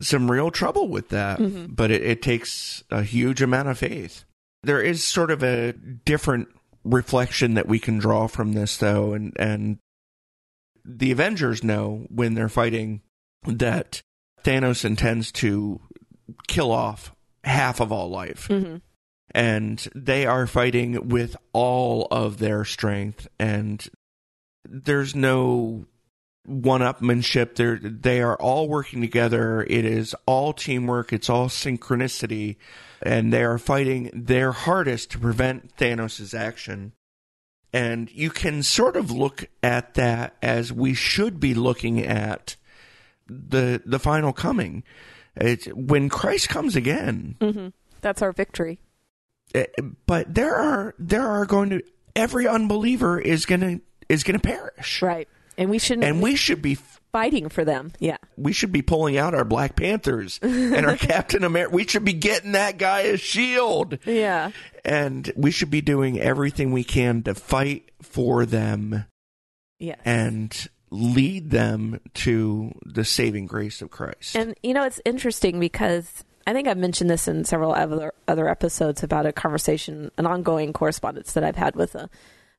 some 0.00 0.30
real 0.30 0.50
trouble 0.50 0.88
with 0.88 1.10
that. 1.10 1.38
Mhm. 1.38 1.74
But 1.74 1.90
it, 1.90 2.02
it 2.02 2.22
takes 2.22 2.82
a 2.90 3.02
huge 3.02 3.40
amount 3.40 3.68
of 3.68 3.78
faith. 3.78 4.24
There 4.62 4.82
is 4.82 5.04
sort 5.04 5.30
of 5.30 5.42
a 5.42 5.72
different 5.72 6.48
reflection 6.84 7.54
that 7.54 7.68
we 7.68 7.78
can 7.78 7.98
draw 7.98 8.26
from 8.26 8.52
this, 8.52 8.76
though, 8.76 9.12
and 9.12 9.32
and 9.38 9.78
the 10.84 11.12
Avengers 11.12 11.62
know 11.62 12.06
when 12.10 12.34
they're 12.34 12.48
fighting 12.48 13.02
that 13.46 14.02
Thanos 14.42 14.84
intends 14.84 15.30
to 15.32 15.80
kill 16.48 16.72
off 16.72 17.14
half 17.44 17.80
of 17.80 17.92
all 17.92 18.08
life 18.08 18.46
hmm 18.46 18.76
and 19.34 19.88
they 19.94 20.26
are 20.26 20.46
fighting 20.46 21.08
with 21.08 21.36
all 21.54 22.06
of 22.10 22.38
their 22.38 22.64
strength 22.66 23.26
and 23.38 23.88
there's 24.68 25.14
no 25.14 25.86
one-upmanship. 26.44 27.54
They're 27.54 27.78
they 27.78 28.20
are 28.20 28.36
all 28.36 28.68
working 28.68 29.00
together. 29.00 29.62
It 29.62 29.84
is 29.84 30.14
all 30.26 30.52
teamwork. 30.52 31.12
It's 31.12 31.30
all 31.30 31.48
synchronicity. 31.48 32.56
And 33.02 33.32
they 33.32 33.42
are 33.42 33.58
fighting 33.58 34.10
their 34.14 34.52
hardest 34.52 35.10
to 35.12 35.18
prevent 35.18 35.76
Thanos' 35.76 36.34
action. 36.34 36.92
And 37.72 38.10
you 38.12 38.30
can 38.30 38.62
sort 38.62 38.96
of 38.96 39.10
look 39.10 39.46
at 39.62 39.94
that 39.94 40.36
as 40.42 40.72
we 40.72 40.94
should 40.94 41.40
be 41.40 41.54
looking 41.54 42.00
at 42.00 42.56
the 43.26 43.82
the 43.84 43.98
final 43.98 44.32
coming. 44.32 44.84
It's, 45.36 45.66
when 45.66 46.08
Christ 46.08 46.48
comes 46.48 46.76
again. 46.76 47.36
Hmm 47.40 47.68
That's 48.02 48.20
our 48.20 48.32
victory. 48.32 48.80
Eh, 49.54 49.66
but 50.06 50.34
there 50.34 50.54
are 50.54 50.94
there 50.98 51.26
are 51.26 51.46
going 51.46 51.70
to 51.70 51.82
every 52.14 52.46
unbeliever 52.46 53.18
is 53.18 53.46
going 53.46 53.60
to 53.60 53.80
is 54.08 54.22
going 54.22 54.38
to 54.38 54.46
perish. 54.46 55.00
Right. 55.02 55.28
And 55.58 55.70
we 55.70 55.78
shouldn't 55.78 56.04
and 56.04 56.22
we 56.22 56.36
should 56.36 56.62
be 56.62 56.76
fighting 57.12 57.48
for 57.50 57.64
them. 57.64 57.92
Yeah. 57.98 58.16
we 58.38 58.52
should 58.54 58.72
be 58.72 58.80
pulling 58.82 59.18
out 59.18 59.34
our 59.34 59.44
black 59.44 59.76
panthers 59.76 60.38
and 60.42 60.86
our 60.86 60.96
captain 61.12 61.44
america 61.44 61.74
we 61.74 61.86
should 61.86 62.06
be 62.06 62.14
getting 62.14 62.52
that 62.52 62.78
guy 62.78 63.00
a 63.00 63.18
shield 63.18 63.98
Yeah. 64.06 64.50
and 64.84 65.30
we 65.36 65.50
should 65.50 65.70
be 65.70 65.82
doing 65.82 66.18
everything 66.18 66.72
we 66.72 66.84
can 66.84 67.22
to 67.24 67.34
fight 67.34 67.90
for 68.00 68.46
them 68.46 69.04
Yeah, 69.78 69.96
and 70.06 70.56
lead 70.90 71.50
them 71.50 72.00
to 72.14 72.72
the 72.86 73.04
saving 73.04 73.44
grace 73.46 73.82
of 73.82 73.90
christ 73.90 74.34
And 74.34 74.54
you 74.62 74.72
know, 74.72 74.84
it's 74.84 75.00
interesting 75.04 75.60
because 75.60 76.24
I 76.46 76.52
think 76.54 76.66
I've 76.66 76.78
mentioned 76.78 77.08
this 77.10 77.28
in 77.28 77.44
several 77.44 77.72
other 77.74 78.12
other 78.26 78.48
episodes 78.48 79.02
about 79.02 79.26
a 79.26 79.32
conversation, 79.32 80.10
an 80.18 80.26
ongoing 80.26 80.72
correspondence 80.72 81.34
that 81.34 81.44
I've 81.44 81.56
had 81.56 81.76
with 81.76 81.94
a, 81.94 82.10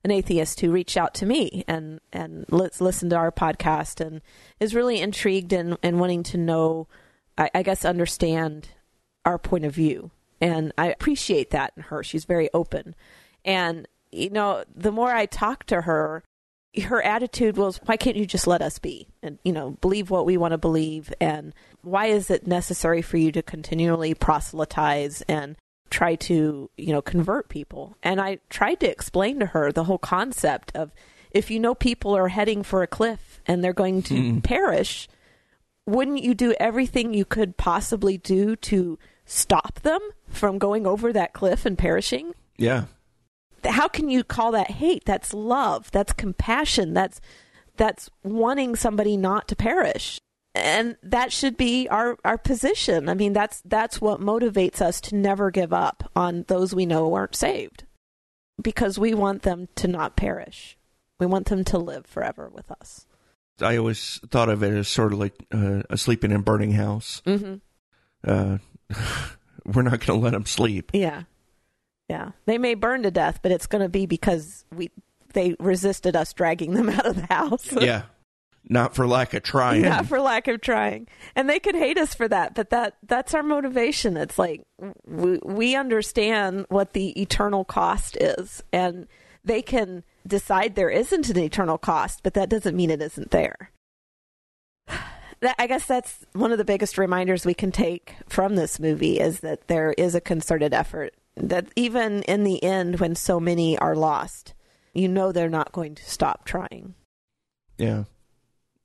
an 0.03 0.11
atheist 0.11 0.59
who 0.59 0.71
reached 0.71 0.97
out 0.97 1.13
to 1.15 1.25
me 1.25 1.63
and 1.67 1.99
and 2.11 2.45
let's 2.49 2.81
listen 2.81 3.09
to 3.09 3.15
our 3.15 3.31
podcast 3.31 4.05
and 4.05 4.21
is 4.59 4.75
really 4.75 4.99
intrigued 4.99 5.53
and 5.53 5.77
and 5.81 5.99
wanting 5.99 6.23
to 6.23 6.37
know, 6.37 6.87
I, 7.37 7.49
I 7.55 7.63
guess, 7.63 7.85
understand 7.85 8.69
our 9.25 9.37
point 9.37 9.65
of 9.65 9.73
view. 9.73 10.11
And 10.41 10.73
I 10.77 10.87
appreciate 10.87 11.51
that 11.51 11.73
in 11.77 11.83
her. 11.83 12.03
She's 12.03 12.25
very 12.25 12.49
open, 12.53 12.95
and 13.45 13.87
you 14.11 14.29
know, 14.29 14.63
the 14.75 14.91
more 14.91 15.11
I 15.11 15.25
talk 15.25 15.65
to 15.65 15.81
her, 15.81 16.23
her 16.81 17.01
attitude 17.01 17.55
was 17.55 17.79
why 17.85 17.97
can't 17.97 18.17
you 18.17 18.25
just 18.25 18.47
let 18.47 18.61
us 18.61 18.79
be 18.79 19.07
and 19.21 19.37
you 19.43 19.51
know 19.51 19.71
believe 19.81 20.09
what 20.09 20.25
we 20.25 20.37
want 20.37 20.53
to 20.53 20.57
believe 20.57 21.13
and 21.21 21.53
why 21.81 22.07
is 22.07 22.31
it 22.31 22.47
necessary 22.47 23.01
for 23.01 23.17
you 23.17 23.31
to 23.31 23.43
continually 23.43 24.13
proselytize 24.15 25.21
and 25.23 25.55
try 25.93 26.15
to 26.15 26.69
you 26.77 26.91
know 26.93 27.01
convert 27.01 27.49
people. 27.49 27.95
And 28.01 28.19
i 28.19 28.39
tried 28.49 28.79
to 28.81 28.89
explain 28.89 29.39
to 29.39 29.45
her 29.47 29.71
the 29.71 29.83
whole 29.85 29.99
concept 29.99 30.71
of 30.75 30.91
if 31.31 31.49
you 31.51 31.59
know 31.59 31.75
people 31.75 32.15
are 32.17 32.27
heading 32.29 32.63
for 32.63 32.81
a 32.83 32.87
cliff 32.87 33.41
and 33.45 33.63
they're 33.63 33.73
going 33.83 34.01
to 34.03 34.13
Mm. 34.15 34.43
perish 34.43 35.07
wouldn't 35.85 36.23
you 36.23 36.33
do 36.33 36.53
everything 36.59 37.13
you 37.13 37.25
could 37.25 37.57
possibly 37.57 38.17
do 38.17 38.55
to 38.55 38.97
stop 39.25 39.81
them 39.81 39.99
from 40.29 40.57
going 40.57 40.87
over 40.87 41.11
that 41.11 41.33
cliff 41.33 41.65
and 41.65 41.77
perishing? 41.77 42.31
Yeah. 42.57 42.85
How 43.65 43.87
can 43.89 44.07
you 44.09 44.23
call 44.23 44.51
that 44.53 44.71
hate? 44.71 45.03
That's 45.05 45.33
love. 45.33 45.91
That's 45.91 46.13
compassion. 46.13 46.93
That's 46.93 47.19
that's 47.75 48.09
wanting 48.23 48.75
somebody 48.77 49.17
not 49.17 49.47
to 49.49 49.55
perish 49.57 50.19
and 50.55 50.97
that 51.03 51.31
should 51.31 51.57
be 51.57 51.87
our 51.89 52.17
our 52.23 52.37
position. 52.37 53.09
I 53.09 53.13
mean 53.13 53.33
that's 53.33 53.61
that's 53.65 53.99
what 53.99 54.19
motivates 54.19 54.81
us 54.81 55.01
to 55.01 55.15
never 55.15 55.51
give 55.51 55.73
up 55.73 56.09
on 56.15 56.45
those 56.47 56.75
we 56.75 56.85
know 56.85 57.13
aren't 57.13 57.35
saved 57.35 57.85
because 58.61 58.99
we 58.99 59.13
want 59.13 59.43
them 59.43 59.67
to 59.75 59.87
not 59.87 60.15
perish. 60.15 60.77
We 61.19 61.25
want 61.25 61.47
them 61.47 61.63
to 61.65 61.77
live 61.77 62.05
forever 62.05 62.49
with 62.53 62.69
us. 62.71 63.05
I 63.61 63.77
always 63.77 64.19
thought 64.29 64.49
of 64.49 64.63
it 64.63 64.73
as 64.73 64.87
sort 64.87 65.13
of 65.13 65.19
like 65.19 65.35
uh, 65.53 65.83
a 65.89 65.97
sleeping 65.97 66.31
and 66.31 66.43
burning 66.43 66.71
house. 66.71 67.21
Mm-hmm. 67.25 67.55
uh, 68.27 68.57
we're 69.65 69.83
not 69.83 70.05
going 70.05 70.19
to 70.19 70.23
let 70.23 70.33
them 70.33 70.45
sleep. 70.45 70.91
Yeah. 70.93 71.23
Yeah, 72.09 72.31
they 72.45 72.57
may 72.57 72.73
burn 72.73 73.03
to 73.03 73.11
death, 73.11 73.39
but 73.41 73.51
it's 73.51 73.65
going 73.65 73.81
to 73.81 73.89
be 73.89 74.05
because 74.05 74.65
we 74.75 74.91
they 75.33 75.55
resisted 75.59 76.15
us 76.15 76.33
dragging 76.33 76.73
them 76.73 76.89
out 76.89 77.05
of 77.05 77.15
the 77.15 77.33
house. 77.33 77.71
yeah. 77.71 78.03
Not 78.69 78.95
for 78.95 79.07
lack 79.07 79.33
of 79.33 79.43
trying. 79.43 79.81
Not 79.81 80.05
for 80.05 80.21
lack 80.21 80.47
of 80.47 80.61
trying. 80.61 81.07
And 81.35 81.49
they 81.49 81.59
could 81.59 81.75
hate 81.75 81.97
us 81.97 82.13
for 82.15 82.27
that, 82.29 82.55
but 82.55 82.69
that 82.69 82.95
that's 83.03 83.33
our 83.33 83.43
motivation. 83.43 84.15
It's 84.15 84.39
like 84.39 84.65
we, 85.05 85.39
we 85.43 85.75
understand 85.75 86.65
what 86.69 86.93
the 86.93 87.19
eternal 87.21 87.65
cost 87.65 88.15
is 88.17 88.63
and 88.71 89.07
they 89.43 89.61
can 89.61 90.03
decide 90.25 90.75
there 90.75 90.89
isn't 90.89 91.29
an 91.29 91.37
eternal 91.37 91.77
cost, 91.77 92.21
but 92.23 92.33
that 92.35 92.49
doesn't 92.49 92.75
mean 92.75 92.89
it 92.89 93.01
isn't 93.01 93.31
there. 93.31 93.71
That, 95.41 95.55
I 95.59 95.67
guess 95.67 95.85
that's 95.85 96.25
one 96.31 96.53
of 96.53 96.57
the 96.57 96.63
biggest 96.63 96.97
reminders 96.97 97.45
we 97.45 97.53
can 97.53 97.69
take 97.69 98.15
from 98.29 98.55
this 98.55 98.79
movie 98.79 99.19
is 99.19 99.41
that 99.41 99.67
there 99.67 99.91
is 99.97 100.15
a 100.15 100.21
concerted 100.21 100.73
effort. 100.73 101.15
That 101.35 101.67
even 101.75 102.21
in 102.23 102.45
the 102.45 102.63
end, 102.63 103.01
when 103.01 103.13
so 103.13 103.41
many 103.41 103.77
are 103.77 103.93
lost, 103.93 104.53
you 104.93 105.09
know 105.09 105.33
they're 105.33 105.49
not 105.49 105.73
going 105.73 105.95
to 105.95 106.09
stop 106.09 106.45
trying. 106.45 106.95
Yeah. 107.77 108.05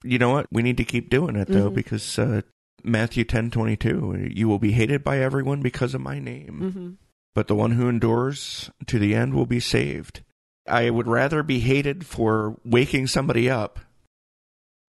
You 0.05 0.19
know 0.19 0.31
what? 0.31 0.47
We 0.53 0.63
need 0.63 0.77
to 0.77 0.85
keep 0.85 1.11
doing 1.11 1.37
it 1.37 1.49
though, 1.49 1.71
Mhm. 1.71 1.75
because 1.75 2.19
uh, 2.19 2.43
Matthew 2.85 3.25
ten 3.25 3.51
twenty 3.51 3.77
two, 3.77 4.29
you 4.33 4.49
will 4.49 4.59
be 4.59 4.73
hated 4.73 5.03
by 5.03 5.19
everyone 5.19 5.61
because 5.63 5.95
of 5.95 6.01
my 6.01 6.19
name, 6.19 6.61
Mm-hmm. 6.63 6.91
but 7.35 7.49
the 7.49 7.57
one 7.57 7.73
who 7.73 7.89
endures 7.89 8.71
to 8.87 8.99
the 8.99 9.15
end 9.15 9.35
will 9.35 9.47
be 9.47 9.61
saved. 9.61 10.23
I 10.69 10.91
would 10.91 11.07
rather 11.09 11.43
be 11.43 11.61
hated 11.61 12.05
for 12.07 12.57
waking 12.65 13.07
somebody 13.07 13.49
up 13.49 13.81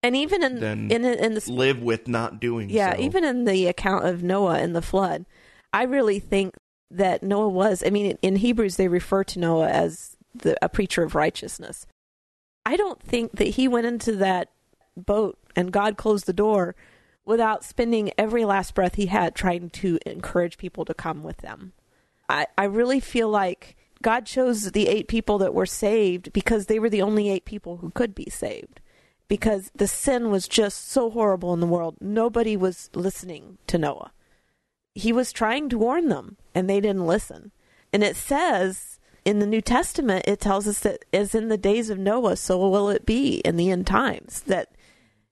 And 0.03 0.15
even 0.15 0.43
in 0.43 0.91
in 0.91 1.03
in 1.05 1.33
the 1.33 1.43
live 1.51 1.81
with 1.81 2.07
not 2.07 2.39
doing 2.39 2.69
Yeah, 2.69 2.95
so. 2.95 3.01
even 3.01 3.23
in 3.23 3.45
the 3.45 3.67
account 3.67 4.05
of 4.05 4.21
Noah 4.23 4.59
and 4.59 4.75
the 4.75 4.81
flood, 4.81 5.25
I 5.73 5.83
really 5.83 6.19
think 6.19 6.55
that 6.91 7.21
Noah 7.23 7.49
was. 7.49 7.83
I 7.85 7.89
mean, 7.89 8.17
in 8.21 8.35
Hebrews 8.37 8.75
they 8.77 8.87
refer 8.87 9.23
to 9.25 9.39
Noah 9.39 9.69
as 9.69 10.15
the, 10.35 10.55
a 10.63 10.69
preacher 10.69 11.03
of 11.03 11.15
righteousness. 11.15 11.85
I 12.65 12.75
don't 12.77 13.01
think 13.01 13.33
that 13.33 13.47
he 13.55 13.67
went 13.67 13.87
into 13.87 14.15
that 14.17 14.49
boat 14.99 15.37
and 15.55 15.71
God 15.71 15.97
closed 15.97 16.25
the 16.25 16.33
door 16.33 16.75
without 17.25 17.63
spending 17.63 18.11
every 18.17 18.45
last 18.45 18.73
breath 18.73 18.95
he 18.95 19.07
had 19.07 19.35
trying 19.35 19.69
to 19.69 19.99
encourage 20.05 20.57
people 20.57 20.85
to 20.85 20.93
come 20.93 21.23
with 21.23 21.37
them. 21.37 21.73
I, 22.27 22.47
I 22.57 22.65
really 22.65 22.99
feel 22.99 23.29
like 23.29 23.75
God 24.01 24.25
chose 24.25 24.71
the 24.71 24.87
eight 24.87 25.07
people 25.07 25.37
that 25.39 25.53
were 25.53 25.65
saved 25.65 26.31
because 26.31 26.65
they 26.65 26.79
were 26.79 26.89
the 26.89 27.01
only 27.01 27.29
eight 27.29 27.45
people 27.45 27.77
who 27.77 27.91
could 27.91 28.15
be 28.15 28.29
saved 28.29 28.79
because 29.27 29.71
the 29.75 29.87
sin 29.87 30.31
was 30.31 30.47
just 30.47 30.89
so 30.89 31.09
horrible 31.09 31.53
in 31.53 31.59
the 31.59 31.67
world. 31.67 31.95
Nobody 32.01 32.57
was 32.57 32.89
listening 32.93 33.57
to 33.67 33.77
Noah. 33.77 34.11
He 34.95 35.13
was 35.13 35.31
trying 35.31 35.69
to 35.69 35.77
warn 35.77 36.09
them, 36.09 36.37
and 36.55 36.69
they 36.69 36.81
didn't 36.81 37.05
listen. 37.05 37.51
And 37.93 38.03
it 38.03 38.15
says 38.15 38.99
in 39.23 39.39
the 39.39 39.45
New 39.45 39.61
Testament, 39.61 40.25
it 40.27 40.39
tells 40.39 40.67
us 40.67 40.79
that 40.79 41.05
as 41.13 41.35
in 41.35 41.47
the 41.47 41.57
days 41.57 41.89
of 41.89 41.99
Noah, 41.99 42.35
so 42.35 42.57
will 42.57 42.89
it 42.89 43.05
be 43.05 43.37
in 43.39 43.55
the 43.55 43.69
end 43.69 43.85
times, 43.85 44.41
that 44.47 44.71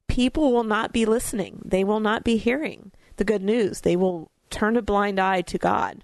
people 0.08 0.52
will 0.54 0.64
not 0.64 0.94
be 0.94 1.06
listening. 1.06 1.62
They 1.66 1.84
will 1.84 2.00
not 2.00 2.24
be 2.24 2.38
hearing 2.38 2.92
the 3.18 3.26
good 3.26 3.42
news. 3.44 3.82
They 3.82 3.96
will 3.96 4.32
turn 4.50 4.78
a 4.78 4.82
blind 4.82 5.20
eye 5.20 5.42
to 5.42 5.58
God, 5.58 6.04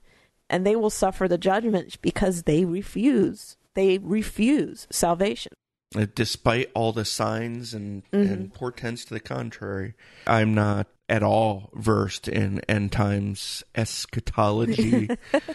and 0.50 0.66
they 0.66 0.76
will 0.76 0.90
suffer 0.90 1.28
the 1.28 1.38
judgment 1.38 2.02
because 2.02 2.44
they 2.44 2.66
refuse. 2.66 3.58
They 3.76 3.98
refuse 3.98 4.88
salvation. 4.92 5.54
Uh, 5.96 6.08
despite 6.16 6.72
all 6.74 6.92
the 6.92 7.06
signs 7.06 7.74
and, 7.74 8.04
Mm-hmm. 8.12 8.34
and 8.34 8.54
portents 8.54 9.06
to 9.06 9.14
the 9.14 9.20
contrary. 9.20 9.94
I'm 10.26 10.54
not 10.54 10.88
at 11.10 11.22
all 11.22 11.70
versed 11.76 12.28
in 12.28 12.60
end 12.62 12.92
times 12.92 13.64
eschatology, 13.76 15.10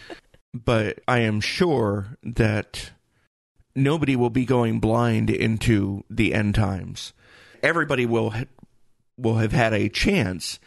but 0.53 0.99
I 1.07 1.19
am 1.19 1.41
sure 1.41 2.17
that 2.23 2.91
nobody 3.75 4.15
will 4.15 4.29
be 4.29 4.45
going 4.45 4.79
blind 4.79 5.29
into 5.29 6.03
the 6.09 6.33
end 6.33 6.55
times. 6.55 7.13
Everybody 7.63 8.05
will 8.05 8.33
will 9.17 9.35
have 9.35 9.51
had 9.51 9.73
a 9.73 9.89
chance 9.89 10.59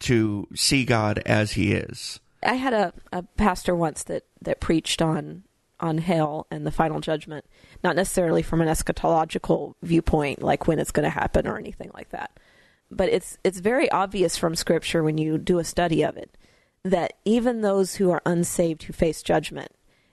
to 0.00 0.48
see 0.54 0.84
God 0.84 1.22
as 1.26 1.52
He 1.52 1.72
is. 1.72 2.20
I 2.42 2.54
had 2.54 2.72
a, 2.72 2.92
a 3.12 3.22
pastor 3.22 3.74
once 3.74 4.02
that, 4.04 4.24
that 4.40 4.60
preached 4.60 5.00
on 5.00 5.44
on 5.78 5.98
hell 5.98 6.46
and 6.48 6.64
the 6.64 6.70
final 6.70 7.00
judgment, 7.00 7.44
not 7.82 7.96
necessarily 7.96 8.40
from 8.40 8.60
an 8.60 8.68
eschatological 8.68 9.74
viewpoint, 9.82 10.40
like 10.40 10.68
when 10.68 10.78
it's 10.78 10.92
going 10.92 11.04
to 11.04 11.10
happen 11.10 11.44
or 11.44 11.58
anything 11.58 11.90
like 11.92 12.10
that. 12.10 12.38
But 12.88 13.08
it's 13.08 13.36
it's 13.42 13.58
very 13.58 13.90
obvious 13.90 14.36
from 14.36 14.54
Scripture 14.54 15.02
when 15.02 15.18
you 15.18 15.38
do 15.38 15.58
a 15.58 15.64
study 15.64 16.02
of 16.02 16.16
it 16.16 16.36
that 16.84 17.14
even 17.24 17.60
those 17.60 17.96
who 17.96 18.10
are 18.10 18.22
unsaved 18.26 18.84
who 18.84 18.92
face 18.92 19.22
judgment 19.22 19.72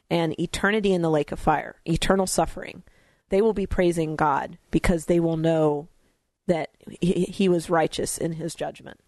and 0.09 0.39
eternity 0.39 0.93
in 0.93 1.01
the 1.01 1.09
lake 1.09 1.31
of 1.31 1.39
fire, 1.39 1.75
eternal 1.85 2.27
suffering, 2.27 2.83
they 3.29 3.41
will 3.41 3.53
be 3.53 3.65
praising 3.65 4.15
God 4.15 4.57
because 4.71 5.05
they 5.05 5.19
will 5.19 5.37
know 5.37 5.87
that 6.49 6.71
he, 6.99 7.25
he 7.25 7.47
was 7.47 7.69
righteous 7.69 8.17
in 8.17 8.33
his 8.33 8.55
judgment. 8.55 8.99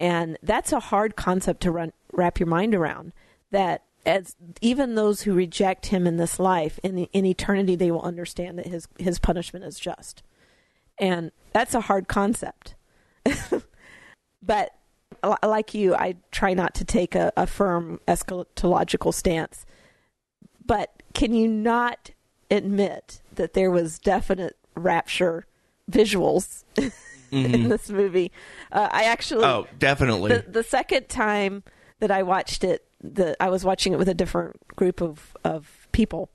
And 0.00 0.36
that's 0.42 0.72
a 0.72 0.80
hard 0.80 1.14
concept 1.14 1.62
to 1.62 1.70
run, 1.70 1.92
wrap 2.12 2.40
your 2.40 2.48
mind 2.48 2.74
around. 2.74 3.12
That 3.50 3.84
as 4.04 4.34
even 4.60 4.94
those 4.94 5.22
who 5.22 5.32
reject 5.32 5.86
him 5.86 6.06
in 6.06 6.16
this 6.16 6.38
life, 6.38 6.80
in 6.82 6.98
in 6.98 7.24
eternity, 7.24 7.76
they 7.76 7.90
will 7.90 8.02
understand 8.02 8.58
that 8.58 8.66
his 8.66 8.88
his 8.98 9.18
punishment 9.18 9.64
is 9.64 9.78
just. 9.78 10.22
And 10.98 11.32
that's 11.52 11.74
a 11.74 11.82
hard 11.82 12.08
concept. 12.08 12.74
but 14.42 14.74
like 15.42 15.74
you, 15.74 15.94
I 15.94 16.16
try 16.30 16.54
not 16.54 16.74
to 16.74 16.84
take 16.84 17.14
a, 17.14 17.32
a 17.36 17.46
firm 17.46 18.00
eschatological 18.08 19.14
stance. 19.14 19.64
But 20.64 21.02
can 21.14 21.34
you 21.34 21.46
not 21.46 22.10
admit 22.50 23.20
that 23.34 23.54
there 23.54 23.70
was 23.70 23.98
definite 23.98 24.56
rapture 24.74 25.46
visuals 25.90 26.64
in 27.30 27.68
this 27.68 27.90
movie? 27.90 28.32
Uh, 28.72 28.88
I 28.90 29.04
actually 29.04 29.44
Oh, 29.44 29.66
definitely. 29.78 30.32
the 30.36 30.44
the 30.50 30.62
second 30.64 31.08
time 31.08 31.62
that 32.00 32.10
I 32.10 32.22
watched 32.22 32.64
it, 32.64 32.84
the 33.02 33.36
I 33.42 33.48
was 33.50 33.64
watching 33.64 33.92
it 33.92 33.98
with 33.98 34.08
a 34.08 34.14
different 34.14 34.56
group 34.76 35.00
of 35.00 35.36
of 35.44 35.88
people, 35.92 36.30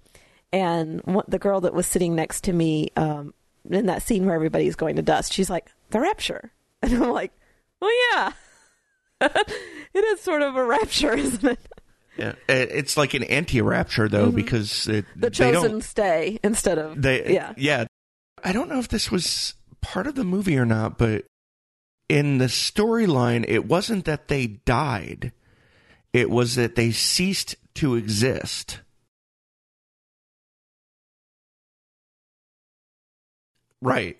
and 0.53 1.01
one, 1.03 1.25
the 1.27 1.39
girl 1.39 1.61
that 1.61 1.73
was 1.73 1.85
sitting 1.87 2.15
next 2.15 2.43
to 2.45 2.53
me 2.53 2.89
um, 2.95 3.33
in 3.69 3.87
that 3.87 4.01
scene 4.03 4.25
where 4.25 4.35
everybody's 4.35 4.75
going 4.75 4.95
to 4.97 5.01
dust, 5.01 5.33
she's 5.33 5.49
like, 5.49 5.71
"The 5.89 5.99
rapture," 5.99 6.51
and 6.81 6.93
I'm 6.93 7.11
like, 7.11 7.31
"Well, 7.81 7.91
yeah, 8.13 8.31
it 9.21 10.03
is 10.03 10.21
sort 10.21 10.41
of 10.41 10.55
a 10.55 10.63
rapture, 10.63 11.13
isn't 11.13 11.43
it? 11.43 11.59
yeah. 12.17 12.33
It's 12.47 12.95
like 12.95 13.13
an 13.13 13.23
anti-rapture 13.23 14.07
though, 14.07 14.31
because 14.31 14.87
it, 14.87 15.05
Mm-hmm. 15.05 15.19
The 15.19 15.29
they 15.29 15.51
don't 15.51 15.63
chosen 15.63 15.81
stay 15.81 16.39
instead 16.43 16.77
of 16.77 17.01
They 17.01 17.33
yeah, 17.33 17.53
yeah. 17.57 17.85
I 18.45 18.53
don't 18.53 18.69
know 18.69 18.79
if 18.79 18.87
this 18.87 19.11
was 19.11 19.55
part 19.81 20.05
of 20.07 20.15
the 20.15 20.23
movie 20.23 20.57
or 20.57 20.65
not, 20.65 20.97
but 20.99 21.25
in 22.07 22.37
the 22.37 22.45
storyline, 22.45 23.43
it 23.47 23.65
wasn't 23.65 24.05
that 24.05 24.27
they 24.27 24.45
died; 24.47 25.33
it 26.13 26.29
was 26.29 26.55
that 26.55 26.75
they 26.75 26.91
ceased 26.91 27.55
to 27.75 27.95
exist. 27.95 28.81
Right. 33.81 34.17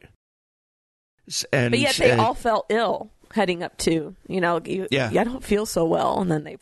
And 1.51 1.71
but 1.71 1.79
yet 1.79 1.95
they 1.95 2.11
uh, 2.11 2.21
all 2.21 2.33
felt 2.35 2.67
ill 2.69 3.09
heading 3.33 3.63
up 3.63 3.77
to 3.79 4.15
you 4.27 4.41
know 4.41 4.61
you, 4.63 4.87
Yeah. 4.91 5.09
I 5.09 5.23
don't 5.23 5.43
feel 5.43 5.65
so 5.65 5.85
well, 5.85 6.21
and 6.21 6.31
then 6.31 6.43
they 6.43 6.57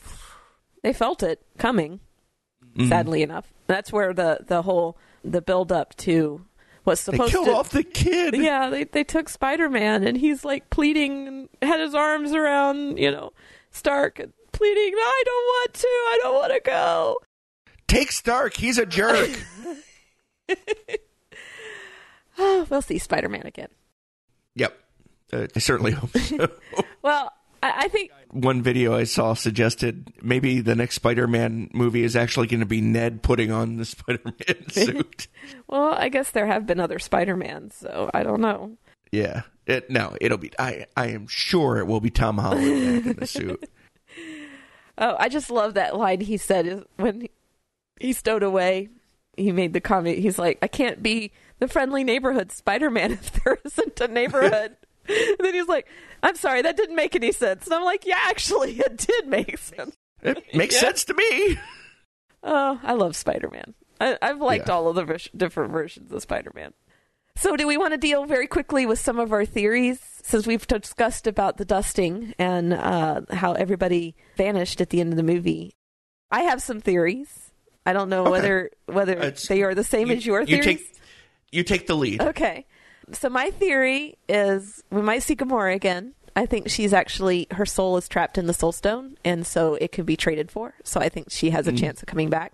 they 0.84 0.94
felt 0.94 1.24
it 1.24 1.42
coming. 1.58 2.00
mhm. 2.76 2.90
sadly 2.90 3.22
enough. 3.22 3.52
That's 3.68 3.92
where 3.92 4.14
the 4.14 4.40
the 4.48 4.62
whole 4.64 4.98
the 5.24 5.42
build 5.42 5.72
up 5.72 5.96
to 5.98 6.46
they 6.86 6.96
supposed 6.96 7.32
killed 7.32 7.46
to 7.48 7.54
off 7.56 7.70
the 7.70 7.84
kid. 7.84 8.36
yeah 8.36 8.70
they 8.70 8.84
they 8.84 9.04
took 9.04 9.30
Spider 9.30 9.70
Man 9.70 10.04
and 10.04 10.18
he's 10.18 10.44
like 10.46 10.70
pleading 10.70 11.28
and 11.28 11.50
had 11.62 11.80
his 11.80 11.96
arms 11.96 12.34
around 12.34 12.98
you 12.98 13.10
know 13.12 13.32
Stark 13.72 14.16
pleading 14.52 14.94
I 14.96 15.24
don't 15.26 15.46
want 15.46 15.74
to 15.74 15.88
I 15.88 16.20
don't 16.22 16.36
want 16.36 16.54
to 16.54 16.62
go. 16.64 17.18
Take 17.88 18.12
Stark. 18.12 18.56
He's 18.56 18.78
a 18.78 18.86
jerk. 18.86 19.30
Oh, 22.38 22.66
we'll 22.70 22.82
see 22.82 22.98
Spider 23.00 23.30
Man 23.30 23.46
again. 23.46 23.70
yep. 24.56 24.78
Uh, 25.32 25.48
I 25.56 25.60
certainly 25.60 25.92
hope 25.92 26.16
so. 26.18 26.48
Well, 27.02 27.32
I, 27.64 27.84
I 27.84 27.88
think 27.88 28.12
one 28.32 28.62
video 28.62 28.94
I 28.96 29.06
saw 29.06 29.34
suggested 29.34 30.12
maybe 30.22 30.60
the 30.60 30.76
next 30.76 30.96
Spider-Man 30.96 31.70
movie 31.74 32.04
is 32.04 32.16
actually 32.16 32.48
going 32.48 32.60
to 32.60 32.66
be 32.66 32.82
Ned 32.82 33.24
putting 33.24 33.52
on 33.52 33.78
the 33.78 33.86
Spider-Man 33.96 34.70
suit. 34.70 35.28
well 35.68 35.94
I 35.94 36.10
guess 36.10 36.32
there 36.32 36.46
have 36.48 36.66
been 36.66 36.80
other 36.80 37.00
Spider 37.00 37.38
Mans, 37.38 37.74
so 37.76 38.10
I 38.14 38.24
don't 38.24 38.42
know. 38.42 38.78
yeah, 39.12 39.44
it, 39.66 39.90
no, 39.90 40.18
it'll 40.20 40.38
be. 40.38 40.52
I 40.60 40.88
I 40.98 41.08
am 41.08 41.28
sure 41.28 41.78
it 41.78 41.88
will 41.88 42.02
be 42.02 42.10
Tom 42.10 42.38
Holland 42.38 43.08
in 43.08 43.14
the 43.16 43.26
suit. 43.28 43.70
Oh, 44.96 45.16
I 45.18 45.28
just 45.28 45.50
love 45.50 45.74
that 45.74 45.96
line 45.98 46.22
he 46.22 46.38
said 46.38 46.84
when 46.98 47.22
he, 47.22 47.32
he 48.00 48.14
stowed 48.14 48.44
away. 48.44 48.90
He 49.36 49.52
made 49.52 49.74
the 49.74 49.82
comment. 49.82 50.20
He's 50.20 50.38
like, 50.38 50.60
"I 50.62 50.68
can't 50.68 51.02
be 51.02 51.32
the 51.58 51.68
friendly 51.68 52.04
neighborhood 52.04 52.52
Spider-Man 52.52 53.14
if 53.14 53.44
there 53.44 53.58
isn't 53.66 54.00
a 54.00 54.08
neighborhood." 54.08 54.76
and 55.08 55.38
then 55.40 55.54
he's 55.54 55.68
like, 55.68 55.88
"I'm 56.22 56.36
sorry, 56.36 56.62
that 56.62 56.78
didn't 56.78 56.96
make 56.96 57.16
any 57.16 57.32
sense." 57.32 57.66
And 57.66 57.74
I'm 57.74 57.84
like, 57.84 58.06
"Yeah, 58.06 58.20
actually, 58.20 58.72
it 58.80 58.98
did 58.98 59.28
make 59.28 59.58
sense." 59.58 59.96
It 60.22 60.44
makes 60.56 60.76
Yeah. 60.76 60.82
sense 60.82 61.06
to 61.06 61.14
me. 61.14 61.58
Oh, 62.46 62.78
I 62.84 62.92
love 62.94 63.16
Spider 63.16 63.50
Man. 63.50 63.74
I've 64.02 64.42
liked 64.42 64.68
Yeah. 64.68 64.74
all 64.74 64.90
of 64.90 64.96
the 64.96 65.06
vers- 65.06 65.30
different 65.36 65.72
versions 65.72 66.12
of 66.12 66.22
Spider 66.22 66.52
Man. 66.54 66.74
So, 67.38 67.56
do 67.56 67.66
we 67.66 67.78
want 67.78 67.94
to 67.94 67.98
deal 67.98 68.26
very 68.26 68.48
quickly 68.48 68.86
with 68.86 69.00
some 69.00 69.18
of 69.18 69.32
our 69.32 69.46
theories 69.46 70.00
since 70.24 70.46
we've 70.46 70.68
discussed 70.68 71.26
about 71.26 71.56
the 71.56 71.64
dusting 71.64 72.34
and 72.38 72.74
uh, 72.74 73.22
how 73.32 73.54
everybody 73.54 74.16
vanished 74.36 74.82
at 74.82 74.90
the 74.90 75.00
end 75.00 75.14
of 75.14 75.16
the 75.18 75.24
movie? 75.24 75.78
I 76.30 76.42
have 76.42 76.62
some 76.62 76.82
theories. 76.82 77.52
I 77.86 77.94
don't 77.94 78.10
know 78.10 78.24
Okay. 78.24 78.32
whether 78.32 78.70
whether 78.88 79.14
It's- 79.14 79.48
they 79.48 79.64
are 79.64 79.74
the 79.74 79.84
same 79.86 80.10
You- 80.10 80.16
as 80.18 80.26
your 80.26 80.42
you 80.42 80.48
theories. 80.48 80.66
take 80.66 80.98
you 81.54 81.64
take 81.64 81.88
the 81.88 81.96
lead. 81.96 82.22
Okay. 82.22 82.66
So 83.12 83.30
my 83.30 83.50
theory 83.52 84.18
is 84.30 84.84
we 84.92 85.02
might 85.02 85.24
see 85.24 85.36
Gamora 85.36 85.76
again. 85.76 86.14
I 86.36 86.46
think 86.48 86.70
she's 86.70 86.94
actually 86.94 87.48
her 87.52 87.66
soul 87.66 87.98
is 87.98 88.08
trapped 88.08 88.38
in 88.38 88.48
the 88.48 88.54
Soul 88.54 88.72
Stone, 88.72 89.18
and 89.24 89.46
so 89.46 89.76
it 89.76 89.92
can 89.92 90.06
be 90.06 90.16
traded 90.16 90.50
for. 90.50 90.74
So 90.84 91.00
I 91.00 91.10
think 91.10 91.28
she 91.30 91.52
has 91.52 91.68
a 91.68 91.72
Mm. 91.72 91.80
chance 91.80 92.02
of 92.02 92.08
coming 92.08 92.30
back. 92.30 92.54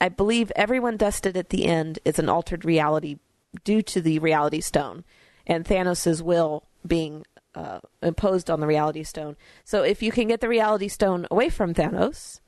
I 0.00 0.08
believe 0.08 0.52
everyone 0.54 0.96
dusted 0.96 1.36
at 1.36 1.48
the 1.50 1.66
end 1.66 1.98
is 2.04 2.18
an 2.18 2.28
altered 2.28 2.64
reality 2.64 3.18
due 3.64 3.82
to 3.82 4.00
the 4.00 4.18
Reality 4.20 4.60
Stone 4.60 5.04
and 5.46 5.64
Thanos' 5.64 6.22
will 6.22 6.64
being 6.86 7.24
uh, 7.54 7.80
imposed 8.00 8.48
on 8.48 8.60
the 8.60 8.66
Reality 8.66 9.02
Stone. 9.02 9.36
So 9.64 9.82
if 9.82 10.02
you 10.02 10.12
can 10.12 10.28
get 10.28 10.40
the 10.40 10.48
Reality 10.48 10.86
Stone 10.88 11.26
away 11.32 11.48
from 11.48 11.74
Thanos, 11.74 12.38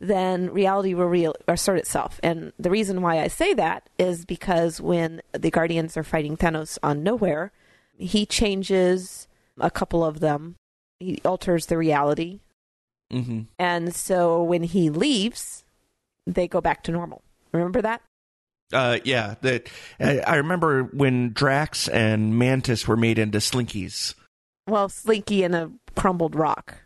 then 0.00 0.50
reality 0.50 0.94
will 0.94 1.06
re- 1.06 1.32
assert 1.46 1.76
itself. 1.76 2.20
And 2.22 2.52
the 2.58 2.70
reason 2.70 3.02
why 3.02 3.20
I 3.20 3.28
say 3.28 3.54
that 3.54 3.88
is 3.98 4.24
because 4.24 4.80
when 4.80 5.22
the 5.32 5.50
Guardians 5.50 5.96
are 5.96 6.04
fighting 6.04 6.36
Thanos 6.36 6.78
on 6.82 7.04
Knowhere, 7.04 7.50
he 7.96 8.26
changes 8.26 9.26
a 9.58 9.70
couple 9.70 10.04
of 10.04 10.20
them. 10.20 10.56
He 11.00 11.20
alters 11.24 11.66
the 11.66 11.78
reality. 11.78 12.40
hmm 13.10 13.42
And 13.58 13.94
so 13.94 14.42
when 14.42 14.62
he 14.62 14.90
leaves, 14.90 15.64
they 16.26 16.46
go 16.48 16.60
back 16.60 16.82
to 16.84 16.92
normal. 16.92 17.22
Remember 17.52 17.82
that? 17.82 18.02
Uh, 18.72 18.98
yeah, 19.04 19.34
that 19.40 19.68
I 19.98 20.18
I 20.20 20.36
remember 20.36 20.84
when 20.84 21.32
Drax 21.32 21.88
and 21.88 22.38
Mantis 22.38 22.86
were 22.86 22.98
made 22.98 23.18
into 23.18 23.38
Slinkies. 23.38 24.14
Well, 24.66 24.90
Slinky 24.90 25.42
and 25.42 25.54
a 25.54 25.70
crumbled 25.96 26.34
rock. 26.34 26.76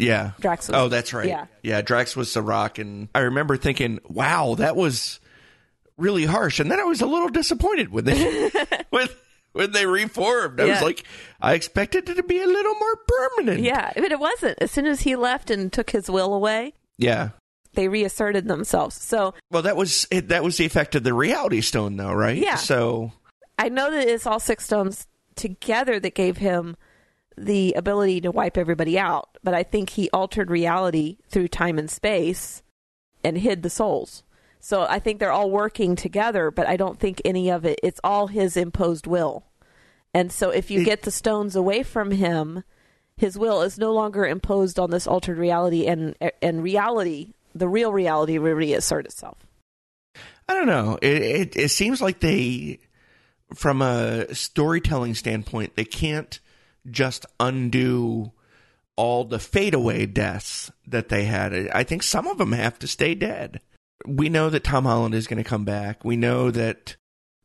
Yeah. 0.00 0.32
Drax 0.40 0.68
was 0.68 0.76
Oh, 0.76 0.88
that's 0.88 1.12
right. 1.12 1.28
Yeah. 1.28 1.46
yeah. 1.62 1.82
Drax 1.82 2.16
was 2.16 2.32
the 2.34 2.42
Rock, 2.42 2.78
and 2.78 3.08
I 3.14 3.20
remember 3.20 3.56
thinking, 3.56 4.00
"Wow, 4.08 4.54
that 4.56 4.76
was 4.76 5.20
really 5.96 6.24
harsh." 6.24 6.60
And 6.60 6.70
then 6.70 6.80
I 6.80 6.84
was 6.84 7.00
a 7.00 7.06
little 7.06 7.28
disappointed 7.28 7.90
when 7.90 8.04
they 8.04 8.50
when 8.90 9.08
when 9.52 9.72
they 9.72 9.86
reformed. 9.86 10.60
I 10.60 10.66
was 10.66 10.82
like, 10.82 11.04
I 11.40 11.54
expected 11.54 12.08
it 12.08 12.14
to 12.14 12.22
be 12.22 12.40
a 12.40 12.46
little 12.46 12.74
more 12.74 12.96
permanent. 13.08 13.60
Yeah, 13.60 13.92
but 13.94 14.12
it 14.12 14.20
wasn't. 14.20 14.58
As 14.60 14.70
soon 14.70 14.86
as 14.86 15.00
he 15.02 15.16
left 15.16 15.50
and 15.50 15.72
took 15.72 15.90
his 15.90 16.10
will 16.10 16.32
away, 16.34 16.74
yeah. 16.98 17.30
they 17.74 17.88
reasserted 17.88 18.46
themselves. 18.46 18.94
So 18.96 19.34
Well, 19.50 19.62
that 19.62 19.76
was 19.76 20.06
it, 20.10 20.28
that 20.28 20.44
was 20.44 20.56
the 20.56 20.66
effect 20.66 20.94
of 20.94 21.02
the 21.02 21.14
Reality 21.14 21.60
Stone, 21.60 21.96
though, 21.96 22.12
right? 22.12 22.36
Yeah. 22.36 22.56
So 22.56 23.12
I 23.58 23.68
know 23.68 23.90
that 23.90 24.08
it's 24.08 24.26
all 24.26 24.40
six 24.40 24.64
stones 24.64 25.06
together 25.34 25.98
that 26.00 26.14
gave 26.14 26.36
him 26.36 26.76
the 27.36 27.72
ability 27.74 28.20
to 28.22 28.30
wipe 28.30 28.56
everybody 28.58 28.98
out, 28.98 29.38
but 29.42 29.54
I 29.54 29.62
think 29.62 29.90
he 29.90 30.10
altered 30.10 30.50
reality 30.50 31.18
through 31.28 31.48
time 31.48 31.78
and 31.78 31.90
space 31.90 32.62
and 33.24 33.38
hid 33.38 33.62
the 33.62 33.70
souls. 33.70 34.22
So 34.60 34.86
I 34.88 34.98
think 34.98 35.18
they're 35.18 35.32
all 35.32 35.50
working 35.50 35.96
together, 35.96 36.50
but 36.50 36.66
I 36.66 36.76
don't 36.76 36.98
think 36.98 37.22
any 37.24 37.50
of 37.50 37.64
it 37.64 37.80
it's 37.82 38.00
all 38.04 38.26
his 38.26 38.56
imposed 38.56 39.06
will. 39.06 39.44
And 40.12 40.30
so 40.30 40.50
if 40.50 40.70
you 40.70 40.84
get 40.84 41.02
the 41.02 41.10
stones 41.10 41.56
away 41.56 41.82
from 41.82 42.10
him, 42.10 42.64
his 43.16 43.38
will 43.38 43.62
is 43.62 43.78
no 43.78 43.92
longer 43.92 44.26
imposed 44.26 44.78
on 44.78 44.90
this 44.90 45.06
altered 45.06 45.38
reality 45.38 45.86
and 45.86 46.14
and 46.42 46.62
reality, 46.62 47.34
the 47.54 47.68
real 47.68 47.92
reality 47.92 48.38
will 48.38 48.52
reassert 48.52 49.06
itself. 49.06 49.38
I 50.48 50.54
don't 50.54 50.66
know. 50.66 50.98
It, 51.00 51.22
it 51.22 51.56
it 51.56 51.68
seems 51.70 52.02
like 52.02 52.20
they, 52.20 52.80
from 53.54 53.82
a 53.82 54.34
storytelling 54.34 55.14
standpoint, 55.14 55.76
they 55.76 55.84
can't 55.84 56.40
just 56.88 57.26
undo 57.38 58.32
all 58.96 59.24
the 59.24 59.38
fadeaway 59.38 60.06
deaths 60.06 60.70
that 60.86 61.08
they 61.08 61.24
had. 61.24 61.68
I 61.72 61.84
think 61.84 62.02
some 62.02 62.26
of 62.26 62.38
them 62.38 62.52
have 62.52 62.78
to 62.80 62.86
stay 62.86 63.14
dead. 63.14 63.60
We 64.06 64.28
know 64.28 64.50
that 64.50 64.64
Tom 64.64 64.84
Holland 64.84 65.14
is 65.14 65.26
going 65.26 65.42
to 65.42 65.48
come 65.48 65.64
back. 65.64 66.04
We 66.04 66.16
know 66.16 66.50
that 66.50 66.96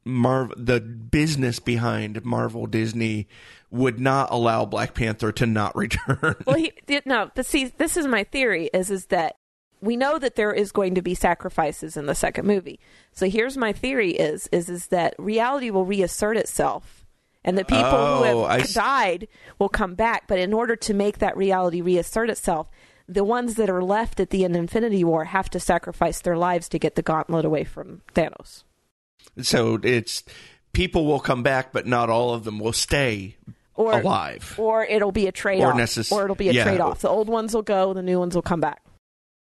Marv, 0.06 0.52
the 0.58 0.80
business 0.80 1.60
behind 1.60 2.24
Marvel 2.24 2.68
Disney 2.68 3.28
would 3.72 4.00
not 4.00 4.30
allow 4.32 4.66
Black 4.66 4.94
Panther 4.94 5.32
to 5.34 5.46
not 5.46 5.76
return. 5.78 6.36
well, 6.46 6.58
he 6.58 6.72
no. 7.06 7.32
But 7.34 7.46
see, 7.46 7.66
this 7.66 7.98
is 7.98 8.08
my 8.08 8.24
theory: 8.24 8.70
is 8.74 8.92
is 8.92 9.08
that 9.08 9.36
we 9.82 9.98
know 9.98 10.20
that 10.20 10.36
there 10.36 10.54
is 10.54 10.72
going 10.72 10.96
to 10.96 11.02
be 11.02 11.16
sacrifices 11.16 11.98
in 11.98 12.06
the 12.06 12.16
second 12.16 12.46
movie. 12.46 12.80
So 13.12 13.30
here's 13.30 13.58
my 13.58 13.74
theory: 13.74 14.12
is 14.12 14.48
is 14.52 14.70
is 14.70 14.88
that 14.88 15.16
reality 15.18 15.72
will 15.72 15.86
reassert 15.86 16.38
itself, 16.38 17.05
and 17.46 17.58
the 17.58 17.64
people 17.64 17.86
Oh, 17.86 18.24
who 18.30 18.44
I 18.44 18.56
have 18.58 18.62
s- 18.64 18.74
died 18.74 19.28
will 19.60 19.70
come 19.70 19.96
back. 19.96 20.28
But 20.28 20.40
in 20.40 20.52
order 20.54 20.76
to 20.76 20.94
make 20.94 21.20
that 21.20 21.38
reality 21.38 21.80
reassert 21.80 22.30
itself, 22.30 22.70
the 23.08 23.24
ones 23.24 23.54
that 23.56 23.70
are 23.70 23.84
left 23.84 24.20
at 24.20 24.32
the 24.32 24.44
end 24.44 24.56
of 24.56 24.60
Infinity 24.60 25.04
War 25.06 25.24
have 25.26 25.50
to 25.52 25.60
sacrifice 25.60 26.20
their 26.22 26.36
lives 26.38 26.68
to 26.70 26.80
get 26.80 26.96
the 26.96 27.02
gauntlet 27.04 27.46
away 27.46 27.64
from 27.64 28.02
Thanos. 28.14 28.64
so 29.42 29.80
it's 29.84 30.24
people 30.74 31.06
will 31.06 31.20
come 31.22 31.44
back, 31.44 31.72
but 31.72 31.86
not 31.88 32.10
all 32.10 32.34
of 32.34 32.44
them 32.44 32.60
will 32.60 32.74
stay 32.74 33.38
Or 33.76 33.94
alive. 34.00 34.56
or 34.58 34.84
it'll 34.86 35.12
be 35.12 35.28
a 35.28 35.32
trade 35.32 35.62
off, 35.64 35.76
necess- 35.78 36.12
or 36.12 36.24
it'll 36.24 36.36
be 36.36 36.50
a 36.50 36.54
yeah. 36.54 36.64
trade 36.64 36.82
off. 36.82 37.02
The 37.02 37.10
old 37.10 37.30
ones 37.30 37.54
will 37.54 37.62
go, 37.62 37.94
the 37.94 38.02
new 38.02 38.20
ones 38.20 38.34
will 38.36 38.42
come 38.42 38.60
back. 38.60 38.82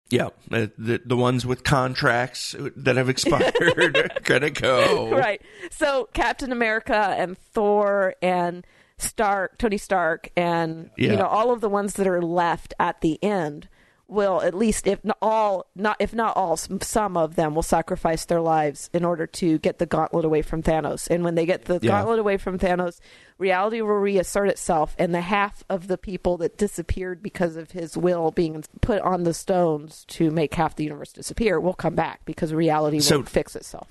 Yeah, 0.09 0.27
uh, 0.51 0.67
the 0.77 1.01
the 1.05 1.17
ones 1.17 1.45
with 1.45 1.63
contracts 1.63 2.55
that 2.77 2.95
have 2.95 3.09
expired 3.09 3.55
are 3.97 4.09
gonna 4.23 4.49
go. 4.49 5.11
right. 5.11 5.41
So 5.71 6.07
Captain 6.13 6.51
America 6.51 6.95
and 7.17 7.37
Thor 7.37 8.15
and 8.21 8.65
Stark, 8.97 9.57
Tony 9.57 9.77
Stark, 9.77 10.29
and 10.37 10.89
Yeah. 10.97 11.11
you 11.11 11.17
know 11.17 11.27
all 11.27 11.51
of 11.51 11.61
the 11.61 11.69
ones 11.69 11.93
that 11.95 12.07
are 12.07 12.21
left 12.21 12.73
at 12.79 13.01
the 13.01 13.21
end 13.23 13.67
will 14.09 14.41
at 14.41 14.53
least, 14.53 14.87
if 14.87 15.03
not 15.03 15.17
all, 15.21 15.65
not 15.75 15.97
if 15.99 16.13
not 16.13 16.35
all, 16.37 16.55
some 16.57 17.17
of 17.17 17.35
them 17.35 17.53
will 17.55 17.61
sacrifice 17.63 18.25
their 18.25 18.39
lives 18.41 18.89
in 18.93 19.03
order 19.03 19.27
to 19.27 19.57
get 19.59 19.79
the 19.79 19.85
gauntlet 19.85 20.23
away 20.23 20.41
from 20.41 20.63
Thanos. 20.63 21.09
And 21.09 21.23
when 21.23 21.35
they 21.35 21.45
get 21.45 21.65
the 21.65 21.79
Yeah. 21.81 21.91
gauntlet 21.91 22.19
away 22.19 22.37
from 22.37 22.57
Thanos, 22.57 22.99
reality 23.37 23.81
will 23.81 23.95
reassert 23.95 24.47
itself, 24.49 24.95
and 24.97 25.13
the 25.13 25.21
half 25.21 25.63
of 25.69 25.87
the 25.87 25.97
people 25.97 26.37
that 26.37 26.57
disappeared 26.57 27.21
because 27.21 27.55
of 27.57 27.71
his 27.71 27.97
will 27.97 28.31
being 28.31 28.63
put 28.81 29.01
on 29.01 29.23
the 29.23 29.33
stones 29.33 30.05
to 30.09 30.31
make 30.31 30.53
half 30.53 30.75
the 30.75 30.83
universe 30.85 31.11
disappear 31.11 31.59
will 31.59 31.73
come 31.73 31.95
back 31.95 32.21
because 32.25 32.53
reality 32.53 32.99
will 32.99 33.23
fix 33.23 33.55
itself. 33.55 33.87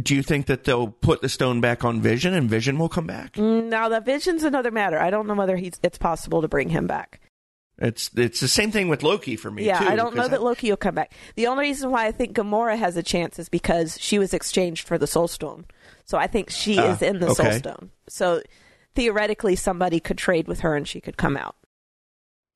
Do 0.00 0.14
you 0.14 0.22
think 0.22 0.46
that 0.46 0.64
they'll 0.64 0.86
put 0.88 1.20
the 1.20 1.28
stone 1.28 1.60
back 1.60 1.84
on 1.84 2.00
Vision 2.00 2.32
and 2.32 2.48
Vision 2.48 2.78
will 2.78 2.88
come 2.88 3.06
back? 3.06 3.34
Mm, 3.34 3.64
Now 3.68 3.90
that 3.90 4.06
vision's 4.06 4.42
another 4.42 4.70
matter. 4.70 4.98
I 4.98 5.10
don't 5.10 5.26
know 5.26 5.34
whether 5.34 5.56
he's 5.56 5.78
it's 5.82 5.98
possible 5.98 6.40
to 6.40 6.48
bring 6.48 6.70
him 6.70 6.86
back. 6.86 7.20
It's 7.78 8.10
it's 8.16 8.40
the 8.40 8.48
same 8.48 8.70
thing 8.70 8.88
with 8.88 9.02
Loki 9.02 9.34
for 9.34 9.50
me 9.50 9.64
yeah, 9.64 9.78
too. 9.80 9.86
I 9.86 9.96
don't 9.96 10.14
know 10.14 10.22
'cause 10.22 10.30
that 10.30 10.42
Loki 10.42 10.70
will 10.70 10.76
come 10.76 10.94
back. 10.94 11.12
The 11.36 11.46
only 11.46 11.64
reason 11.64 11.90
why 11.90 12.06
I 12.06 12.12
think 12.12 12.36
Gamora 12.36 12.78
has 12.78 12.96
a 12.96 13.02
chance 13.02 13.38
is 13.38 13.48
because 13.48 13.98
she 14.00 14.18
was 14.18 14.34
exchanged 14.34 14.86
for 14.86 14.98
the 14.98 15.06
Soul 15.06 15.26
Stone. 15.26 15.64
So 16.04 16.18
I 16.18 16.26
think 16.26 16.50
she 16.50 16.78
Ah, 16.78 16.92
is 16.92 17.02
in 17.02 17.18
the 17.18 17.34
Soul. 17.34 17.50
Stone. 17.52 17.90
So 18.08 18.42
theoretically, 18.94 19.56
somebody 19.56 20.00
could 20.00 20.18
trade 20.18 20.46
with 20.48 20.60
her 20.60 20.76
and 20.76 20.86
she 20.86 21.00
could 21.00 21.16
come 21.16 21.36
out. 21.36 21.56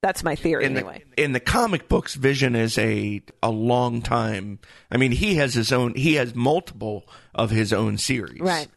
That's 0.03 0.23
my 0.23 0.37
theory, 0.37 0.65
in 0.67 0.77
anyway. 0.77 1.03
the 1.17 1.25
in 1.25 1.33
the 1.33 1.41
comic 1.41 1.89
books, 1.89 2.15
Vision 2.15 2.55
is 2.55 2.77
a 2.79 3.23
a 3.43 3.51
long 3.51 4.03
time. 4.03 4.59
I 4.93 4.99
mean, 4.99 5.11
he 5.11 5.37
has 5.37 5.55
his 5.55 5.73
own. 5.73 5.95
He 5.95 6.15
has 6.15 6.35
multiple 6.35 7.09
of 7.35 7.51
his 7.51 7.73
own 7.73 7.97
series. 7.99 8.39
Right. 8.41 8.69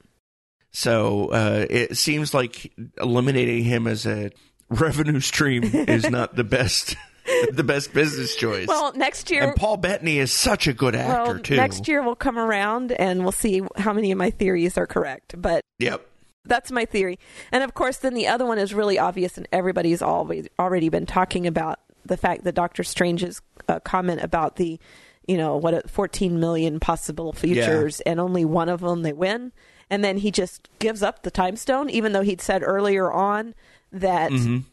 So 0.72 1.28
uh, 1.32 1.66
it 1.70 1.98
seems 1.98 2.34
like 2.34 2.72
eliminating 3.00 3.64
him 3.66 3.86
as 3.86 4.06
a 4.06 4.32
revenue 4.70 5.20
stream 5.20 5.64
is 5.64 6.10
not 6.10 6.36
the 6.36 6.44
best 6.44 6.96
the 7.52 7.64
best 7.64 7.94
business 7.94 8.36
choice. 8.36 8.68
Well, 8.68 8.94
next 8.94 9.30
year. 9.30 9.44
and 9.44 9.56
Paul 9.56 9.78
Bettany 9.78 10.18
is 10.20 10.32
such 10.32 10.68
a 10.68 10.74
good 10.74 10.96
actor 10.96 11.34
well, 11.34 11.40
too. 11.40 11.56
next 11.56 11.88
year 11.88 12.02
we'll 12.02 12.16
come 12.16 12.38
around 12.38 12.92
and 12.92 13.22
we'll 13.22 13.32
see 13.32 13.62
how 13.78 13.94
many 13.94 14.12
of 14.12 14.18
my 14.18 14.32
theories 14.32 14.78
are 14.78 14.88
correct. 14.88 15.40
But 15.40 15.64
Yep. 15.80 16.06
that's 16.46 16.72
my 16.72 16.86
theory. 16.86 17.20
And 17.52 17.64
of 17.64 17.74
course, 17.74 17.98
then 17.98 18.14
the 18.14 18.28
other 18.28 18.46
one 18.46 18.58
is 18.58 18.74
really 18.74 18.98
obvious, 18.98 19.38
and 19.38 19.48
everybody's 19.52 20.02
always 20.02 20.48
already 20.58 20.90
been 20.90 21.06
talking 21.06 21.46
about 21.46 21.80
the 22.06 22.18
fact 22.18 22.44
that 22.46 22.56
Doctor 22.56 22.84
Strange's 22.84 23.42
uh, 23.68 23.80
comment 23.82 24.22
about 24.24 24.56
the, 24.56 24.80
you 25.28 25.38
know, 25.38 25.58
what 25.58 25.74
uh, 25.74 25.82
14 25.88 26.40
million 26.40 26.80
possible 26.80 27.34
futures, 27.34 28.00
and 28.02 28.20
only 28.20 28.46
one 28.46 28.70
of 28.70 28.80
them 28.82 29.04
they 29.04 29.14
win, 29.14 29.52
and 29.90 30.04
then 30.04 30.18
he 30.18 30.32
just 30.32 30.70
gives 30.80 31.04
up 31.04 31.22
the 31.22 31.32
time 31.32 31.56
stone, 31.56 31.90
even 31.90 32.14
though 32.14 32.22
he'd 32.22 32.42
said 32.42 32.64
earlier 32.64 33.12
on 33.12 33.54
that 33.92 34.32
Mhm. 34.32 34.64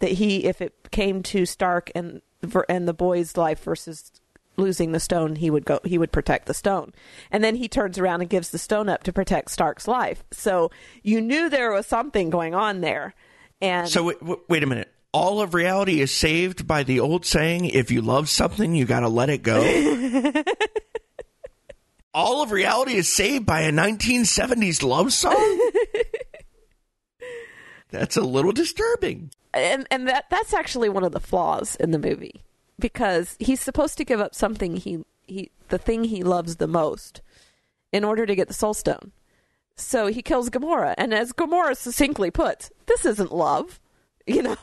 that 0.00 0.12
he, 0.12 0.44
if 0.44 0.60
it 0.60 0.74
came 0.90 1.22
to 1.24 1.46
Stark 1.46 1.90
and 1.94 2.20
and 2.68 2.86
the 2.86 2.92
boy's 2.94 3.36
life 3.36 3.62
versus 3.64 4.10
losing 4.56 4.92
the 4.92 5.00
stone, 5.00 5.36
he 5.36 5.50
would 5.50 5.64
go, 5.64 5.80
he 5.84 5.98
would 5.98 6.12
protect 6.12 6.46
the 6.46 6.54
stone, 6.54 6.92
and 7.30 7.42
then 7.42 7.56
he 7.56 7.68
turns 7.68 7.98
around 7.98 8.20
and 8.20 8.30
gives 8.30 8.50
the 8.50 8.58
stone 8.58 8.88
up 8.88 9.02
to 9.02 9.12
protect 9.12 9.50
Stark's 9.50 9.88
life. 9.88 10.22
So 10.30 10.70
you 11.02 11.20
knew 11.20 11.48
there 11.48 11.72
was 11.72 11.86
something 11.86 12.30
going 12.30 12.54
on 12.54 12.80
there, 12.82 13.14
and 13.60 13.88
So 13.88 14.04
wait, 14.04 14.16
wait 14.48 14.62
a 14.62 14.66
minute. 14.66 14.92
all 15.12 15.40
of 15.40 15.54
reality 15.54 16.00
is 16.00 16.12
saved 16.12 16.66
by 16.66 16.82
the 16.84 17.00
old 17.00 17.24
saying, 17.26 17.64
if 17.66 17.90
you 17.90 18.00
love 18.02 18.28
something, 18.28 18.74
you 18.74 18.84
gotta 18.84 19.08
let 19.08 19.28
it 19.30 19.42
go. 19.42 19.60
all 22.14 22.42
of 22.42 22.52
reality 22.52 22.94
is 22.94 23.10
saved 23.12 23.44
by 23.46 23.62
a 23.62 23.72
1970s 23.72 24.82
love 24.82 25.12
song? 25.12 25.34
That's 27.94 28.16
a 28.16 28.22
little 28.22 28.52
disturbing. 28.52 29.30
and 29.52 29.86
and 29.90 30.08
that 30.08 30.26
that's 30.30 30.52
actually 30.52 30.88
one 30.88 31.04
of 31.04 31.12
the 31.12 31.20
flaws 31.20 31.76
in 31.76 31.90
the 31.92 31.98
movie 31.98 32.42
because 32.78 33.36
he's 33.38 33.60
supposed 33.60 33.96
to 33.98 34.04
give 34.04 34.20
up 34.20 34.34
something 34.34 34.76
he 34.76 35.04
he 35.26 35.50
the 35.68 35.78
thing 35.78 36.04
he 36.04 36.22
loves 36.22 36.56
the 36.56 36.66
most 36.66 37.20
in 37.92 38.02
order 38.04 38.26
to 38.26 38.34
get 38.34 38.48
the 38.48 38.54
soul 38.54 38.74
stone. 38.74 39.12
So 39.76 40.06
he 40.08 40.22
kills 40.22 40.50
Gamora, 40.50 40.94
and 40.98 41.12
as 41.14 41.32
Gamora 41.32 41.76
succinctly 41.76 42.30
puts, 42.30 42.70
"This 42.86 43.04
isn't 43.06 43.32
love," 43.32 43.80
you 44.26 44.42
know. 44.42 44.56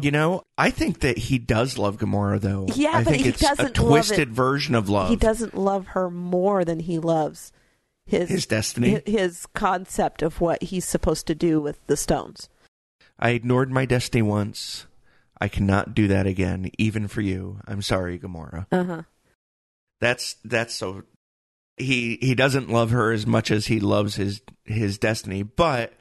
You 0.00 0.10
know, 0.10 0.42
I 0.58 0.70
think 0.70 1.00
that 1.00 1.18
he 1.18 1.38
does 1.38 1.78
love 1.78 1.98
Gamora, 1.98 2.40
though. 2.40 2.66
Yeah, 2.74 2.90
I 2.94 3.04
but 3.04 3.10
think 3.12 3.22
he 3.24 3.28
it's 3.28 3.40
doesn't 3.40 3.78
love 3.78 3.88
twisted 3.90 4.32
version 4.32 4.74
of 4.74 4.88
love. 4.88 5.08
he 5.10 5.14
doesn't 5.16 5.54
love 5.56 5.88
her 5.88 6.10
more 6.10 6.64
than 6.64 6.80
he 6.80 6.98
loves 6.98 7.52
his 8.06 8.28
His 8.28 8.46
destiny. 8.46 9.02
his 9.04 9.46
concept 9.54 10.22
of 10.22 10.40
what 10.40 10.62
he's 10.62 10.84
supposed 10.86 11.26
to 11.26 11.34
do 11.34 11.60
with 11.60 11.84
the 11.86 11.96
stones. 11.96 12.48
I 13.18 13.30
ignored 13.30 13.70
my 13.70 13.84
destiny 13.84 14.22
once. 14.22 14.86
I 15.40 15.48
cannot 15.48 15.94
do 15.94 16.08
that 16.08 16.26
again, 16.26 16.70
even 16.78 17.08
for 17.08 17.20
you. 17.20 17.60
I'm 17.66 17.82
sorry, 17.82 18.18
Gamora. 18.18 18.66
Uh 18.72 18.84
huh. 18.84 19.02
That's 20.00 20.36
that's 20.44 20.74
so. 20.74 21.02
He 21.76 22.18
he 22.22 22.34
doesn't 22.34 22.70
love 22.70 22.90
her 22.90 23.12
as 23.12 23.26
much 23.26 23.50
as 23.50 23.66
he 23.66 23.80
loves 23.80 24.14
his 24.16 24.40
his 24.64 24.98
destiny, 24.98 25.42
but 25.42 25.92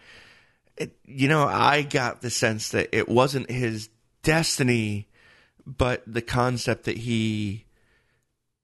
it, 0.77 0.95
you 1.05 1.27
know, 1.27 1.45
I 1.45 1.81
got 1.81 2.21
the 2.21 2.29
sense 2.29 2.69
that 2.69 2.89
it 2.95 3.09
wasn't 3.09 3.49
his 3.49 3.89
destiny, 4.23 5.07
but 5.65 6.03
the 6.07 6.21
concept 6.21 6.85
that 6.85 6.97
he 6.97 7.65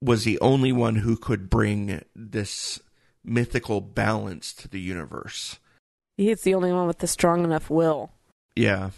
was 0.01 0.23
the 0.23 0.39
only 0.39 0.71
one 0.71 0.95
who 0.95 1.15
could 1.17 1.49
bring 1.49 2.01
this 2.15 2.79
mythical 3.23 3.81
balance 3.81 4.53
to 4.53 4.67
the 4.67 4.79
universe. 4.79 5.59
He's 6.17 6.41
the 6.41 6.55
only 6.55 6.71
one 6.71 6.87
with 6.87 6.99
the 6.99 7.07
strong 7.07 7.43
enough 7.43 7.69
will. 7.69 8.11
Yeah. 8.55 8.91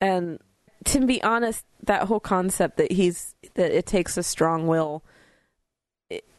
and 0.00 0.38
to 0.84 1.04
be 1.04 1.22
honest 1.22 1.64
that 1.82 2.04
whole 2.04 2.20
concept 2.20 2.76
that 2.76 2.92
he's 2.92 3.34
that 3.54 3.72
it 3.72 3.86
takes 3.86 4.16
a 4.16 4.22
strong 4.22 4.66
will 4.66 5.02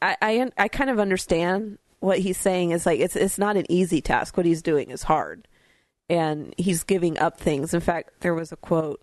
I, 0.02 0.16
I 0.22 0.52
i 0.58 0.68
kind 0.68 0.90
of 0.90 1.00
understand 1.00 1.78
what 2.00 2.20
he's 2.20 2.38
saying 2.38 2.72
is 2.72 2.86
like 2.86 3.00
it's 3.00 3.16
it's 3.16 3.38
not 3.38 3.58
an 3.58 3.66
easy 3.70 4.02
task 4.02 4.38
what 4.38 4.46
he's 4.46 4.62
doing 4.62 4.90
is 4.90 5.04
hard 5.04 5.48
and 6.10 6.54
he's 6.58 6.84
giving 6.84 7.18
up 7.20 7.40
things 7.40 7.74
in 7.74 7.82
fact 7.82 8.22
there 8.22 8.34
was 8.34 8.52
a 8.52 8.58
quote 8.58 9.02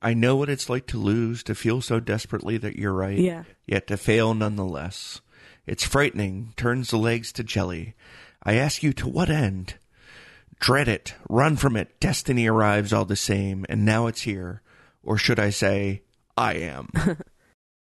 I 0.00 0.14
know 0.14 0.34
what 0.34 0.48
it's 0.48 0.68
like 0.68 0.88
to 0.88 0.98
lose, 0.98 1.44
to 1.44 1.54
feel 1.54 1.80
so 1.80 2.00
desperately 2.00 2.56
that 2.58 2.74
you're 2.76 2.92
right, 2.92 3.18
yeah 3.18 3.44
yet 3.66 3.86
to 3.88 3.96
fail 3.96 4.34
nonetheless. 4.34 5.20
It's 5.66 5.84
frightening, 5.84 6.52
turns 6.56 6.90
the 6.90 6.96
legs 6.98 7.32
to 7.32 7.44
jelly. 7.44 7.94
I 8.42 8.54
ask 8.54 8.82
you 8.82 8.92
to 8.94 9.08
what 9.08 9.30
end? 9.30 9.74
Dread 10.58 10.88
it, 10.88 11.14
run 11.28 11.56
from 11.56 11.76
it, 11.76 11.98
destiny 12.00 12.46
arrives 12.46 12.92
all 12.92 13.04
the 13.04 13.16
same, 13.16 13.64
and 13.68 13.84
now 13.84 14.06
it's 14.06 14.22
here. 14.22 14.62
Or 15.02 15.18
should 15.18 15.38
I 15.40 15.50
say, 15.50 16.02
I 16.36 16.54
am. 16.54 16.88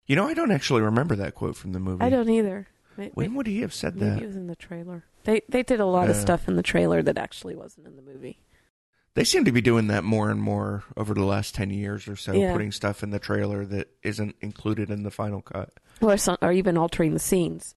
you 0.07 0.15
know, 0.15 0.28
I 0.28 0.34
don't 0.34 0.51
actually 0.51 0.82
remember 0.82 1.15
that 1.15 1.36
quote 1.36 1.55
from 1.55 1.74
the 1.74 1.80
movie. 1.80 2.03
i 2.03 2.09
don't 2.09 2.30
either 2.30 2.67
May- 2.97 3.11
When 3.13 3.34
would 3.36 3.47
he 3.47 3.61
have 3.61 3.74
said 3.74 3.95
maybe 3.95 4.09
that? 4.09 4.21
it 4.24 4.28
was 4.28 4.36
in 4.36 4.47
the 4.47 4.55
trailer 4.55 5.03
they 5.24 5.41
they 5.49 5.63
did 5.63 5.80
a 5.80 5.86
lot 5.86 6.09
of 6.09 6.15
Uh, 6.15 6.19
stuff 6.19 6.47
in 6.47 6.55
the 6.55 6.61
trailer 6.63 7.01
that 7.01 7.17
actually 7.17 7.55
wasn't 7.55 7.88
in 7.88 7.95
the 7.95 8.01
movie 8.03 8.39
They 9.15 9.24
seem 9.24 9.45
to 9.45 9.51
be 9.51 9.61
doing 9.61 9.88
that 9.88 10.03
more 10.03 10.30
and 10.30 10.41
more 10.41 10.84
over 10.97 11.13
the 11.13 11.24
last 11.26 11.55
10 11.55 11.69
years 11.71 12.07
or 12.07 12.15
so, 12.15 12.34
Yeah. 12.34 12.51
putting 12.53 12.71
stuff 12.71 13.01
in 13.03 13.09
the 13.11 13.19
trailer 13.19 13.65
that 13.65 13.89
isn't 14.03 14.36
included 14.41 14.89
in 14.91 15.03
the 15.03 15.11
final 15.11 15.41
cut. 15.41 15.80
Or, 16.02 16.18
some, 16.18 16.38
or 16.41 16.52
even 16.52 16.78
altering 16.78 17.14
the 17.14 17.20
scenes. 17.20 17.76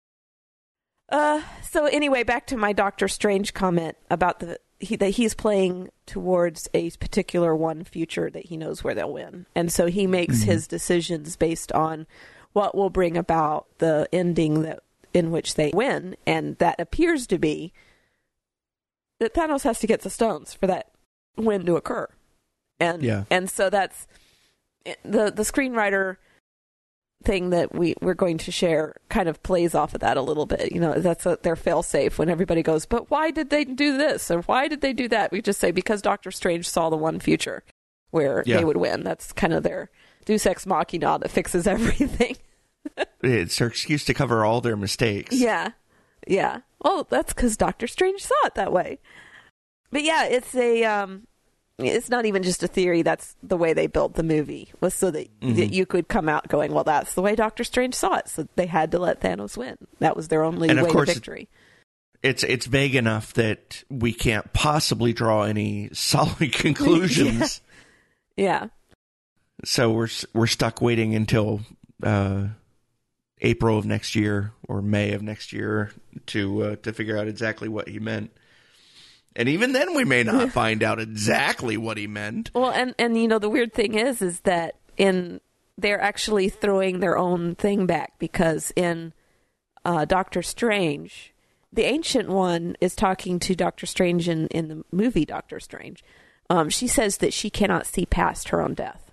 Uh, 1.10 1.42
so 1.62 1.86
anyway, 1.86 2.22
back 2.22 2.46
to 2.46 2.56
my 2.56 2.72
Doctor 2.72 3.08
Strange 3.08 3.52
comment 3.54 3.96
about 4.10 4.40
the 4.40 4.58
he, 4.80 4.96
that 4.96 5.10
he's 5.10 5.34
playing 5.34 5.88
towards 6.06 6.68
a 6.74 6.90
particular 6.92 7.54
one 7.54 7.84
future 7.84 8.28
that 8.30 8.46
he 8.46 8.56
knows 8.56 8.82
where 8.82 8.94
they'll 8.94 9.12
win, 9.12 9.46
and 9.54 9.72
so 9.72 9.86
he 9.86 10.06
makes 10.06 10.40
Mhm. 10.42 10.46
his 10.46 10.66
decisions 10.66 11.36
based 11.36 11.70
on 11.72 12.06
what 12.52 12.74
will 12.74 12.90
bring 12.90 13.16
about 13.16 13.66
the 13.78 14.08
ending 14.12 14.62
that 14.62 14.80
in 15.12 15.30
which 15.30 15.54
they 15.54 15.70
win, 15.72 16.16
and 16.26 16.56
that 16.58 16.80
appears 16.80 17.26
to 17.28 17.38
be 17.38 17.72
that 19.20 19.32
Thanos 19.34 19.62
has 19.62 19.78
to 19.78 19.86
get 19.86 20.00
the 20.00 20.10
stones 20.10 20.52
for 20.54 20.66
that 20.66 20.90
win 21.36 21.64
to 21.66 21.76
occur, 21.76 22.08
and 22.80 23.02
Yeah. 23.02 23.24
and 23.30 23.48
so 23.48 23.70
that's 23.70 24.06
the 25.02 25.30
the 25.30 25.44
screenwriter 25.44 26.16
thing 27.24 27.50
that 27.50 27.74
we 27.74 27.94
we're 28.00 28.14
going 28.14 28.38
to 28.38 28.52
share 28.52 28.94
kind 29.08 29.28
of 29.28 29.42
plays 29.42 29.74
off 29.74 29.94
of 29.94 30.00
that 30.00 30.16
a 30.16 30.22
little 30.22 30.46
bit. 30.46 30.72
You 30.72 30.80
know, 30.80 30.94
that's 31.00 31.26
a, 31.26 31.38
their 31.42 31.56
fail 31.56 31.82
safe 31.82 32.18
when 32.18 32.28
everybody 32.28 32.62
goes, 32.62 32.86
but 32.86 33.10
why 33.10 33.30
did 33.30 33.50
they 33.50 33.64
do 33.64 33.96
this 33.96 34.30
or 34.30 34.42
why 34.42 34.68
did 34.68 34.80
they 34.80 34.92
do 34.92 35.08
that? 35.08 35.32
We 35.32 35.40
just 35.42 35.60
say 35.60 35.70
because 35.70 36.02
Doctor 36.02 36.30
Strange 36.30 36.68
saw 36.68 36.90
the 36.90 36.96
one 36.96 37.20
future 37.20 37.62
where 38.10 38.42
Yeah. 38.46 38.58
they 38.58 38.64
would 38.64 38.76
win. 38.76 39.02
That's 39.02 39.32
kind 39.32 39.52
of 39.52 39.62
their 39.62 39.90
Deus 40.24 40.46
Ex 40.46 40.66
Machina 40.66 41.18
that 41.20 41.30
fixes 41.30 41.66
everything. 41.66 42.36
It's 43.22 43.56
their 43.58 43.68
excuse 43.68 44.04
to 44.04 44.14
cover 44.14 44.44
all 44.44 44.60
their 44.60 44.76
mistakes. 44.76 45.34
yeah, 45.34 45.70
yeah. 46.26 46.60
Well, 46.80 47.06
that's 47.08 47.32
because 47.32 47.56
Doctor 47.56 47.86
Strange 47.86 48.22
saw 48.22 48.34
it 48.46 48.54
that 48.56 48.72
way. 48.72 48.98
But 49.90 50.02
yeah, 50.04 50.24
it's 50.26 50.54
a 50.54 50.84
um, 50.84 51.26
it's 51.78 52.08
not 52.08 52.24
even 52.26 52.42
just 52.42 52.62
a 52.62 52.68
theory. 52.68 53.02
That's 53.02 53.34
the 53.42 53.56
way 53.56 53.72
they 53.72 53.86
built 53.88 54.14
the 54.14 54.22
movie 54.22 54.70
was 54.80 54.94
so 54.94 55.10
that, 55.10 55.28
Mhm. 55.40 55.56
that 55.56 55.72
you 55.72 55.86
could 55.86 56.06
come 56.08 56.28
out 56.28 56.48
going, 56.48 56.72
well, 56.72 56.84
that's 56.84 57.14
the 57.14 57.22
way 57.22 57.34
Doctor 57.34 57.64
Strange 57.64 57.94
saw 57.94 58.14
it. 58.16 58.28
So 58.28 58.46
they 58.56 58.66
had 58.66 58.90
to 58.92 58.98
let 58.98 59.20
Thanos 59.20 59.56
win. 59.56 59.76
That 59.98 60.16
was 60.16 60.28
their 60.28 60.42
only 60.44 60.68
way 60.68 60.74
to 60.74 61.04
victory. 61.04 61.48
It's 62.22 62.42
it's 62.42 62.64
vague 62.66 62.94
enough 62.94 63.34
that 63.34 63.84
we 63.90 64.14
can't 64.14 64.50
possibly 64.54 65.12
draw 65.12 65.42
any 65.42 65.90
solid 65.92 66.52
conclusions. 66.52 67.60
Yeah, 68.36 68.68
So 69.64 69.90
we're 69.92 70.08
we're 70.32 70.46
stuck 70.46 70.80
waiting 70.80 71.14
until 71.14 71.60
uh, 72.02 72.48
April 73.40 73.76
of 73.78 73.84
next 73.84 74.14
year 74.14 74.52
or 74.68 74.80
May 74.80 75.12
of 75.12 75.22
next 75.22 75.52
year 75.52 75.90
to 76.26 76.62
uh, 76.62 76.76
to 76.76 76.92
figure 76.92 77.18
out 77.18 77.28
exactly 77.28 77.68
what 77.68 77.88
he 77.88 77.98
meant. 77.98 78.30
And 79.36 79.48
even 79.48 79.72
then, 79.72 79.94
we 79.94 80.04
may 80.04 80.22
not 80.22 80.50
find 80.52 80.82
out 80.82 81.00
exactly 81.00 81.76
what 81.76 81.96
he 81.96 82.06
meant. 82.06 82.50
Well, 82.54 82.70
and 82.70 82.94
and 82.98 83.20
you 83.20 83.28
know 83.28 83.38
the 83.38 83.50
weird 83.50 83.72
thing 83.72 83.94
is, 83.94 84.22
is 84.22 84.40
that 84.40 84.76
in 84.96 85.40
they're 85.76 86.00
actually 86.00 86.48
throwing 86.48 87.00
their 87.00 87.18
own 87.18 87.54
thing 87.56 87.86
back 87.86 88.18
because 88.18 88.72
in 88.76 89.12
uh, 89.84 90.04
Doctor 90.04 90.40
Strange, 90.42 91.34
the 91.72 91.84
ancient 91.84 92.28
one 92.28 92.76
is 92.80 92.94
talking 92.94 93.40
to 93.40 93.54
Doctor 93.54 93.86
Strange 93.86 94.28
in 94.28 94.46
in 94.48 94.68
the 94.68 94.84
movie 94.92 95.24
Doctor 95.24 95.58
Strange. 95.58 96.04
Um, 96.50 96.68
she 96.68 96.86
says 96.86 97.18
that 97.18 97.32
she 97.32 97.50
cannot 97.50 97.86
see 97.86 98.06
past 98.06 98.50
her 98.50 98.60
own 98.60 98.74
death. 98.74 99.10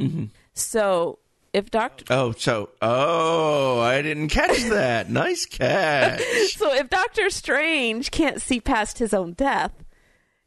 Mm-hmm. 0.00 0.26
So 0.54 1.18
if 1.54 1.70
Doctor 1.70 2.04
Oh, 2.10 2.32
so 2.32 2.70
oh, 2.82 3.80
I 3.80 4.02
didn't 4.02 4.28
catch 4.28 4.64
that. 4.64 5.08
nice 5.08 5.46
catch. 5.46 6.20
so 6.56 6.74
if 6.74 6.90
Doctor 6.90 7.30
Strange 7.30 8.10
can't 8.10 8.42
see 8.42 8.60
past 8.60 8.98
his 8.98 9.14
own 9.14 9.32
death, 9.32 9.72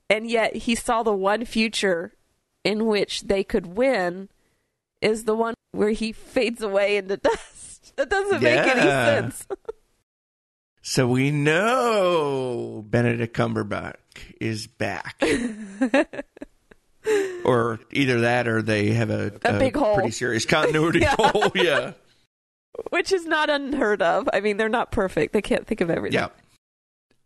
and 0.10 0.30
yet 0.30 0.55
he 0.55 0.76
saw 0.76 1.01
the 1.03 1.14
one 1.14 1.45
future 1.45 2.14
in 2.64 2.86
which 2.86 3.22
they 3.22 3.43
could 3.43 3.78
win, 3.78 4.30
is 5.01 5.24
the 5.24 5.36
one 5.36 5.53
where 5.72 5.91
he 5.91 6.12
fades 6.12 6.62
away 6.62 6.97
into 6.97 7.18
dust. 7.24 7.95
That 7.95 8.10
doesn't 8.10 8.43
make 8.43 8.60
any 8.60 8.82
sense. 8.82 9.47
So 10.89 11.05
we 11.05 11.32
know 11.32 12.82
Benedict 12.88 13.36
Cumberbatch 13.36 13.95
is 14.39 14.68
back. 14.68 15.22
or 17.45 17.80
either 17.91 18.22
that 18.22 18.47
or 18.47 18.62
they 18.62 18.88
have 18.91 19.10
a, 19.10 19.32
A 19.45 19.58
big 19.60 19.76
hole. 19.76 19.95
pretty 19.95 20.12
serious 20.12 20.45
continuity 20.45 20.99
Yeah. 21.01 21.16
hole. 21.18 21.51
Yeah. 21.55 21.93
Which 22.91 23.12
is 23.12 23.26
not 23.26 23.49
unheard 23.49 24.01
of. 24.01 24.30
I 24.34 24.39
mean, 24.39 24.58
they're 24.58 24.70
not 24.70 24.91
perfect. 24.91 25.34
They 25.34 25.41
can't 25.41 25.66
think 25.66 25.82
of 25.82 25.89
everything. 25.89 26.20
Yeah. 26.20 26.28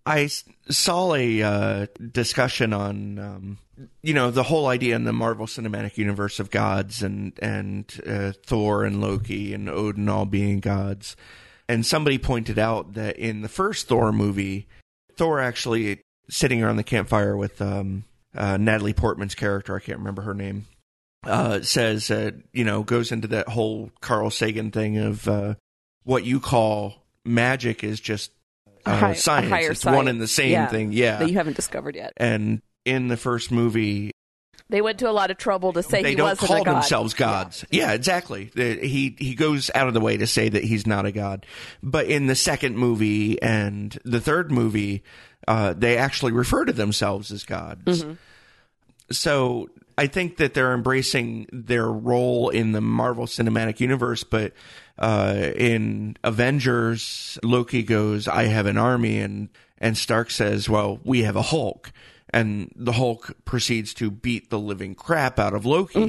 I 0.05 0.29
saw 0.69 1.13
a 1.13 1.41
uh, 1.43 1.87
discussion 2.11 2.73
on, 2.73 3.19
um, 3.19 3.57
you 4.01 4.13
know, 4.13 4.31
the 4.31 4.43
whole 4.43 4.67
idea 4.67 4.95
in 4.95 5.03
the 5.03 5.13
Marvel 5.13 5.45
Cinematic 5.45 5.97
Universe 5.97 6.39
of 6.39 6.49
gods 6.49 7.03
and 7.03 7.33
and 7.39 8.01
uh, 8.07 8.31
Thor 8.45 8.83
and 8.83 8.99
Loki 8.99 9.53
and 9.53 9.69
Odin 9.69 10.09
all 10.09 10.25
being 10.25 10.59
gods, 10.59 11.15
and 11.69 11.85
somebody 11.85 12.17
pointed 12.17 12.57
out 12.57 12.93
that 12.95 13.17
in 13.17 13.41
the 13.41 13.49
first 13.49 13.87
Thor 13.87 14.11
movie, 14.11 14.67
Thor 15.17 15.39
actually 15.39 16.01
sitting 16.29 16.63
around 16.63 16.77
the 16.77 16.83
campfire 16.83 17.37
with 17.37 17.61
um, 17.61 18.03
uh, 18.35 18.57
Natalie 18.57 18.93
Portman's 18.93 19.35
character, 19.35 19.75
I 19.75 19.79
can't 19.79 19.99
remember 19.99 20.21
her 20.23 20.33
name, 20.33 20.65
uh, 21.25 21.61
says, 21.61 22.09
uh, 22.11 22.31
you 22.53 22.63
know, 22.63 22.83
goes 22.83 23.11
into 23.11 23.27
that 23.29 23.47
whole 23.47 23.91
Carl 24.01 24.29
Sagan 24.29 24.71
thing 24.71 24.97
of 24.97 25.27
uh, 25.27 25.55
what 26.03 26.23
you 26.25 26.39
call 26.39 26.95
magic 27.25 27.83
is 27.83 27.99
just 27.99 28.31
uh, 28.85 28.95
hi- 28.97 29.11
a 29.11 29.15
science. 29.15 29.51
it's 29.69 29.85
one 29.85 29.93
science. 29.93 30.09
and 30.09 30.21
the 30.21 30.27
same 30.27 30.51
Yeah. 30.51 30.67
thing. 30.67 30.91
Yeah. 30.91 31.17
That 31.17 31.29
you 31.29 31.35
haven't 31.35 31.55
discovered 31.55 31.95
yet. 31.95 32.13
and 32.17 32.61
in 32.85 33.09
the 33.09 33.17
first 33.17 33.51
movie, 33.51 34.09
They 34.69 34.81
went 34.81 34.97
to 34.99 35.09
a 35.09 35.11
lot 35.11 35.29
of 35.29 35.37
trouble 35.37 35.73
to 35.73 35.83
say 35.83 36.01
they 36.01 36.09
he 36.11 36.15
don't 36.15 36.29
wasn't 36.29 36.47
call 36.47 36.61
a 36.61 36.65
god. 36.65 36.75
themselves 36.77 37.13
gods. 37.13 37.63
Yeah, 37.69 37.91
exactly. 37.91 38.49
The- 38.55 38.87
He 38.87 39.15
he 39.19 39.35
goes 39.35 39.69
out 39.75 39.87
of 39.87 39.93
the 39.93 39.99
way 40.01 40.17
to 40.17 40.25
say 40.25 40.49
that 40.49 40.63
he's 40.63 40.87
not 40.87 41.05
a 41.05 41.11
god. 41.11 41.45
But 41.83 42.07
in 42.07 42.25
the 42.25 42.35
second 42.35 42.77
movie 42.77 43.39
and 43.41 43.95
the 44.03 44.19
third 44.21 44.51
movie, 44.51 45.03
uh, 45.47 45.73
they 45.73 45.97
actually 45.97 46.31
refer 46.31 46.65
to 46.65 46.73
themselves 46.73 47.31
as 47.31 47.43
gods. 47.43 48.03
Mm-hmm. 48.03 48.13
So 49.11 49.69
I 49.97 50.07
think 50.07 50.37
that 50.37 50.53
they're 50.53 50.73
embracing 50.73 51.47
their 51.51 51.87
role 51.87 52.49
in 52.49 52.71
the 52.71 52.81
Marvel 52.81 53.25
Cinematic 53.25 53.79
Universe. 53.79 54.23
But 54.23 54.53
uh, 54.97 55.51
in 55.55 56.17
Avengers, 56.23 57.37
Loki 57.43 57.83
goes, 57.83 58.27
"I 58.27 58.43
have 58.43 58.65
an 58.65 58.77
army," 58.77 59.19
and 59.19 59.49
and 59.77 59.97
Stark 59.97 60.31
says, 60.31 60.69
"Well, 60.69 60.99
we 61.03 61.23
have 61.23 61.35
a 61.35 61.41
Hulk." 61.41 61.91
And 62.33 62.71
the 62.77 62.93
Hulk 62.93 63.35
proceeds 63.43 63.93
to 63.95 64.09
beat 64.09 64.49
the 64.49 64.59
living 64.59 64.95
crap 64.95 65.37
out 65.37 65.53
of 65.53 65.65
Loki. 65.65 65.99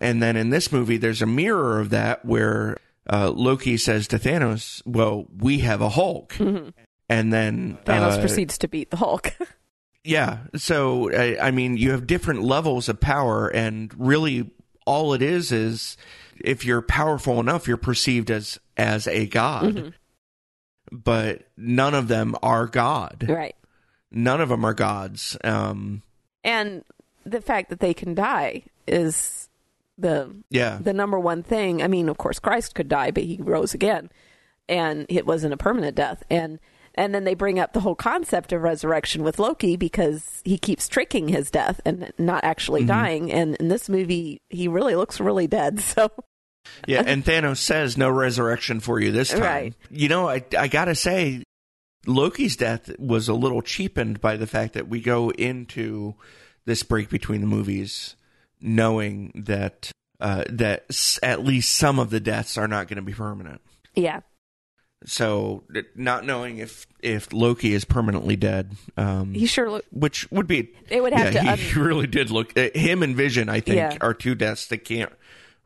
And 0.00 0.22
then 0.22 0.36
in 0.36 0.48
this 0.48 0.72
movie, 0.72 0.96
there's 0.96 1.20
a 1.20 1.26
mirror 1.26 1.78
of 1.78 1.90
that 1.90 2.24
where 2.24 2.78
uh, 3.12 3.30
Loki 3.30 3.76
says 3.76 4.08
to 4.08 4.18
Thanos, 4.18 4.80
"Well, 4.86 5.26
we 5.36 5.58
have 5.58 5.82
a 5.82 5.90
Hulk," 5.90 6.34
and 7.12 7.32
then 7.32 7.78
Thanos 7.84 8.16
uh, 8.16 8.20
proceeds 8.20 8.58
to 8.58 8.68
beat 8.68 8.90
the 8.90 8.96
Hulk. 8.96 9.34
yeah. 10.04 10.38
So 10.56 11.12
I, 11.12 11.48
I 11.48 11.50
mean, 11.50 11.76
you 11.76 11.90
have 11.90 12.06
different 12.06 12.42
levels 12.42 12.88
of 12.88 13.00
power, 13.00 13.48
and 13.48 13.92
really, 13.98 14.50
all 14.86 15.12
it 15.12 15.22
is 15.22 15.52
is 15.52 15.96
if 16.42 16.64
you're 16.64 16.82
powerful 16.82 17.38
enough, 17.38 17.68
you're 17.68 17.76
perceived 17.76 18.30
as 18.30 18.58
as 18.76 19.06
a 19.06 19.26
god. 19.26 19.94
But 20.90 21.48
none 21.56 21.94
of 21.94 22.08
them 22.08 22.34
are 22.42 22.66
God. 22.66 23.26
right. 23.28 23.56
None 24.10 24.42
of 24.42 24.50
them 24.50 24.64
are 24.64 24.74
gods. 24.74 25.38
Um, 25.42 26.02
And 26.44 26.84
the 27.24 27.40
fact 27.40 27.70
that 27.70 27.80
they 27.80 27.94
can 27.94 28.14
die 28.14 28.64
is 28.86 29.48
the 29.96 30.34
yeah. 30.50 30.78
the 30.80 30.92
number 30.92 31.18
one 31.18 31.42
thing. 31.42 31.82
I 31.82 31.88
mean, 31.88 32.08
of 32.08 32.18
course, 32.18 32.38
Christ 32.38 32.74
could 32.74 32.88
die, 32.88 33.10
but 33.10 33.22
he 33.22 33.38
rose 33.40 33.72
again, 33.74 34.10
and 34.68 35.06
it 35.08 35.26
wasn't 35.26 35.54
a 35.54 35.56
permanent 35.56 35.94
death. 35.94 36.22
And 36.28 36.58
and 36.94 37.14
then 37.14 37.24
they 37.24 37.34
bring 37.34 37.58
up 37.58 37.72
the 37.72 37.80
whole 37.80 37.94
concept 37.94 38.52
of 38.52 38.62
resurrection 38.62 39.22
with 39.22 39.38
Loki 39.38 39.76
because 39.76 40.42
he 40.44 40.58
keeps 40.58 40.88
tricking 40.88 41.28
his 41.28 41.50
death 41.50 41.80
and 41.84 42.12
not 42.18 42.44
actually 42.44 42.80
Mm-hmm. 42.82 42.88
dying. 42.88 43.32
And 43.32 43.56
in 43.56 43.68
this 43.68 43.88
movie, 43.88 44.40
he 44.50 44.68
really 44.68 44.94
looks 44.96 45.20
really 45.20 45.46
dead. 45.46 45.80
So 45.94 46.10
Yeah, 46.86 47.02
and 47.06 47.24
Thanos 47.24 47.56
says 47.58 47.96
no 47.98 48.08
resurrection 48.10 48.80
for 48.80 49.00
you 49.00 49.10
this 49.12 49.30
time. 49.30 49.40
Right. 49.40 49.74
You 49.90 50.08
know, 50.08 50.28
I 50.28 50.44
I 50.58 50.68
gotta 50.68 50.94
say, 50.94 51.42
Loki's 52.06 52.56
death 52.56 52.90
was 52.98 53.28
a 53.28 53.34
little 53.34 53.62
cheapened 53.62 54.20
by 54.20 54.36
the 54.36 54.46
fact 54.46 54.74
that 54.74 54.88
we 54.88 55.00
go 55.00 55.30
into 55.30 56.14
this 56.64 56.82
break 56.82 57.08
between 57.10 57.40
the 57.40 57.46
movies 57.46 58.16
knowing 58.60 59.32
that 59.46 59.90
uh, 60.20 60.44
that 60.48 60.84
s- 60.88 61.18
at 61.22 61.44
least 61.44 61.74
some 61.74 61.98
of 61.98 62.10
the 62.10 62.20
deaths 62.20 62.56
are 62.56 62.68
not 62.68 62.86
going 62.86 62.96
to 62.96 63.02
be 63.02 63.12
permanent. 63.12 63.60
yeah, 63.94 64.20
So, 65.04 65.64
not 65.94 66.24
knowing 66.24 66.58
if 66.58 66.86
if 67.00 67.32
Loki 67.32 67.72
is 67.74 67.84
permanently 67.84 68.36
dead, 68.36 68.76
um, 68.96 69.34
he 69.34 69.46
sure 69.46 69.70
look. 69.70 69.84
which 69.90 70.30
would 70.30 70.46
be 70.46 70.70
They 70.88 71.00
would 71.00 71.12
have 71.12 71.34
yeah, 71.34 71.42
to. 71.54 71.56
he 71.56 71.74
un- 71.78 71.84
really 71.84 72.06
did 72.06 72.30
look. 72.30 72.56
Uh, 72.56 72.68
him 72.74 73.02
and 73.02 73.16
Vision, 73.16 73.48
I 73.48 73.60
think, 73.60 73.76
Yeah. 73.76 73.96
are 74.00 74.14
two 74.14 74.34
deaths 74.34 74.66
that 74.68 74.84
can't 74.84 75.12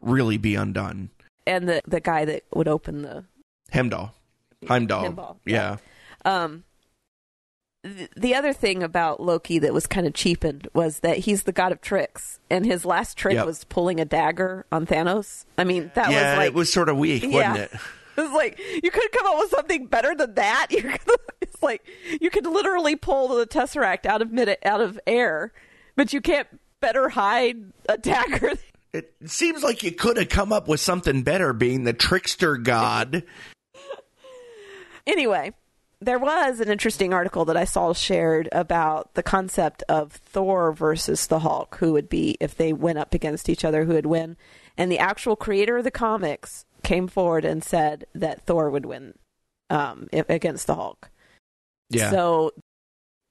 really 0.01 0.37
be 0.39 0.55
undone. 0.55 1.11
and 1.47 1.69
the 1.69 1.81
the 1.87 2.01
guy 2.01 2.25
that 2.25 2.45
would 2.55 2.69
open 2.69 3.03
the. 3.03 3.25
Heimdall. 3.73 4.15
Heimdall, 4.67 5.39
Yeah. 5.45 5.77
Um, 6.25 6.65
th- 7.85 8.11
the 8.17 8.35
other 8.35 8.53
thing 8.53 8.83
about 8.83 9.21
Loki 9.21 9.59
that 9.59 9.73
was 9.75 9.87
kind 9.87 10.07
of 10.07 10.15
cheapened 10.15 10.69
was 10.75 11.01
that 11.01 11.19
he's 11.19 11.45
the 11.45 11.53
god 11.53 11.73
of 11.73 11.81
tricks, 11.81 12.39
and 12.51 12.65
his 12.65 12.85
last 12.85 13.17
trick 13.17 13.35
Yep. 13.35 13.47
was 13.47 13.65
pulling 13.65 14.01
a 14.01 14.05
dagger 14.05 14.67
on 14.73 14.87
Thanos. 14.87 15.45
I 15.59 15.65
mean, 15.65 15.91
that 15.95 16.11
yeah, 16.11 16.31
was 16.33 16.39
like 16.39 16.47
it 16.49 16.55
was 16.55 16.73
sort 16.73 16.89
of 16.89 16.97
weak, 16.97 17.23
Yeah. 17.25 17.51
wasn't 17.53 17.73
it? 17.73 17.81
was 18.23 18.33
like 18.33 18.59
you 18.83 18.91
could 18.91 19.13
come 19.13 19.27
up 19.27 19.39
with 19.39 19.51
something 19.51 19.87
better 19.87 20.15
than 20.15 20.35
that. 20.35 20.69
You're 20.71 20.95
it's 21.41 21.63
like 21.63 21.87
you 22.21 22.31
could 22.31 22.47
literally 22.47 22.97
pull 22.97 23.29
the 23.29 23.47
tesseract 23.47 24.07
out 24.07 24.23
of 24.23 24.33
mid 24.33 24.57
out 24.65 24.81
of 24.81 24.99
air, 25.07 25.53
but 25.95 26.13
you 26.13 26.21
can't 26.21 26.49
better 26.81 27.09
hide 27.11 27.73
a 27.89 27.99
dagger. 27.99 28.53
It 28.93 29.13
seems 29.27 29.63
like 29.63 29.83
you 29.83 29.93
could 29.93 30.17
have 30.17 30.31
come 30.31 30.55
up 30.55 30.69
with 30.69 30.81
something 30.81 31.23
better 31.23 31.53
being 31.53 31.85
the 31.85 31.93
trickster 31.93 32.57
god. 32.57 33.25
Anyway, 35.07 35.53
there 36.01 36.19
was 36.19 36.61
an 36.61 36.71
interesting 36.71 37.15
article 37.15 37.45
that 37.47 37.57
I 37.57 37.65
saw 37.65 37.93
shared 37.93 38.49
about 38.53 39.15
the 39.15 39.23
concept 39.23 39.83
of 39.89 40.13
Thor 40.13 40.73
versus 40.73 41.27
the 41.27 41.41
Hulk, 41.41 41.77
who 41.77 41.93
would 41.93 42.09
be, 42.09 42.37
if 42.41 42.55
they 42.55 42.73
went 42.73 42.99
up 42.99 43.15
against 43.15 43.49
each 43.49 43.65
other, 43.65 43.85
who 43.85 43.95
would 43.95 44.07
win. 44.07 44.37
And 44.77 44.93
the 44.93 44.99
actual 44.99 45.37
creator 45.37 45.79
of 45.79 45.85
the 45.85 45.91
comics 45.91 46.66
came 46.87 47.09
forward 47.09 47.45
and 47.45 47.65
said 47.65 48.07
that 48.15 48.47
Thor 48.47 48.71
would 48.71 48.87
win 48.87 49.15
um, 49.71 50.09
if, 50.13 50.31
against 50.31 50.69
the 50.69 50.77
Hulk. 50.77 51.11
Yeah. 51.91 52.11
So 52.11 52.53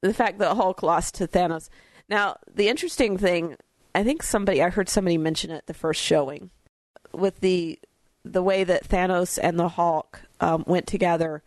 the 0.02 0.14
fact 0.14 0.40
that 0.40 0.56
Hulk 0.56 0.84
lost 0.84 1.16
to 1.16 1.28
Thanos. 1.28 1.70
Now, 2.10 2.38
the 2.54 2.68
interesting 2.68 3.18
thing, 3.18 3.56
I 3.96 4.04
think 4.04 4.24
somebody, 4.24 4.62
I 4.62 4.70
heard 4.70 4.90
somebody 4.90 5.18
mention 5.18 5.52
it 5.52 5.66
the 5.68 5.74
first 5.74 6.02
showing, 6.02 6.52
with 7.14 7.40
the 7.40 7.80
the 8.24 8.44
way 8.44 8.64
that 8.64 8.90
Thanos 8.90 9.40
and 9.42 9.58
the 9.58 9.70
Hulk 9.70 10.22
um, 10.42 10.64
went 10.68 10.88
together. 10.88 11.42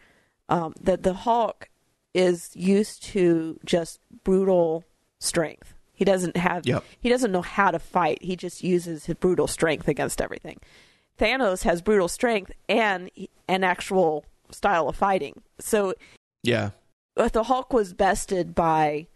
Um, 0.49 0.73
that 0.81 1.03
the 1.03 1.13
Hulk 1.13 1.69
is 2.15 2.51
used 2.57 3.03
to 3.13 3.61
just 3.67 4.01
brutal 4.25 4.83
strength. 5.21 5.75
He 5.93 6.07
doesn't 6.07 6.39
have. 6.39 6.67
Yep. 6.67 6.85
He 6.99 7.11
doesn't 7.11 7.33
know 7.33 7.43
how 7.43 7.71
to 7.71 7.79
fight. 7.79 8.23
He 8.23 8.35
just 8.35 8.65
uses 8.65 9.05
his 9.05 9.17
brutal 9.17 9.47
strength 9.47 9.89
against 9.89 10.23
everything. 10.23 10.59
Thanos 11.19 11.65
has 11.65 11.83
brutal 11.83 12.09
strength 12.09 12.53
and 12.69 13.11
an 13.49 13.65
actual 13.65 14.25
style 14.51 14.89
of 14.89 14.97
fighting. 14.97 15.43
So 15.59 15.95
yeah. 16.43 16.71
but 17.17 17.33
the 17.33 17.43
Hulk 17.45 17.73
was 17.73 17.93
bested 17.95 18.55
by 18.55 19.09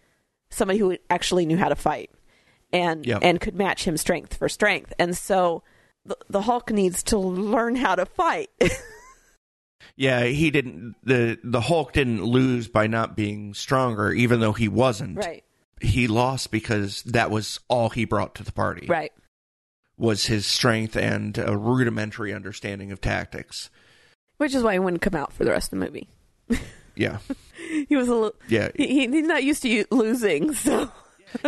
somebody 0.50 0.78
who 0.78 0.96
actually 1.08 1.46
knew 1.46 1.56
how 1.56 1.68
to 1.68 1.76
fight 1.76 2.10
and 2.72 3.06
Yep. 3.06 3.20
and 3.22 3.40
could 3.40 3.54
match 3.54 3.84
him 3.84 3.96
strength 3.96 4.34
for 4.34 4.48
strength. 4.48 4.92
And 4.98 5.16
so 5.16 5.62
the, 6.04 6.16
the 6.28 6.42
Hulk 6.42 6.70
needs 6.70 7.02
to 7.04 7.18
learn 7.18 7.76
how 7.76 7.94
to 7.94 8.04
fight. 8.06 8.50
Yeah, 9.96 10.24
he 10.24 10.50
didn't 10.50 10.94
the 11.02 11.38
the 11.44 11.60
Hulk 11.60 11.92
didn't 11.92 12.22
lose 12.24 12.66
by 12.68 12.86
not 12.86 13.14
being 13.16 13.52
stronger 13.52 14.10
even 14.12 14.40
though 14.40 14.52
he 14.52 14.68
wasn't. 14.68 15.18
right. 15.18 15.44
He 15.80 16.06
lost 16.06 16.50
because 16.52 17.02
that 17.02 17.30
was 17.30 17.58
all 17.68 17.90
he 17.90 18.04
brought 18.04 18.36
to 18.36 18.44
the 18.44 18.52
party. 18.52 18.86
Right. 18.86 19.12
Was 20.02 20.26
his 20.26 20.46
strength 20.46 20.96
and 20.96 21.38
a 21.38 21.56
rudimentary 21.56 22.34
understanding 22.34 22.90
of 22.90 23.00
tactics. 23.00 23.70
Which 24.38 24.54
is 24.54 24.64
why 24.64 24.72
he 24.72 24.80
wouldn't 24.80 25.00
come 25.00 25.14
out 25.14 25.32
for 25.32 25.44
the 25.44 25.52
rest 25.52 25.72
of 25.72 25.78
the 25.78 25.86
movie. 25.86 26.08
Yeah. 26.94 27.18
He 27.88 27.96
was 27.96 28.08
a 28.08 28.14
little 28.14 28.34
Yeah. 28.48 28.68
he, 28.76 29.06
he's 29.06 29.26
not 29.26 29.42
used 29.42 29.62
to 29.62 29.86
losing, 29.90 30.52
so 30.52 30.92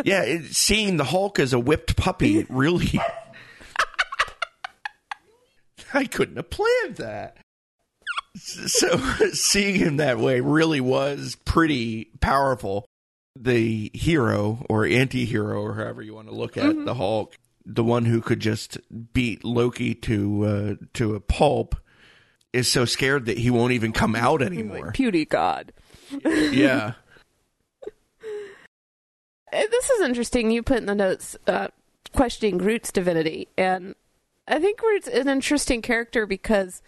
yeah, 0.02 0.22
it, 0.22 0.54
seeing 0.54 0.96
the 0.96 1.04
Hulk 1.04 1.38
as 1.38 1.52
a 1.52 1.58
whipped 1.58 1.96
puppy 1.96 2.46
really 2.48 2.98
I 5.92 6.06
couldn't 6.06 6.36
have 6.36 6.48
planned 6.48 6.96
that. 6.96 7.36
So 8.36 8.96
seeing 9.32 9.74
him 9.74 9.98
that 9.98 10.18
way 10.18 10.40
really 10.40 10.80
was 10.80 11.36
pretty 11.44 12.06
powerful. 12.20 12.86
The 13.36 13.90
hero 13.92 14.64
or 14.68 14.86
anti-hero 14.86 15.60
or 15.60 15.74
however 15.74 16.02
you 16.02 16.14
want 16.14 16.28
to 16.28 16.34
look 16.34 16.56
at 16.56 16.64
mm-hmm. 16.64 16.84
the 16.84 16.94
Hulk, 16.94 17.34
the 17.66 17.84
one 17.84 18.04
who 18.04 18.20
could 18.20 18.40
just 18.40 18.78
beat 19.12 19.44
Loki 19.44 19.94
to 19.94 20.44
uh, 20.44 20.74
to 20.94 21.14
a 21.14 21.20
pulp 21.20 21.76
is 22.52 22.70
so 22.70 22.84
scared 22.84 23.26
that 23.26 23.38
he 23.38 23.50
won't 23.50 23.72
even 23.72 23.92
come 23.92 24.14
out 24.14 24.42
anymore. 24.42 24.92
Beauty 24.92 25.24
God. 25.24 25.72
yeah. 26.24 26.92
Uh, 29.52 29.62
This 29.70 29.90
is 29.90 30.00
interesting. 30.02 30.50
You 30.50 30.62
put 30.62 30.78
in 30.78 30.86
the 30.86 30.94
notes 30.94 31.36
uh, 31.46 31.68
questioning 32.14 32.58
Groot's 32.58 32.92
divinity, 32.92 33.48
and 33.56 33.94
I 34.46 34.58
think 34.58 34.78
Groot's 34.78 35.08
an 35.08 35.28
interesting 35.28 35.82
character 35.82 36.26
because 36.26 36.82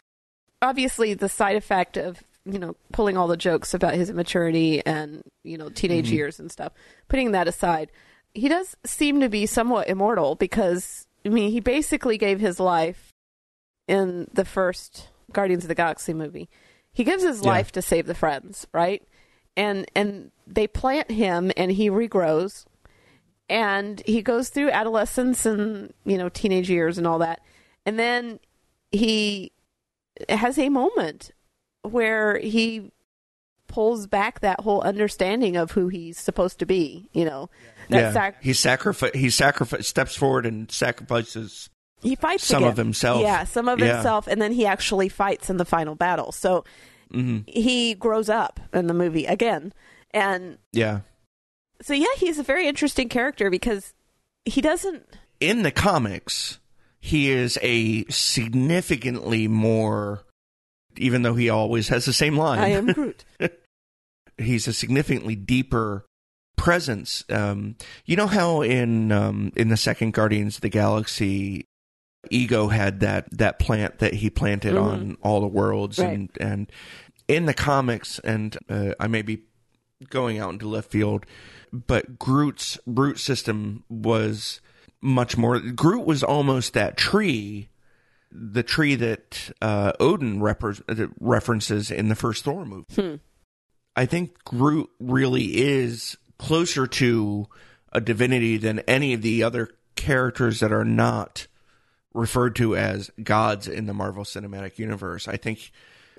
obviously 0.62 1.14
the 1.14 1.28
side 1.28 1.56
effect 1.56 1.96
of 1.96 2.22
you 2.44 2.58
know 2.58 2.76
pulling 2.92 3.16
all 3.16 3.26
the 3.26 3.36
jokes 3.36 3.74
about 3.74 3.94
his 3.94 4.10
immaturity 4.10 4.84
and 4.86 5.22
you 5.42 5.58
know 5.58 5.68
teenage 5.68 6.10
years 6.10 6.38
and 6.38 6.50
stuff, 6.50 6.72
putting 7.08 7.32
that 7.32 7.48
aside, 7.48 7.90
he 8.36 8.48
does 8.48 8.76
seem 8.84 9.20
to 9.20 9.28
be 9.28 9.46
somewhat 9.46 9.88
immortal 9.88 10.34
because 10.34 11.06
I 11.24 11.30
mean 11.30 11.50
he 11.50 11.60
basically 11.60 12.18
gave 12.18 12.38
his 12.40 12.60
life 12.60 13.12
in 13.88 14.28
the 14.32 14.44
first 14.44 15.08
Guardians 15.32 15.64
of 15.64 15.68
the 15.68 15.74
Galaxy 15.74 16.12
movie. 16.14 16.48
He 16.92 17.02
gives 17.04 17.22
his 17.22 17.40
Yeah. 17.42 17.48
life 17.48 17.72
to 17.72 17.82
save 17.82 18.06
the 18.06 18.14
friends, 18.14 18.66
right? 18.72 19.02
And 19.56 19.86
and 19.94 20.30
they 20.46 20.66
plant 20.66 21.10
him 21.10 21.50
and 21.56 21.72
he 21.72 21.88
regrows 21.90 22.64
and 23.48 24.02
he 24.06 24.22
goes 24.22 24.48
through 24.50 24.70
adolescence 24.70 25.46
and 25.46 25.92
you 26.04 26.18
know 26.18 26.28
teenage 26.28 26.68
years 26.70 26.98
and 26.98 27.06
all 27.06 27.18
that. 27.20 27.40
And 27.84 27.98
then 27.98 28.40
he 28.90 29.52
has 30.28 30.58
a 30.58 30.68
moment 30.68 31.30
where 31.82 32.38
he 32.38 32.90
pulls 33.68 34.06
back 34.06 34.40
that 34.40 34.60
whole 34.60 34.80
understanding 34.82 35.56
of 35.56 35.72
who 35.72 35.88
he's 35.88 36.18
supposed 36.18 36.58
to 36.58 36.66
be, 36.66 37.08
you 37.12 37.24
know. 37.24 37.50
That 37.88 37.98
yeah, 37.98 38.12
sac- 38.12 38.42
he 38.42 38.52
sacrifice 38.52 39.12
he 39.14 39.30
sacrifice 39.30 39.86
steps 39.88 40.16
forward 40.16 40.46
and 40.46 40.70
sacrifices 40.70 41.70
he 42.02 42.14
fights 42.16 42.44
some 42.44 42.62
again. 42.62 42.70
of 42.72 42.76
himself. 42.76 43.22
Yeah, 43.22 43.44
some 43.44 43.68
of 43.68 43.78
Yeah. 43.78 43.94
himself, 43.94 44.26
and 44.26 44.40
then 44.42 44.52
he 44.52 44.66
actually 44.66 45.08
fights 45.08 45.48
in 45.50 45.56
the 45.56 45.64
final 45.64 45.94
battle. 45.94 46.32
So 46.32 46.64
hmm 47.12 47.38
he 47.46 47.94
grows 47.94 48.28
up 48.28 48.58
in 48.72 48.86
the 48.88 48.94
movie 48.94 49.26
again, 49.26 49.72
and 50.12 50.58
Yeah, 50.72 51.00
so 51.82 51.94
yeah, 51.94 52.06
he's 52.16 52.38
a 52.38 52.42
very 52.42 52.66
interesting 52.66 53.08
character 53.08 53.50
because 53.50 53.94
he 54.44 54.60
doesn't. 54.60 55.06
in 55.40 55.62
the 55.62 55.70
comics, 55.70 56.58
he 57.00 57.30
is 57.30 57.58
a 57.62 58.04
significantly 58.06 59.46
more, 59.48 60.24
even 60.96 61.22
though 61.22 61.34
he 61.34 61.48
always 61.50 61.88
has 61.88 62.04
the 62.04 62.12
same 62.12 62.36
line. 62.36 62.58
I 62.58 62.68
am 62.70 62.86
Groot. 62.86 63.24
he's 64.38 64.66
a 64.68 64.72
significantly 64.72 65.36
deeper 65.36 66.04
presence. 66.56 67.24
Um, 67.30 67.76
you 68.04 68.16
know 68.16 68.26
how 68.26 68.62
in 68.62 69.12
um, 69.12 69.52
in 69.56 69.68
the 69.68 69.76
second 69.76 70.12
Guardians 70.14 70.56
of 70.56 70.62
the 70.62 70.68
Galaxy, 70.68 71.66
Ego 72.30 72.68
had 72.68 73.00
that 73.00 73.26
that 73.36 73.58
plant 73.58 73.98
that 73.98 74.14
he 74.14 74.30
planted 74.30 74.74
Mhm. 74.74 74.82
on 74.82 75.16
all 75.22 75.40
the 75.40 75.46
worlds, 75.46 75.98
Right. 75.98 76.12
and 76.12 76.30
and 76.40 76.72
in 77.28 77.46
the 77.46 77.54
comics, 77.54 78.18
and 78.20 78.56
uh, 78.68 78.92
I 78.98 79.06
may 79.06 79.22
be 79.22 79.42
going 80.10 80.38
out 80.38 80.52
into 80.52 80.68
left 80.68 80.90
field, 80.90 81.24
but 81.72 82.18
Groot's 82.18 82.78
root 82.86 83.18
system 83.18 83.84
was 83.88 84.60
much 85.00 85.36
more. 85.36 85.58
Groot 85.60 86.06
was 86.06 86.22
almost 86.22 86.72
that 86.74 86.96
tree. 86.96 87.68
The 88.32 88.62
tree 88.64 88.96
that 88.96 89.50
uh, 89.62 89.92
Odin 90.00 90.40
repre- 90.40 91.12
references 91.20 91.90
in 91.90 92.08
the 92.08 92.14
first 92.16 92.44
Thor 92.44 92.64
movie. 92.66 92.84
Hmm. 92.94 93.14
I 93.94 94.04
think 94.04 94.42
Groot 94.44 94.90
really 95.00 95.56
is 95.56 96.16
closer 96.38 96.86
to 96.86 97.46
a 97.92 98.00
divinity 98.00 98.56
than 98.56 98.80
any 98.80 99.14
of 99.14 99.22
the 99.22 99.42
other 99.42 99.70
characters 99.94 100.60
that 100.60 100.72
are 100.72 100.84
not 100.84 101.46
referred 102.14 102.56
to 102.56 102.76
as 102.76 103.10
gods 103.22 103.68
in 103.68 103.86
the 103.86 103.94
Marvel 103.94 104.24
Cinematic 104.24 104.78
Universe. 104.78 105.28
I 105.28 105.36
think 105.36 105.70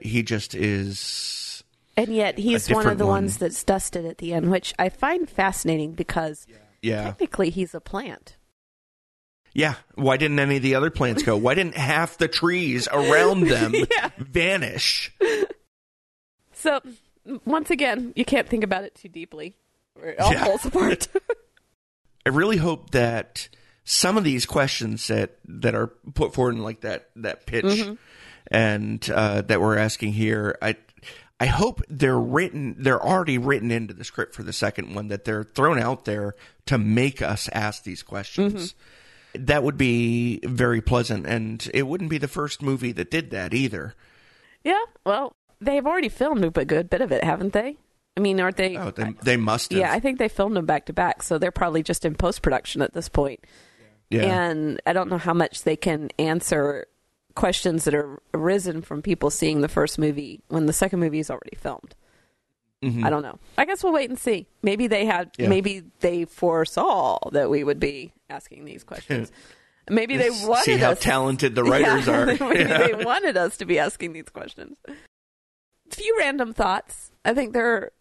he 0.01 0.24
just 0.24 0.53
is. 0.55 1.63
And 1.95 2.09
yet 2.15 2.38
he's 2.38 2.70
one 2.70 2.88
of 2.88 2.97
the 2.99 3.05
one. 3.05 3.24
ones 3.24 3.38
that's 3.38 3.63
dusted 3.63 4.05
at 4.05 4.20
the 4.20 4.34
end, 4.34 4.51
which 4.51 4.74
I 4.78 4.89
find 4.89 5.28
fascinating 5.30 5.93
because 5.93 6.45
Yeah. 6.82 7.03
technically 7.05 7.49
he's 7.49 7.74
a 7.74 7.82
plant. 7.82 8.38
Yeah. 9.53 9.76
Why 9.95 10.18
didn't 10.18 10.38
any 10.38 10.57
of 10.57 10.61
the 10.61 10.76
other 10.76 10.91
plants 10.91 11.24
go? 11.24 11.36
Why 11.36 11.55
didn't 11.55 11.76
half 11.78 12.18
the 12.20 12.28
trees 12.28 12.88
around 12.91 13.41
them 13.47 13.74
Yeah. 13.74 14.09
vanish? 14.20 15.11
So 16.53 16.80
once 17.45 17.72
again, 17.72 18.13
you 18.15 18.26
can't 18.26 18.47
think 18.47 18.63
about 18.63 18.84
it 18.84 18.93
too 18.95 19.09
deeply, 19.09 19.55
it 20.03 20.19
all 20.19 20.31
Yeah. 20.31 20.45
falls 20.45 20.65
apart. 20.65 21.07
I 22.25 22.29
really 22.29 22.57
hope 22.57 22.91
that 22.91 23.47
some 23.83 24.17
of 24.17 24.23
these 24.23 24.45
questions 24.45 25.07
that 25.07 25.37
that 25.45 25.75
are 25.75 25.87
put 26.13 26.33
forward 26.33 26.55
in 26.55 26.63
like 26.63 26.81
that 26.81 27.09
that 27.15 27.45
pitch 27.45 27.63
Mm-hmm. 27.65 27.93
and 28.51 29.09
uh, 29.09 29.41
that 29.41 29.61
we're 29.61 29.77
asking 29.77 30.11
here, 30.13 30.57
I 30.61 30.75
I 31.39 31.45
hope 31.45 31.81
they're 31.87 32.19
written 32.19 32.75
they're 32.79 33.01
already 33.01 33.37
written 33.37 33.71
into 33.71 33.93
the 33.93 34.03
script 34.03 34.35
for 34.35 34.43
the 34.43 34.51
second 34.53 34.93
one 34.95 35.07
that 35.07 35.23
they're 35.23 35.43
thrown 35.43 35.79
out 35.79 36.05
there 36.05 36.35
to 36.65 36.77
make 36.77 37.21
us 37.21 37.47
ask 37.53 37.83
these 37.83 38.03
questions. 38.03 38.73
Mm-hmm. 38.73 39.45
That 39.45 39.61
would 39.63 39.77
be 39.77 40.39
very 40.43 40.81
pleasant, 40.81 41.27
and 41.27 41.69
it 41.73 41.83
wouldn't 41.83 42.09
be 42.09 42.17
the 42.17 42.27
first 42.27 42.61
movie 42.61 42.91
that 42.93 43.11
did 43.11 43.29
that 43.31 43.53
either. 43.53 43.93
yeah, 44.63 44.83
well, 45.05 45.33
they've 45.61 45.85
already 45.85 46.09
filmed 46.09 46.43
a 46.43 46.65
good 46.65 46.89
bit 46.89 47.01
of 47.01 47.11
it, 47.11 47.23
haven't 47.23 47.53
they? 47.53 47.77
I 48.18 48.20
mean, 48.20 48.39
aren't 48.41 48.57
they? 48.57 48.76
Oh, 48.78 48.91
they, 48.91 49.13
they 49.24 49.38
must 49.38 49.72
have. 49.72 49.80
yeah, 49.80 49.93
I 49.93 49.99
think 50.01 50.18
they 50.20 50.28
filmed 50.28 50.55
them 50.57 50.65
back 50.65 50.88
to 50.88 50.93
back, 50.93 51.22
so 51.24 51.38
they're 51.38 51.51
probably 51.51 51.84
just 51.84 52.03
in 52.03 52.15
post 52.15 52.41
production 52.41 52.82
at 52.82 52.93
this 52.93 53.07
point. 53.07 53.39
yeah. 54.09 54.24
And 54.24 54.82
I 54.86 54.91
don't 54.93 55.09
know 55.09 55.20
how 55.20 55.34
much 55.36 55.63
they 55.63 55.76
can 55.76 56.09
answer 56.18 56.88
questions 57.36 57.84
that 57.84 57.93
are 57.93 58.20
arisen 58.34 58.82
from 58.82 59.01
people 59.03 59.30
seeing 59.30 59.61
the 59.61 59.68
first 59.68 59.99
movie 59.99 60.41
when 60.47 60.65
the 60.65 60.74
second 60.74 60.99
movie 60.99 61.20
is 61.20 61.30
already 61.30 61.55
filmed. 61.55 61.93
Mhm. 62.84 63.03
I 63.05 63.09
don't 63.11 63.22
know. 63.24 63.38
I 63.57 63.65
guess 63.65 63.84
we'll 63.84 63.93
wait 63.93 64.09
and 64.09 64.18
see. 64.20 64.47
Maybe 64.63 64.88
they 64.88 65.05
had. 65.05 65.32
Yeah. 65.38 65.47
Maybe 65.49 65.84
they 65.99 66.26
foresaw 66.26 67.20
that 67.32 67.49
we 67.49 67.63
would 67.63 67.80
be 67.80 68.13
asking 68.30 68.65
these 68.65 68.84
questions. 68.84 69.32
Maybe 69.89 70.18
they 70.18 70.30
wanted 70.32 70.63
See 70.63 70.78
how 70.78 70.91
us. 70.91 70.99
talented 70.99 71.55
the 71.55 71.63
writers 71.72 72.07
Yeah, 72.07 72.13
are. 72.18 72.26
Maybe 72.26 72.59
Yeah. 72.70 72.88
they 72.88 73.03
wanted 73.05 73.38
us 73.38 73.57
to 73.57 73.65
be 73.65 73.80
asking 73.80 74.13
these 74.13 74.30
questions. 74.30 74.78
Few 75.97 76.15
random 76.19 76.53
thoughts. 76.53 77.11
I 77.25 77.33
think 77.33 77.53
there 77.53 77.91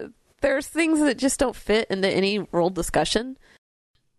there's 0.40 0.66
things 0.66 1.01
that 1.01 1.16
just 1.18 1.40
don't 1.40 1.57
fit 1.57 1.88
into 1.90 2.09
any 2.09 2.38
world 2.38 2.74
discussion. 2.74 3.36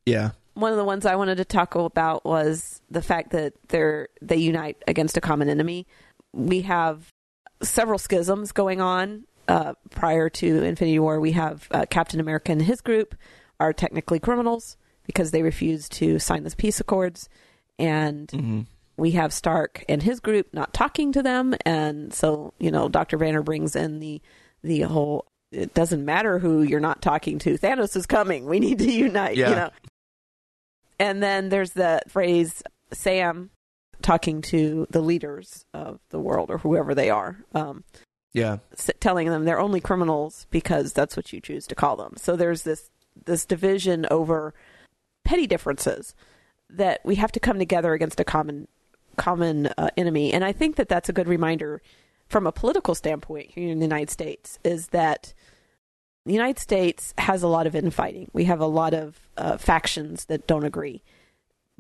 yeah. 0.05 0.32
One 0.55 0.71
of 0.71 0.78
the 0.78 0.84
ones 0.86 1.05
I 1.05 1.15
wanted 1.15 1.38
to 1.38 1.45
talk 1.45 1.75
about 1.75 2.25
was 2.25 2.82
the 2.89 3.03
fact 3.03 3.30
that 3.32 3.53
they're 3.67 4.07
they 4.23 4.38
unite 4.38 4.78
against 4.88 5.15
a 5.15 5.21
common 5.21 5.49
enemy. 5.49 5.86
We 6.34 6.61
have 6.61 7.13
several 7.61 7.99
schisms 7.99 8.51
going 8.51 8.82
on 8.82 9.25
uh, 9.47 9.73
prior 9.91 10.30
to 10.30 10.63
Infinity 10.63 10.97
War. 10.97 11.19
We 11.19 11.34
have 11.34 11.67
uh, 11.69 11.86
Captain 11.88 12.19
America 12.19 12.51
and 12.51 12.61
his 12.63 12.82
group 12.82 13.13
are 13.59 13.71
technically 13.71 14.19
criminals 14.19 14.78
because 15.05 15.30
they 15.30 15.43
refused 15.43 15.91
to 15.93 16.17
sign 16.17 16.43
the 16.43 16.55
peace 16.55 16.80
accords, 16.80 17.30
and 17.78 18.32
hmm 18.32 18.61
we 18.98 19.12
have 19.12 19.32
Stark 19.32 19.86
and 19.88 20.02
his 20.04 20.20
group 20.20 20.48
not 20.54 20.74
talking 20.74 21.12
to 21.14 21.24
them, 21.24 21.56
and 21.66 22.14
so 22.14 22.54
you 22.60 22.72
know 22.72 22.89
Doctor 22.89 23.18
Banner 23.18 23.41
brings 23.43 23.76
in 23.76 24.00
the 24.00 24.22
the 24.64 24.82
whole. 24.82 25.26
It 25.52 25.74
doesn't 25.74 26.04
matter 26.04 26.39
who 26.39 26.62
you're 26.62 26.82
not 26.82 27.02
talking 27.02 27.39
to. 27.39 27.58
Thanos 27.58 27.95
is 27.95 28.06
coming. 28.06 28.48
We 28.48 28.60
need 28.60 28.80
to 28.80 28.91
unite. 28.91 29.38
Yeah. 29.38 29.50
You 29.50 29.56
know. 29.56 29.70
And 31.00 31.22
then 31.24 31.50
there's 31.50 31.72
the 31.72 32.02
phrase 32.08 32.64
Sam 32.91 33.52
talking 34.02 34.41
to 34.41 34.88
the 34.89 35.02
leaders 35.02 35.64
of 35.74 36.00
the 36.10 36.20
world 36.20 36.50
or 36.52 36.58
whoever 36.58 36.93
they 36.93 37.10
are, 37.10 37.38
um, 37.56 37.84
Yeah. 38.34 38.58
telling 39.00 39.28
them 39.30 39.45
they're 39.45 39.60
only 39.60 39.80
criminals 39.80 40.48
because 40.52 40.93
that's 40.93 41.16
what 41.16 41.32
you 41.34 41.39
choose 41.39 41.66
to 41.68 41.76
call 41.76 41.95
them. 41.95 42.16
So 42.18 42.36
there's 42.36 42.64
this 42.64 42.89
this 43.26 43.45
division 43.45 44.06
over 44.12 44.54
petty 45.26 45.48
differences 45.48 46.14
that 46.70 47.02
we 47.04 47.16
have 47.16 47.32
to 47.32 47.39
come 47.39 47.58
together 47.58 47.93
against 47.93 48.20
a 48.20 48.24
common 48.24 48.68
common 49.18 49.68
uh, 49.78 49.89
enemy. 49.97 50.32
And 50.34 50.43
I 50.45 50.51
think 50.51 50.76
that 50.78 50.89
that's 50.89 51.09
a 51.09 51.13
good 51.13 51.28
reminder 51.28 51.82
from 52.28 52.47
a 52.47 52.51
political 52.51 52.95
standpoint 52.95 53.51
here 53.51 53.70
in 53.72 53.80
the 53.80 53.86
United 53.86 54.09
States 54.09 54.59
is 54.63 54.88
that 54.88 55.34
the 56.26 56.34
United 56.34 56.59
States 56.59 57.13
has 57.18 57.41
a 57.43 57.47
lot 57.47 57.68
of 57.68 57.76
infighting. 57.76 58.30
We 58.34 58.45
have 58.45 58.59
a 58.59 58.65
lot 58.65 58.93
of 58.93 59.18
uh, 59.38 59.57
factions 59.57 60.26
that 60.26 60.45
don't 60.47 60.65
agree. 60.65 61.03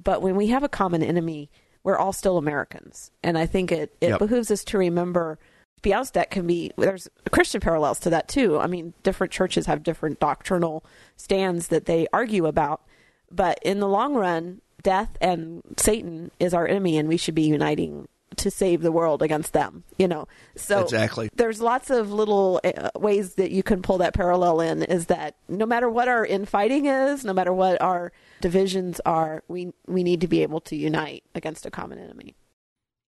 But 0.01 0.21
when 0.21 0.35
we 0.35 0.47
have 0.47 0.63
a 0.63 0.69
common 0.69 1.03
enemy, 1.03 1.49
we're 1.83 1.97
all 1.97 2.13
still 2.13 2.37
Americans. 2.37 3.11
And 3.23 3.37
I 3.37 3.45
think 3.45 3.71
it, 3.71 3.93
it 3.99 4.09
Yep. 4.09 4.19
behooves 4.19 4.51
us 4.51 4.63
to 4.65 4.77
remember 4.77 5.37
to 5.77 5.81
be 5.83 5.93
honest, 5.93 6.15
that 6.15 6.31
can 6.31 6.47
be 6.47 6.71
there's 6.75 7.07
Christian 7.31 7.61
parallels 7.61 7.99
to 7.99 8.09
that 8.09 8.27
too. 8.27 8.57
I 8.57 8.65
mean, 8.65 8.95
different 9.03 9.31
churches 9.31 9.67
have 9.67 9.83
different 9.83 10.19
doctrinal 10.19 10.83
stands 11.17 11.67
that 11.67 11.85
they 11.85 12.07
argue 12.11 12.47
about, 12.47 12.81
but 13.29 13.59
in 13.61 13.79
the 13.79 13.87
long 13.87 14.15
run, 14.15 14.61
death 14.83 15.17
and 15.21 15.61
Satan 15.77 16.31
is 16.39 16.53
our 16.53 16.67
enemy, 16.67 16.97
and 16.97 17.07
we 17.09 17.17
should 17.17 17.35
be 17.35 17.43
uniting 17.43 18.07
to 18.35 18.51
save 18.51 18.81
the 18.81 18.91
world 18.91 19.23
against 19.23 19.53
them. 19.53 19.83
You 19.97 20.07
know, 20.07 20.27
so 20.55 20.81
Exactly. 20.81 21.29
there's 21.35 21.59
lots 21.61 21.89
of 21.89 22.11
little 22.11 22.59
uh, 22.63 22.89
ways 22.95 23.35
that 23.35 23.49
you 23.51 23.63
can 23.63 23.81
pull 23.81 23.97
that 23.99 24.13
parallel 24.13 24.61
in. 24.61 24.83
Is 24.83 25.07
that 25.07 25.35
no 25.47 25.65
matter 25.65 25.89
what 25.89 26.07
our 26.07 26.25
infighting 26.25 26.85
is, 26.85 27.25
no 27.25 27.33
matter 27.33 27.51
what 27.53 27.81
our 27.81 28.11
divisions 28.41 28.99
are, 29.05 29.43
we 29.47 29.73
we 29.87 30.03
need 30.03 30.21
to 30.21 30.27
be 30.27 30.43
able 30.43 30.59
to 30.61 30.75
unite 30.75 31.23
against 31.33 31.65
a 31.65 31.71
common 31.71 31.97
enemy. 31.99 32.35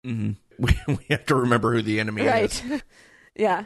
Mm-hmm. 0.05 0.31
We, 0.59 0.73
we 0.87 1.05
have 1.11 1.25
to 1.27 1.35
remember 1.35 1.73
who 1.73 1.83
the 1.83 1.99
enemy 1.99 2.23
is, 2.23 2.63
Right? 2.63 2.83
yeah. 3.35 3.65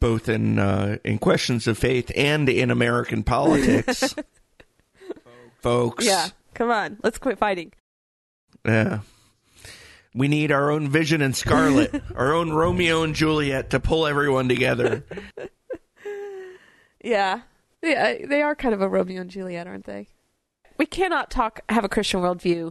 both 0.00 0.28
in 0.28 0.58
uh, 0.58 0.96
in 1.04 1.18
questions 1.18 1.68
of 1.68 1.78
faith 1.78 2.10
and 2.16 2.48
in 2.48 2.70
American 2.72 3.22
politics, 3.22 4.12
folks. 5.60 6.04
Yeah. 6.04 6.28
Come 6.54 6.70
on, 6.70 6.98
let's 7.02 7.18
quit 7.18 7.38
fighting. 7.38 7.72
Yeah. 8.64 9.00
We 10.14 10.28
need 10.28 10.52
our 10.52 10.70
own 10.70 10.88
Vision 10.88 11.22
and 11.22 11.34
Scarlet, 11.34 12.02
our 12.14 12.34
own 12.34 12.52
Romeo 12.52 13.02
and 13.02 13.14
Juliet 13.14 13.70
to 13.70 13.80
pull 13.80 14.06
everyone 14.06 14.48
together. 14.48 15.04
Yeah. 17.04 17.40
Yeah, 17.82 18.14
they 18.26 18.42
are 18.42 18.54
kind 18.54 18.74
of 18.74 18.80
a 18.80 18.88
Romeo 18.88 19.20
and 19.20 19.28
Juliet, 19.30 19.66
aren't 19.66 19.86
they? 19.86 20.06
We 20.78 20.86
cannot 20.86 21.30
talk 21.32 21.58
have 21.68 21.82
a 21.84 21.88
Christian 21.88 22.20
worldview 22.20 22.70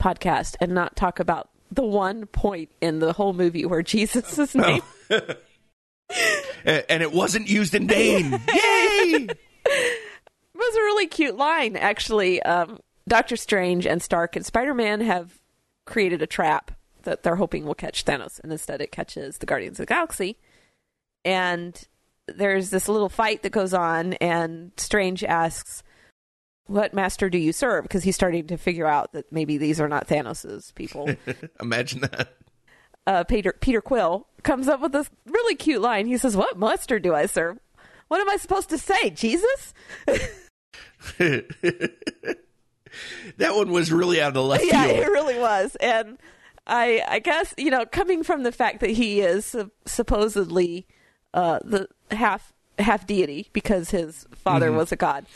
podcast 0.00 0.56
and 0.60 0.72
not 0.72 0.96
talk 0.96 1.20
about 1.20 1.48
the 1.70 1.84
one 1.84 2.26
point 2.26 2.70
in 2.80 2.98
the 2.98 3.12
whole 3.12 3.32
movie 3.32 3.64
where 3.64 3.82
Jesus 3.82 4.36
is 4.36 4.56
named. 4.56 4.82
A- 5.10 6.90
and 6.90 7.02
it 7.04 7.12
wasn't 7.12 7.48
used 7.48 7.72
in 7.74 7.86
vain. 7.86 8.32
Yay! 8.32 9.28
It 9.28 9.38
was 10.56 10.74
a 10.74 10.80
really 10.80 11.06
cute 11.06 11.36
line, 11.36 11.76
actually. 11.76 12.42
Um, 12.42 12.80
Doctor 13.08 13.36
Strange 13.36 13.86
and 13.86 14.02
Stark 14.02 14.36
and 14.36 14.44
Spider 14.46 14.74
Man 14.74 15.00
have 15.00 15.38
created 15.84 16.22
a 16.22 16.26
trap 16.26 16.72
that 17.02 17.22
they're 17.22 17.36
hoping 17.36 17.64
will 17.64 17.74
catch 17.74 18.04
Thanos, 18.04 18.38
and 18.40 18.52
instead 18.52 18.80
it 18.80 18.92
catches 18.92 19.38
the 19.38 19.46
Guardians 19.46 19.80
of 19.80 19.86
the 19.86 19.94
Galaxy. 19.94 20.36
And 21.24 21.80
there's 22.26 22.70
this 22.70 22.88
little 22.88 23.08
fight 23.08 23.42
that 23.42 23.50
goes 23.50 23.72
on, 23.72 24.12
and 24.14 24.72
Strange 24.76 25.24
asks, 25.24 25.82
what 26.66 26.92
master 26.92 27.30
do 27.30 27.38
you 27.38 27.52
serve? 27.52 27.84
Because 27.84 28.02
he's 28.04 28.14
starting 28.14 28.46
to 28.48 28.58
figure 28.58 28.86
out 28.86 29.12
that 29.12 29.32
maybe 29.32 29.56
these 29.56 29.80
are 29.80 29.88
not 29.88 30.06
Thanos's 30.06 30.70
people. 30.72 31.08
Imagine 31.60 32.00
that. 32.02 32.34
uh, 33.06 33.24
Peter 33.24 33.54
Peter 33.58 33.80
Quill 33.80 34.26
comes 34.42 34.68
up 34.68 34.80
with 34.82 34.92
this 34.92 35.08
really 35.26 35.54
cute 35.54 35.80
line. 35.80 36.06
He 36.06 36.18
says, 36.18 36.36
"What 36.36 36.58
master 36.58 36.98
do 36.98 37.14
I 37.14 37.24
serve? 37.24 37.58
What 38.08 38.20
am 38.20 38.28
I 38.28 38.36
supposed 38.36 38.68
to 38.68 38.76
say? 38.76 39.08
Jesus?" 39.10 39.72
that 43.38 43.54
one 43.54 43.70
was 43.70 43.90
really 43.92 44.20
out 44.20 44.28
of 44.28 44.34
the 44.34 44.42
left 44.42 44.64
yeah, 44.66 44.84
field. 44.86 44.98
it 44.98 45.06
really 45.08 45.38
was, 45.38 45.76
and 45.76 46.18
I 46.66 47.02
I 47.08 47.18
guess 47.20 47.54
you 47.56 47.70
know 47.70 47.84
coming 47.86 48.22
from 48.22 48.42
the 48.42 48.52
fact 48.52 48.80
that 48.80 48.90
he 48.90 49.20
is 49.20 49.54
supposedly 49.86 50.86
uh, 51.34 51.58
the 51.64 51.88
half 52.10 52.52
half 52.78 53.06
deity 53.06 53.48
because 53.52 53.90
his 53.90 54.26
father 54.34 54.70
was 54.72 54.92
a 54.92 54.96
god, 54.96 55.26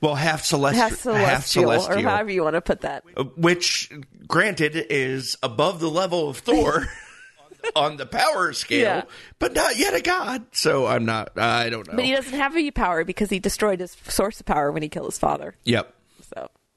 Well, 0.00 0.14
half 0.14 0.44
celestial, 0.44 0.82
half 0.88 0.96
celestial, 0.98 1.26
half 1.26 1.46
celestial, 1.46 1.98
or 1.98 2.02
however 2.02 2.30
you 2.30 2.42
want 2.42 2.54
to 2.54 2.60
put 2.60 2.82
that. 2.82 3.04
uh, 3.16 3.24
which, 3.36 3.90
granted, 4.28 4.76
is 4.90 5.36
above 5.42 5.80
the 5.80 5.88
level 5.90 6.28
of 6.28 6.38
Thor 6.38 6.86
on 7.76 7.96
the 7.96 8.06
power 8.06 8.52
scale, 8.52 8.80
Yeah. 8.82 9.02
but 9.38 9.54
not 9.54 9.76
yet 9.78 9.94
a 9.94 10.00
god. 10.02 10.44
So 10.52 10.86
I'm 10.86 11.04
not. 11.04 11.38
I 11.38 11.70
don't 11.70 11.86
know. 11.88 11.96
But 11.96 12.04
he 12.04 12.12
doesn't 12.12 12.32
have 12.38 12.52
any 12.54 12.70
power 12.70 13.04
because 13.04 13.30
he 13.30 13.38
destroyed 13.38 13.80
his 13.80 13.96
source 14.08 14.40
of 14.40 14.46
power 14.46 14.70
when 14.72 14.82
he 14.82 14.88
killed 14.88 15.06
his 15.08 15.18
father. 15.18 15.54
yep. 15.64 15.94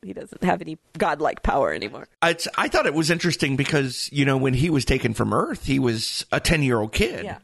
He 0.03 0.13
doesn't 0.13 0.43
have 0.43 0.61
any 0.61 0.77
godlike 0.97 1.43
power 1.43 1.73
anymore. 1.73 2.07
I, 2.21 2.35
I 2.57 2.67
thought 2.67 2.85
it 2.85 2.93
was 2.93 3.09
interesting 3.09 3.55
because 3.55 4.09
you 4.11 4.25
know 4.25 4.37
when 4.37 4.53
he 4.53 4.69
was 4.69 4.85
taken 4.85 5.13
from 5.13 5.33
Earth, 5.33 5.65
he 5.65 5.79
was 5.79 6.25
a 6.31 6.39
ten 6.39 6.63
year 6.63 6.79
old 6.79 6.91
kid. 6.91 7.25
Yeah. 7.25 7.37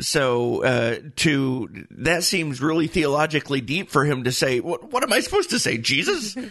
So 0.00 0.64
uh, 0.64 0.96
to 1.16 1.86
that 1.90 2.24
seems 2.24 2.62
really 2.62 2.86
theologically 2.86 3.60
deep 3.60 3.90
for 3.90 4.04
him 4.04 4.24
to 4.24 4.32
say. 4.32 4.60
What 4.60 4.90
what 4.90 5.02
am 5.02 5.12
I 5.12 5.20
supposed 5.20 5.50
to 5.50 5.58
say? 5.58 5.78
Jesus? 5.78 6.36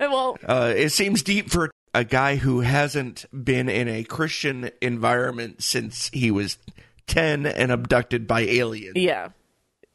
Well, 0.00 0.36
uh, 0.44 0.74
it 0.76 0.90
seems 0.90 1.22
deep 1.22 1.50
for 1.50 1.70
a 1.94 2.02
guy 2.02 2.34
who 2.34 2.60
hasn't 2.60 3.26
been 3.32 3.68
in 3.68 3.86
a 3.86 4.02
Christian 4.02 4.70
environment 4.82 5.62
since 5.62 6.10
he 6.12 6.32
was 6.32 6.58
ten 7.06 7.46
and 7.46 7.70
abducted 7.70 8.26
by 8.26 8.40
aliens. 8.40 8.96
Yeah. 8.96 9.28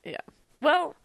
Yeah. 0.06 0.22
Well, 0.62 0.96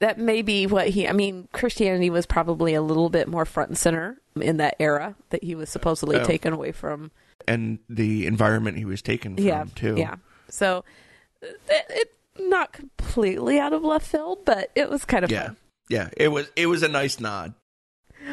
that 0.00 0.18
may 0.18 0.42
be 0.42 0.66
what 0.66 0.88
he. 0.88 1.08
I 1.08 1.12
mean, 1.12 1.48
Christianity 1.52 2.10
was 2.10 2.26
probably 2.26 2.74
a 2.74 2.82
little 2.82 3.10
bit 3.10 3.28
more 3.28 3.44
front 3.44 3.70
and 3.70 3.78
center 3.78 4.20
in 4.40 4.58
that 4.58 4.76
era 4.78 5.16
that 5.30 5.42
he 5.42 5.54
was 5.54 5.68
supposedly 5.70 6.16
Oh. 6.16 6.24
taken 6.24 6.52
away 6.52 6.72
from. 6.72 7.10
And 7.46 7.78
the 7.88 8.26
environment 8.26 8.76
he 8.78 8.84
was 8.84 9.02
taken 9.02 9.36
from 9.36 9.44
yeah. 9.44 9.64
too. 9.74 9.94
Yeah. 9.96 10.16
So 10.48 10.84
uh, 11.42 11.46
it, 11.68 11.86
it 11.90 12.14
not 12.38 12.72
completely 12.72 13.58
out 13.58 13.72
of 13.72 13.82
left 13.82 14.06
field, 14.06 14.44
but 14.44 14.70
it 14.74 14.88
was 14.88 15.04
kind 15.04 15.24
of 15.24 15.30
Yeah. 15.30 15.46
fun. 15.46 15.56
Yeah. 15.88 16.10
It 16.16 16.28
was 16.28 16.50
it 16.56 16.66
was 16.66 16.82
a 16.82 16.88
nice 16.88 17.18
nod. 17.18 17.54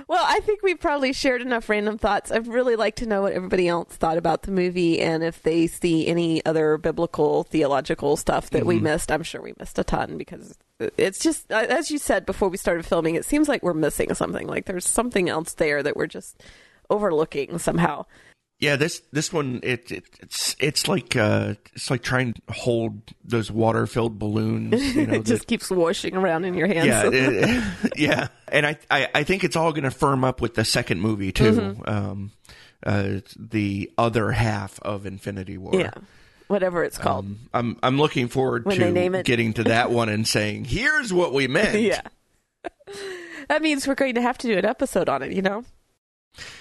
Well, 0.08 0.24
I 0.28 0.40
think 0.42 0.62
we've 0.62 0.80
probably 0.80 1.14
shared 1.14 1.42
enough 1.42 1.70
random 1.70 1.98
thoughts. 1.98 2.32
I'd 2.32 2.48
really 2.48 2.76
like 2.76 2.96
to 2.98 3.06
know 3.06 3.22
what 3.22 3.34
everybody 3.34 3.68
else 3.68 3.96
thought 3.96 4.18
about 4.18 4.42
the 4.42 4.52
movie 4.52 5.00
and 5.00 5.24
if 5.24 5.42
they 5.44 5.68
see 5.68 6.08
any 6.08 6.46
other 6.46 6.78
biblical, 6.78 7.44
theological 7.44 8.18
stuff 8.18 8.50
that 8.50 8.66
we 8.66 8.76
mm-hmm. 8.76 8.86
missed. 8.86 9.12
I'm 9.12 9.24
sure 9.24 9.42
we 9.42 9.54
missed 9.60 9.80
a 9.80 9.84
ton 9.84 10.18
because 10.18 10.58
it's 10.80 11.20
just, 11.20 11.52
uh, 11.52 11.66
as 11.70 11.90
you 11.90 11.98
said 11.98 12.26
before 12.26 12.50
we 12.50 12.58
started 12.58 12.86
filming, 12.86 13.16
it 13.16 13.26
seems 13.26 13.48
like 13.48 13.64
we're 13.64 13.74
missing 13.74 14.14
something. 14.14 14.48
Like 14.48 14.66
there's 14.66 14.88
something 14.88 15.30
else 15.30 15.54
there 15.54 15.82
that 15.84 15.96
we're 15.96 16.08
just 16.08 16.44
overlooking 16.90 17.58
somehow. 17.60 18.06
Yeah, 18.60 18.78
this 18.78 19.02
this 19.12 19.34
one 19.34 19.60
it, 19.64 19.92
it 19.92 20.06
it's 20.22 20.56
it's 20.60 20.88
like 20.88 21.18
uh 21.18 21.56
it's 21.74 21.90
like 21.92 22.04
trying 22.04 22.34
to 22.34 22.42
hold 22.54 23.02
those 23.22 23.52
water 23.52 23.86
filled 23.86 24.18
balloons. 24.18 24.96
You 24.96 25.08
know, 25.08 25.16
it 25.16 25.26
just 25.26 25.48
keeps 25.48 25.70
washing 25.70 26.16
around 26.16 26.46
in 26.46 26.54
your 26.54 26.68
hands. 26.68 26.88
yeah, 26.88 27.10
it- 27.12 27.64
yeah, 27.98 28.28
and 28.48 28.66
I, 28.66 28.78
I 28.90 29.10
I 29.14 29.24
think 29.24 29.44
it's 29.44 29.58
all 29.58 29.72
going 29.72 29.84
to 29.84 29.92
firm 29.92 30.24
up 30.24 30.40
with 30.40 30.56
the 30.56 30.64
second 30.64 31.02
movie 31.02 31.34
too. 31.34 31.52
Mm-hmm. 31.52 31.90
Um, 31.90 32.32
uh, 32.86 33.20
the 33.38 33.92
other 33.98 34.32
half 34.32 34.80
of 34.82 35.06
Infinity 35.06 35.58
War. 35.58 35.76
yeah. 35.76 35.92
Whatever 36.48 36.84
it's 36.84 36.98
called. 36.98 37.26
Um, 37.26 37.40
I'm 37.54 37.78
I'm 37.84 37.98
looking 37.98 38.28
forward 38.28 38.66
When 38.66 38.78
to 38.78 39.16
it. 39.16 39.26
getting 39.26 39.54
to 39.54 39.64
that 39.66 39.92
one 39.92 40.10
and 40.10 40.28
saying, 40.28 40.66
"Here's 40.66 41.12
what 41.14 41.34
we 41.34 41.48
meant." 41.50 41.80
yeah. 41.82 42.02
that 43.48 43.62
means 43.62 43.88
we're 43.88 43.96
going 43.96 44.16
to 44.16 44.22
have 44.22 44.38
to 44.40 44.48
do 44.48 44.58
an 44.58 44.66
episode 44.66 45.10
on 45.10 45.22
it, 45.24 45.32
you 45.32 45.42
know? 45.42 45.64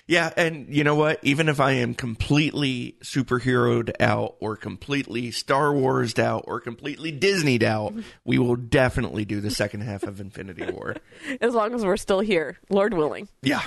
Yeah, 0.07 0.30
and 0.37 0.68
you 0.72 0.85
know 0.85 0.95
what? 0.95 1.18
Even 1.22 1.49
if 1.49 1.59
I 1.59 1.72
am 1.72 1.95
completely 1.95 2.95
superheroed 3.03 3.91
out, 4.01 4.37
or 4.39 4.55
completely 4.57 5.32
Star 5.32 5.72
Warsed 5.72 6.20
out, 6.20 6.45
or 6.47 6.61
completely 6.61 7.11
Disneyed 7.11 7.64
out, 7.64 7.93
we 8.24 8.39
will 8.39 8.55
definitely 8.55 9.24
do 9.24 9.41
the 9.41 9.51
second 9.51 9.80
half 9.80 10.05
of 10.05 10.20
Infinity 10.20 10.70
War. 10.70 10.95
As 11.41 11.55
long 11.55 11.74
as 11.74 11.85
we're 11.85 11.97
still 11.97 12.20
here, 12.20 12.57
Lord 12.68 12.95
willing. 12.95 13.28
Yeah, 13.43 13.62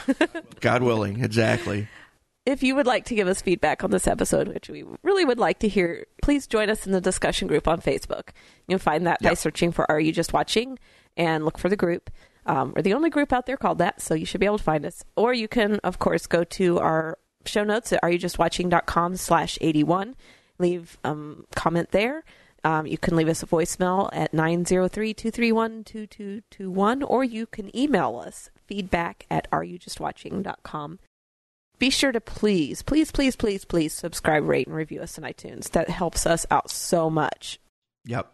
God 0.61 0.81
willing, 0.81 1.23
exactly. 1.23 1.87
If 2.47 2.63
you 2.63 2.73
would 2.75 2.87
like 2.87 3.03
to 3.07 3.13
give 3.13 3.27
us 3.27 3.41
feedback 3.41 3.83
on 3.83 3.91
this 3.91 4.07
episode, 4.07 4.47
which 4.47 4.69
we 4.69 4.85
really 5.03 5.25
would 5.25 5.37
like 5.37 5.59
to 5.59 5.67
hear, 5.67 6.05
please 6.23 6.47
join 6.47 6.69
us 6.69 6.85
in 6.85 6.93
the 6.93 7.01
discussion 7.01 7.45
group 7.45 7.67
on 7.67 7.81
Facebook. 7.81 8.29
You'll 8.69 8.79
find 8.79 9.05
that 9.05 9.21
by 9.21 9.33
searching 9.33 9.73
for 9.73 9.85
Are 9.91 9.99
You 9.99 10.13
Just 10.13 10.31
Watching 10.31 10.79
and 11.17 11.43
look 11.43 11.57
for 11.57 11.67
the 11.67 11.75
group. 11.75 12.09
Um, 12.45 12.71
we're 12.73 12.83
the 12.83 12.93
only 12.93 13.09
group 13.09 13.33
out 13.33 13.47
there 13.47 13.57
called 13.57 13.79
that, 13.79 14.01
so 14.01 14.13
you 14.13 14.25
should 14.25 14.39
be 14.39 14.45
able 14.45 14.59
to 14.59 14.63
find 14.63 14.85
us. 14.85 15.03
Or 15.17 15.33
you 15.33 15.49
can, 15.49 15.81
of 15.83 15.99
course, 15.99 16.25
go 16.25 16.45
to 16.45 16.79
our 16.79 17.17
show 17.45 17.65
notes 17.65 17.91
at 17.91 18.01
areyoujustwatching.com 18.01 19.17
slash 19.17 19.57
81. 19.59 20.15
Leave 20.57 20.97
um, 21.03 21.47
comment 21.53 21.91
there. 21.91 22.23
Um, 22.63 22.87
you 22.87 22.97
can 22.97 23.17
leave 23.17 23.27
us 23.27 23.43
a 23.43 23.45
voicemail 23.45 24.09
at 24.13 24.31
903-231-2221, 24.31 27.03
or 27.05 27.25
you 27.25 27.45
can 27.45 27.77
email 27.77 28.23
us 28.25 28.51
feedback 28.65 29.25
at 29.29 29.51
areyoujustwatching.com. 29.51 30.99
Be 31.79 31.89
sure 31.89 32.11
to 32.11 32.19
please, 32.19 32.81
please, 32.81 33.11
please, 33.11 33.35
please, 33.35 33.65
please 33.65 33.93
subscribe, 33.93 34.47
rate, 34.47 34.67
and 34.67 34.75
review 34.75 35.01
us 35.01 35.17
on 35.17 35.23
iTunes. 35.23 35.71
That 35.71 35.89
helps 35.89 36.25
us 36.25 36.45
out 36.49 36.71
so 36.71 37.09
much. 37.09 37.59
Yep. 38.05 38.33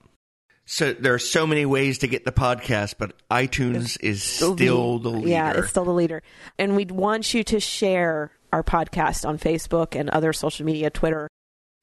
So 0.65 0.93
there 0.93 1.13
are 1.13 1.19
so 1.19 1.45
many 1.45 1.65
ways 1.65 1.97
to 1.99 2.07
get 2.07 2.23
the 2.23 2.31
podcast, 2.31 2.95
but 2.97 3.13
iTunes 3.29 3.97
is 4.01 4.23
still 4.23 4.55
the 4.55 5.09
leader. 5.09 5.27
Yeah, 5.27 5.51
it's 5.57 5.69
still 5.69 5.83
the 5.83 5.91
leader. 5.91 6.23
And 6.57 6.77
we'd 6.77 6.91
want 6.91 7.33
you 7.33 7.43
to 7.43 7.59
share 7.59 8.31
our 8.53 8.63
podcast 8.63 9.27
on 9.27 9.37
Facebook 9.37 9.99
and 9.99 10.09
other 10.09 10.31
social 10.31 10.65
media, 10.65 10.89
Twitter. 10.89 11.27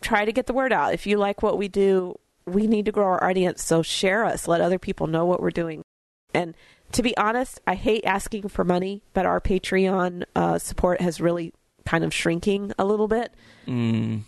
Try 0.00 0.24
to 0.24 0.32
get 0.32 0.46
the 0.46 0.54
word 0.54 0.72
out. 0.72 0.94
If 0.94 1.06
you 1.06 1.18
like 1.18 1.42
what 1.42 1.58
we 1.58 1.68
do, 1.68 2.18
we 2.46 2.66
need 2.66 2.86
to 2.86 2.92
grow 2.92 3.04
our 3.04 3.22
audience. 3.22 3.62
So 3.62 3.82
share 3.82 4.24
us. 4.24 4.48
Let 4.48 4.62
other 4.62 4.78
people 4.78 5.06
know 5.06 5.26
what 5.26 5.42
we're 5.42 5.50
doing. 5.50 5.82
And 6.32 6.54
to 6.92 7.02
be 7.02 7.16
honest, 7.16 7.60
I 7.66 7.74
hate 7.74 8.04
asking 8.04 8.48
for 8.48 8.64
money, 8.64 9.02
but 9.14 9.26
our 9.26 9.40
Patreon 9.40 10.24
uh, 10.34 10.58
support 10.58 11.00
has 11.00 11.20
really 11.20 11.52
kind 11.86 12.04
of 12.04 12.12
shrinking 12.12 12.72
a 12.78 12.84
little 12.84 13.08
bit. 13.08 13.32
Mm, 13.66 14.22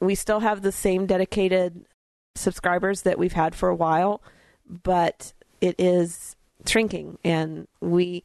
we 0.00 0.14
still 0.14 0.40
have 0.40 0.62
the 0.62 0.72
same 0.72 1.06
dedicated 1.06 1.86
subscribers 2.34 3.02
that 3.02 3.18
we've 3.18 3.32
had 3.32 3.54
for 3.54 3.68
a 3.68 3.74
while, 3.74 4.22
but 4.68 5.32
it 5.60 5.74
is 5.78 6.36
shrinking, 6.66 7.18
and 7.24 7.68
we 7.80 8.24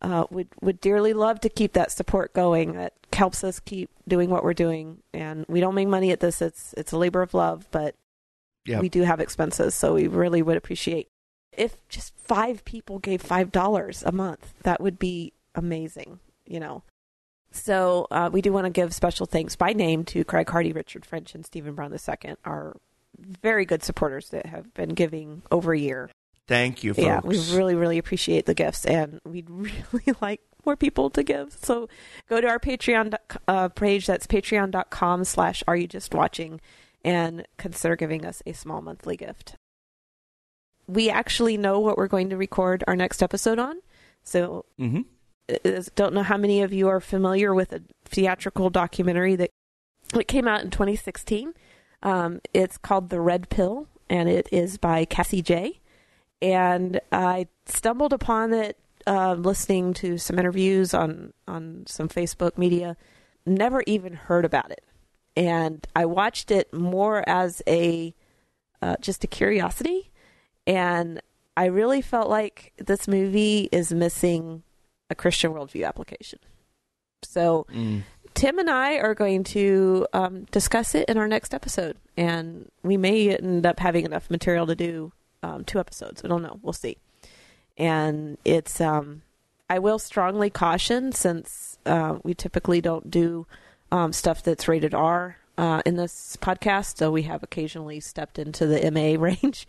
uh, 0.00 0.24
would 0.30 0.48
would 0.60 0.80
dearly 0.80 1.12
love 1.12 1.40
to 1.40 1.48
keep 1.48 1.72
that 1.72 1.90
support 1.90 2.32
going. 2.32 2.74
That 2.74 2.92
helps 3.12 3.42
us 3.42 3.58
keep 3.58 3.90
doing 4.06 4.30
what 4.30 4.44
we're 4.44 4.54
doing, 4.54 4.98
and 5.12 5.44
we 5.48 5.60
don't 5.60 5.74
make 5.74 5.88
money 5.88 6.12
at 6.12 6.20
this. 6.20 6.40
It's 6.40 6.72
it's 6.76 6.92
a 6.92 6.98
labor 6.98 7.22
of 7.22 7.34
love, 7.34 7.66
but 7.70 7.94
Yep. 8.66 8.82
we 8.82 8.88
do 8.90 9.00
have 9.02 9.18
expenses, 9.18 9.74
so 9.74 9.94
we 9.94 10.08
really 10.08 10.42
would 10.42 10.58
appreciate 10.58 11.08
if 11.58 11.76
just 11.88 12.14
five 12.16 12.64
people 12.64 12.98
gave 12.98 13.20
five 13.20 13.52
dollars 13.52 14.02
a 14.04 14.12
month. 14.12 14.54
That 14.62 14.80
would 14.80 14.98
be 14.98 15.32
amazing, 15.54 16.20
you 16.46 16.60
know. 16.60 16.82
So 17.50 18.06
uh, 18.10 18.30
we 18.32 18.42
do 18.42 18.52
want 18.52 18.66
to 18.66 18.70
give 18.70 18.94
special 18.94 19.26
thanks 19.26 19.56
by 19.56 19.72
name 19.72 20.04
to 20.06 20.24
Craig 20.24 20.48
Hardy, 20.48 20.72
Richard 20.72 21.06
French, 21.06 21.34
and 21.34 21.44
Stephen 21.44 21.74
Brown 21.74 21.92
II, 21.92 22.34
our 22.44 22.76
very 23.18 23.64
good 23.64 23.82
supporters 23.82 24.28
that 24.30 24.46
have 24.46 24.72
been 24.74 24.90
giving 24.90 25.42
over 25.50 25.72
a 25.72 25.78
year. 25.78 26.10
thank 26.46 26.84
you, 26.84 26.94
folks. 26.94 27.06
Yeah, 27.06 27.20
we 27.24 27.38
really, 27.50 27.74
really 27.74 27.98
appreciate 27.98 28.46
the 28.46 28.54
gifts, 28.54 28.84
and 28.84 29.20
we'd 29.24 29.50
really 29.50 30.16
like 30.20 30.40
more 30.64 30.76
people 30.76 31.10
to 31.10 31.22
give. 31.22 31.52
So 31.52 31.88
go 32.28 32.40
to 32.40 32.46
our 32.46 32.58
Patreon 32.58 33.14
uh, 33.46 33.68
page. 33.68 34.06
That's 34.06 34.26
patreon.com 34.26 35.24
slash 35.24 35.62
are 35.66 35.76
you 35.76 35.86
just 35.86 36.14
watching 36.14 36.60
and 37.04 37.46
consider 37.56 37.96
giving 37.96 38.24
us 38.24 38.42
a 38.44 38.52
small 38.52 38.82
monthly 38.82 39.16
gift. 39.16 39.56
We 40.88 41.10
actually 41.10 41.56
know 41.56 41.78
what 41.78 41.96
we're 41.96 42.08
going 42.08 42.30
to 42.30 42.36
record 42.36 42.82
our 42.88 42.96
next 42.96 43.22
episode 43.22 43.58
on. 43.58 43.76
So 44.24 44.64
hmm 44.78 45.02
is- 45.64 45.90
don't 45.94 46.12
know 46.14 46.22
how 46.22 46.36
many 46.36 46.60
of 46.62 46.72
you 46.72 46.88
are 46.88 47.00
familiar 47.00 47.54
with 47.54 47.72
a 47.72 47.82
theatrical 48.04 48.68
documentary 48.70 49.36
that 49.36 49.50
it 50.14 50.28
came 50.28 50.46
out 50.48 50.62
in 50.62 50.70
2016. 50.70 51.54
Um, 52.02 52.40
it's 52.52 52.76
called 52.78 53.08
The 53.10 53.20
Red 53.20 53.48
Pill, 53.48 53.86
and 54.10 54.28
it 54.28 54.48
is 54.52 54.76
by 54.78 55.04
Cassie 55.04 55.42
Jaye. 55.42 55.78
And 56.42 57.00
I 57.10 57.46
stumbled 57.66 58.12
upon 58.12 58.52
it 58.52 58.78
uh, 59.06 59.34
listening 59.34 59.94
to 59.94 60.18
some 60.18 60.38
interviews 60.38 60.92
on 60.94 61.32
on 61.46 61.84
some 61.86 62.08
Facebook 62.08 62.56
media. 62.58 62.96
Never 63.46 63.82
even 63.86 64.12
heard 64.12 64.44
about 64.44 64.70
it, 64.70 64.84
and 65.36 65.86
I 65.96 66.04
watched 66.04 66.50
it 66.50 66.72
more 66.74 67.26
as 67.26 67.62
a 67.66 68.14
uh, 68.82 68.96
just 69.00 69.24
a 69.24 69.26
curiosity, 69.26 70.10
and 70.68 71.20
I 71.56 71.64
really 71.64 72.00
felt 72.02 72.28
like 72.28 72.72
this 72.76 73.08
movie 73.08 73.68
is 73.72 73.92
missing 73.92 74.62
a 75.10 75.16
Christian 75.16 75.52
worldview 75.52 75.84
application. 75.84 76.38
So 77.22 77.66
Mm. 77.72 78.02
Tim 78.34 78.60
and 78.60 78.70
I 78.70 78.98
are 78.98 79.14
going 79.14 79.42
to 79.44 80.06
um, 80.12 80.44
discuss 80.52 80.94
it 80.94 81.08
in 81.08 81.18
our 81.18 81.26
next 81.26 81.52
episode, 81.52 81.96
and 82.16 82.70
we 82.84 82.96
may 82.96 83.36
end 83.36 83.66
up 83.66 83.80
having 83.80 84.04
enough 84.04 84.30
material 84.30 84.64
to 84.68 84.76
do 84.76 85.12
um, 85.42 85.64
two 85.64 85.80
episodes. 85.80 86.22
I 86.24 86.28
don't 86.28 86.42
know. 86.42 86.60
We'll 86.62 86.72
see. 86.72 86.98
And 87.76 88.38
it's, 88.44 88.80
um, 88.80 89.22
I 89.68 89.80
will 89.80 89.98
strongly 89.98 90.50
caution 90.50 91.10
since 91.10 91.78
uh, 91.84 92.18
we 92.22 92.32
typically 92.34 92.80
don't 92.80 93.10
do 93.10 93.48
um, 93.90 94.12
stuff 94.12 94.44
that's 94.44 94.68
rated 94.68 94.94
R 94.94 95.38
uh, 95.56 95.82
in 95.84 95.96
this 95.96 96.36
podcast, 96.40 96.98
so 96.98 97.10
we 97.10 97.22
have 97.22 97.42
occasionally 97.42 97.98
stepped 97.98 98.38
into 98.38 98.66
the 98.66 98.88
MA 98.92 99.20
range. 99.20 99.66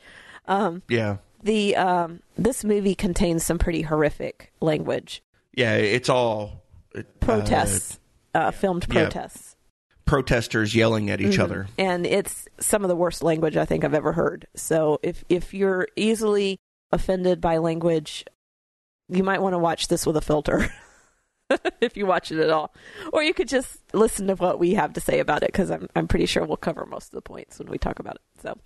Um, 0.49 0.81
Yeah. 0.89 1.17
the 1.43 1.75
um, 1.77 2.19
this 2.37 2.63
movie 2.65 2.95
contains 2.95 3.45
some 3.45 3.57
pretty 3.57 3.83
horrific 3.83 4.51
language, 4.61 5.21
Yeah, 5.55 5.75
it's 5.75 6.09
all 6.09 6.63
uh, 6.97 7.03
protests, 7.21 7.99
uh, 8.33 8.51
filmed 8.51 8.85
yeah. 8.89 9.03
protests. 9.03 9.55
protesters 10.05 10.73
yelling 10.73 11.09
at 11.11 11.21
each 11.21 11.37
Mhm. 11.37 11.43
other. 11.43 11.67
and 11.77 12.05
it's 12.05 12.47
some 12.59 12.83
of 12.83 12.89
the 12.89 12.95
worst 12.95 13.23
language 13.23 13.55
I 13.55 13.65
think 13.65 13.83
I've 13.83 13.93
ever 13.93 14.13
heard. 14.13 14.47
So 14.55 14.99
if 15.03 15.23
if 15.29 15.53
you're 15.53 15.87
easily 15.95 16.57
offended 16.91 17.39
by 17.39 17.57
language, 17.57 18.25
you 19.07 19.23
might 19.23 19.41
want 19.41 19.53
to 19.53 19.59
watch 19.59 19.87
this 19.87 20.05
with 20.07 20.17
a 20.17 20.21
filter. 20.21 20.73
if 21.81 21.97
you 21.97 22.05
watch 22.05 22.31
it 22.31 22.39
at 22.39 22.49
all, 22.49 22.73
or 23.13 23.23
you 23.23 23.33
could 23.33 23.47
just 23.47 23.79
listen 23.93 24.27
to 24.27 24.35
what 24.35 24.59
we 24.59 24.73
have 24.75 24.93
to 24.93 25.01
say 25.01 25.19
about 25.19 25.43
it 25.43 25.51
because 25.51 25.71
I'm 25.71 25.87
I'm 25.95 26.07
pretty 26.07 26.25
sure 26.25 26.45
we'll 26.45 26.57
cover 26.57 26.85
most 26.85 27.05
of 27.07 27.11
the 27.11 27.21
points 27.21 27.59
when 27.59 27.69
we 27.69 27.77
talk 27.77 27.99
about 27.99 28.15
it. 28.15 28.21
So 28.41 28.57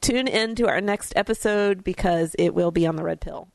tune 0.00 0.28
in 0.28 0.54
to 0.56 0.68
our 0.68 0.80
next 0.80 1.12
episode 1.16 1.82
because 1.84 2.34
it 2.38 2.54
will 2.54 2.70
be 2.70 2.86
on 2.86 2.96
the 2.96 3.02
red 3.04 3.20
pill. 3.20 3.48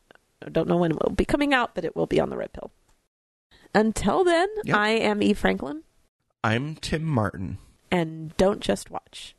I 0.45 0.50
don't 0.50 0.68
know 0.68 0.78
when 0.78 0.91
it 0.91 0.98
will 1.02 1.14
be 1.16 1.26
coming 1.26 1.54
out, 1.54 1.76
but 1.76 1.86
it 1.86 1.95
will 1.95 2.08
be 2.08 2.20
on 2.20 2.30
the 2.30 2.38
red 2.38 2.52
pill. 2.54 2.72
Until 3.76 4.24
then, 4.24 4.48
Yep. 4.66 4.76
I 4.76 4.90
am 4.90 5.24
Eve 5.24 5.38
Franklin, 5.38 5.84
I'm 6.44 6.76
Tim 6.76 7.04
Martin. 7.04 7.58
and 7.91 8.36
don't 8.38 8.60
just 8.60 8.91
watch. 8.91 9.36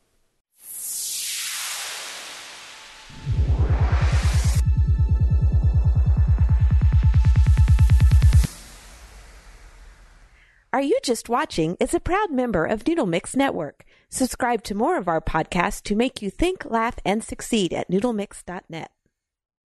Are 10.74 10.82
You 10.82 10.98
Just 11.04 11.28
Watching 11.28 11.76
is 11.78 11.94
a 11.94 12.00
proud 12.00 12.32
member 12.32 12.64
of 12.66 12.84
Noodle 12.84 13.06
Mix 13.06 13.36
Network. 13.36 13.84
Subscribe 14.08 14.64
to 14.64 14.74
more 14.74 14.98
of 14.98 15.06
our 15.06 15.20
podcasts 15.20 15.80
to 15.84 15.94
make 15.94 16.20
you 16.20 16.30
think, 16.30 16.64
laugh, 16.64 16.98
and 17.04 17.22
succeed 17.22 17.72
at 17.72 17.88
noodlemix.net. 17.88 18.90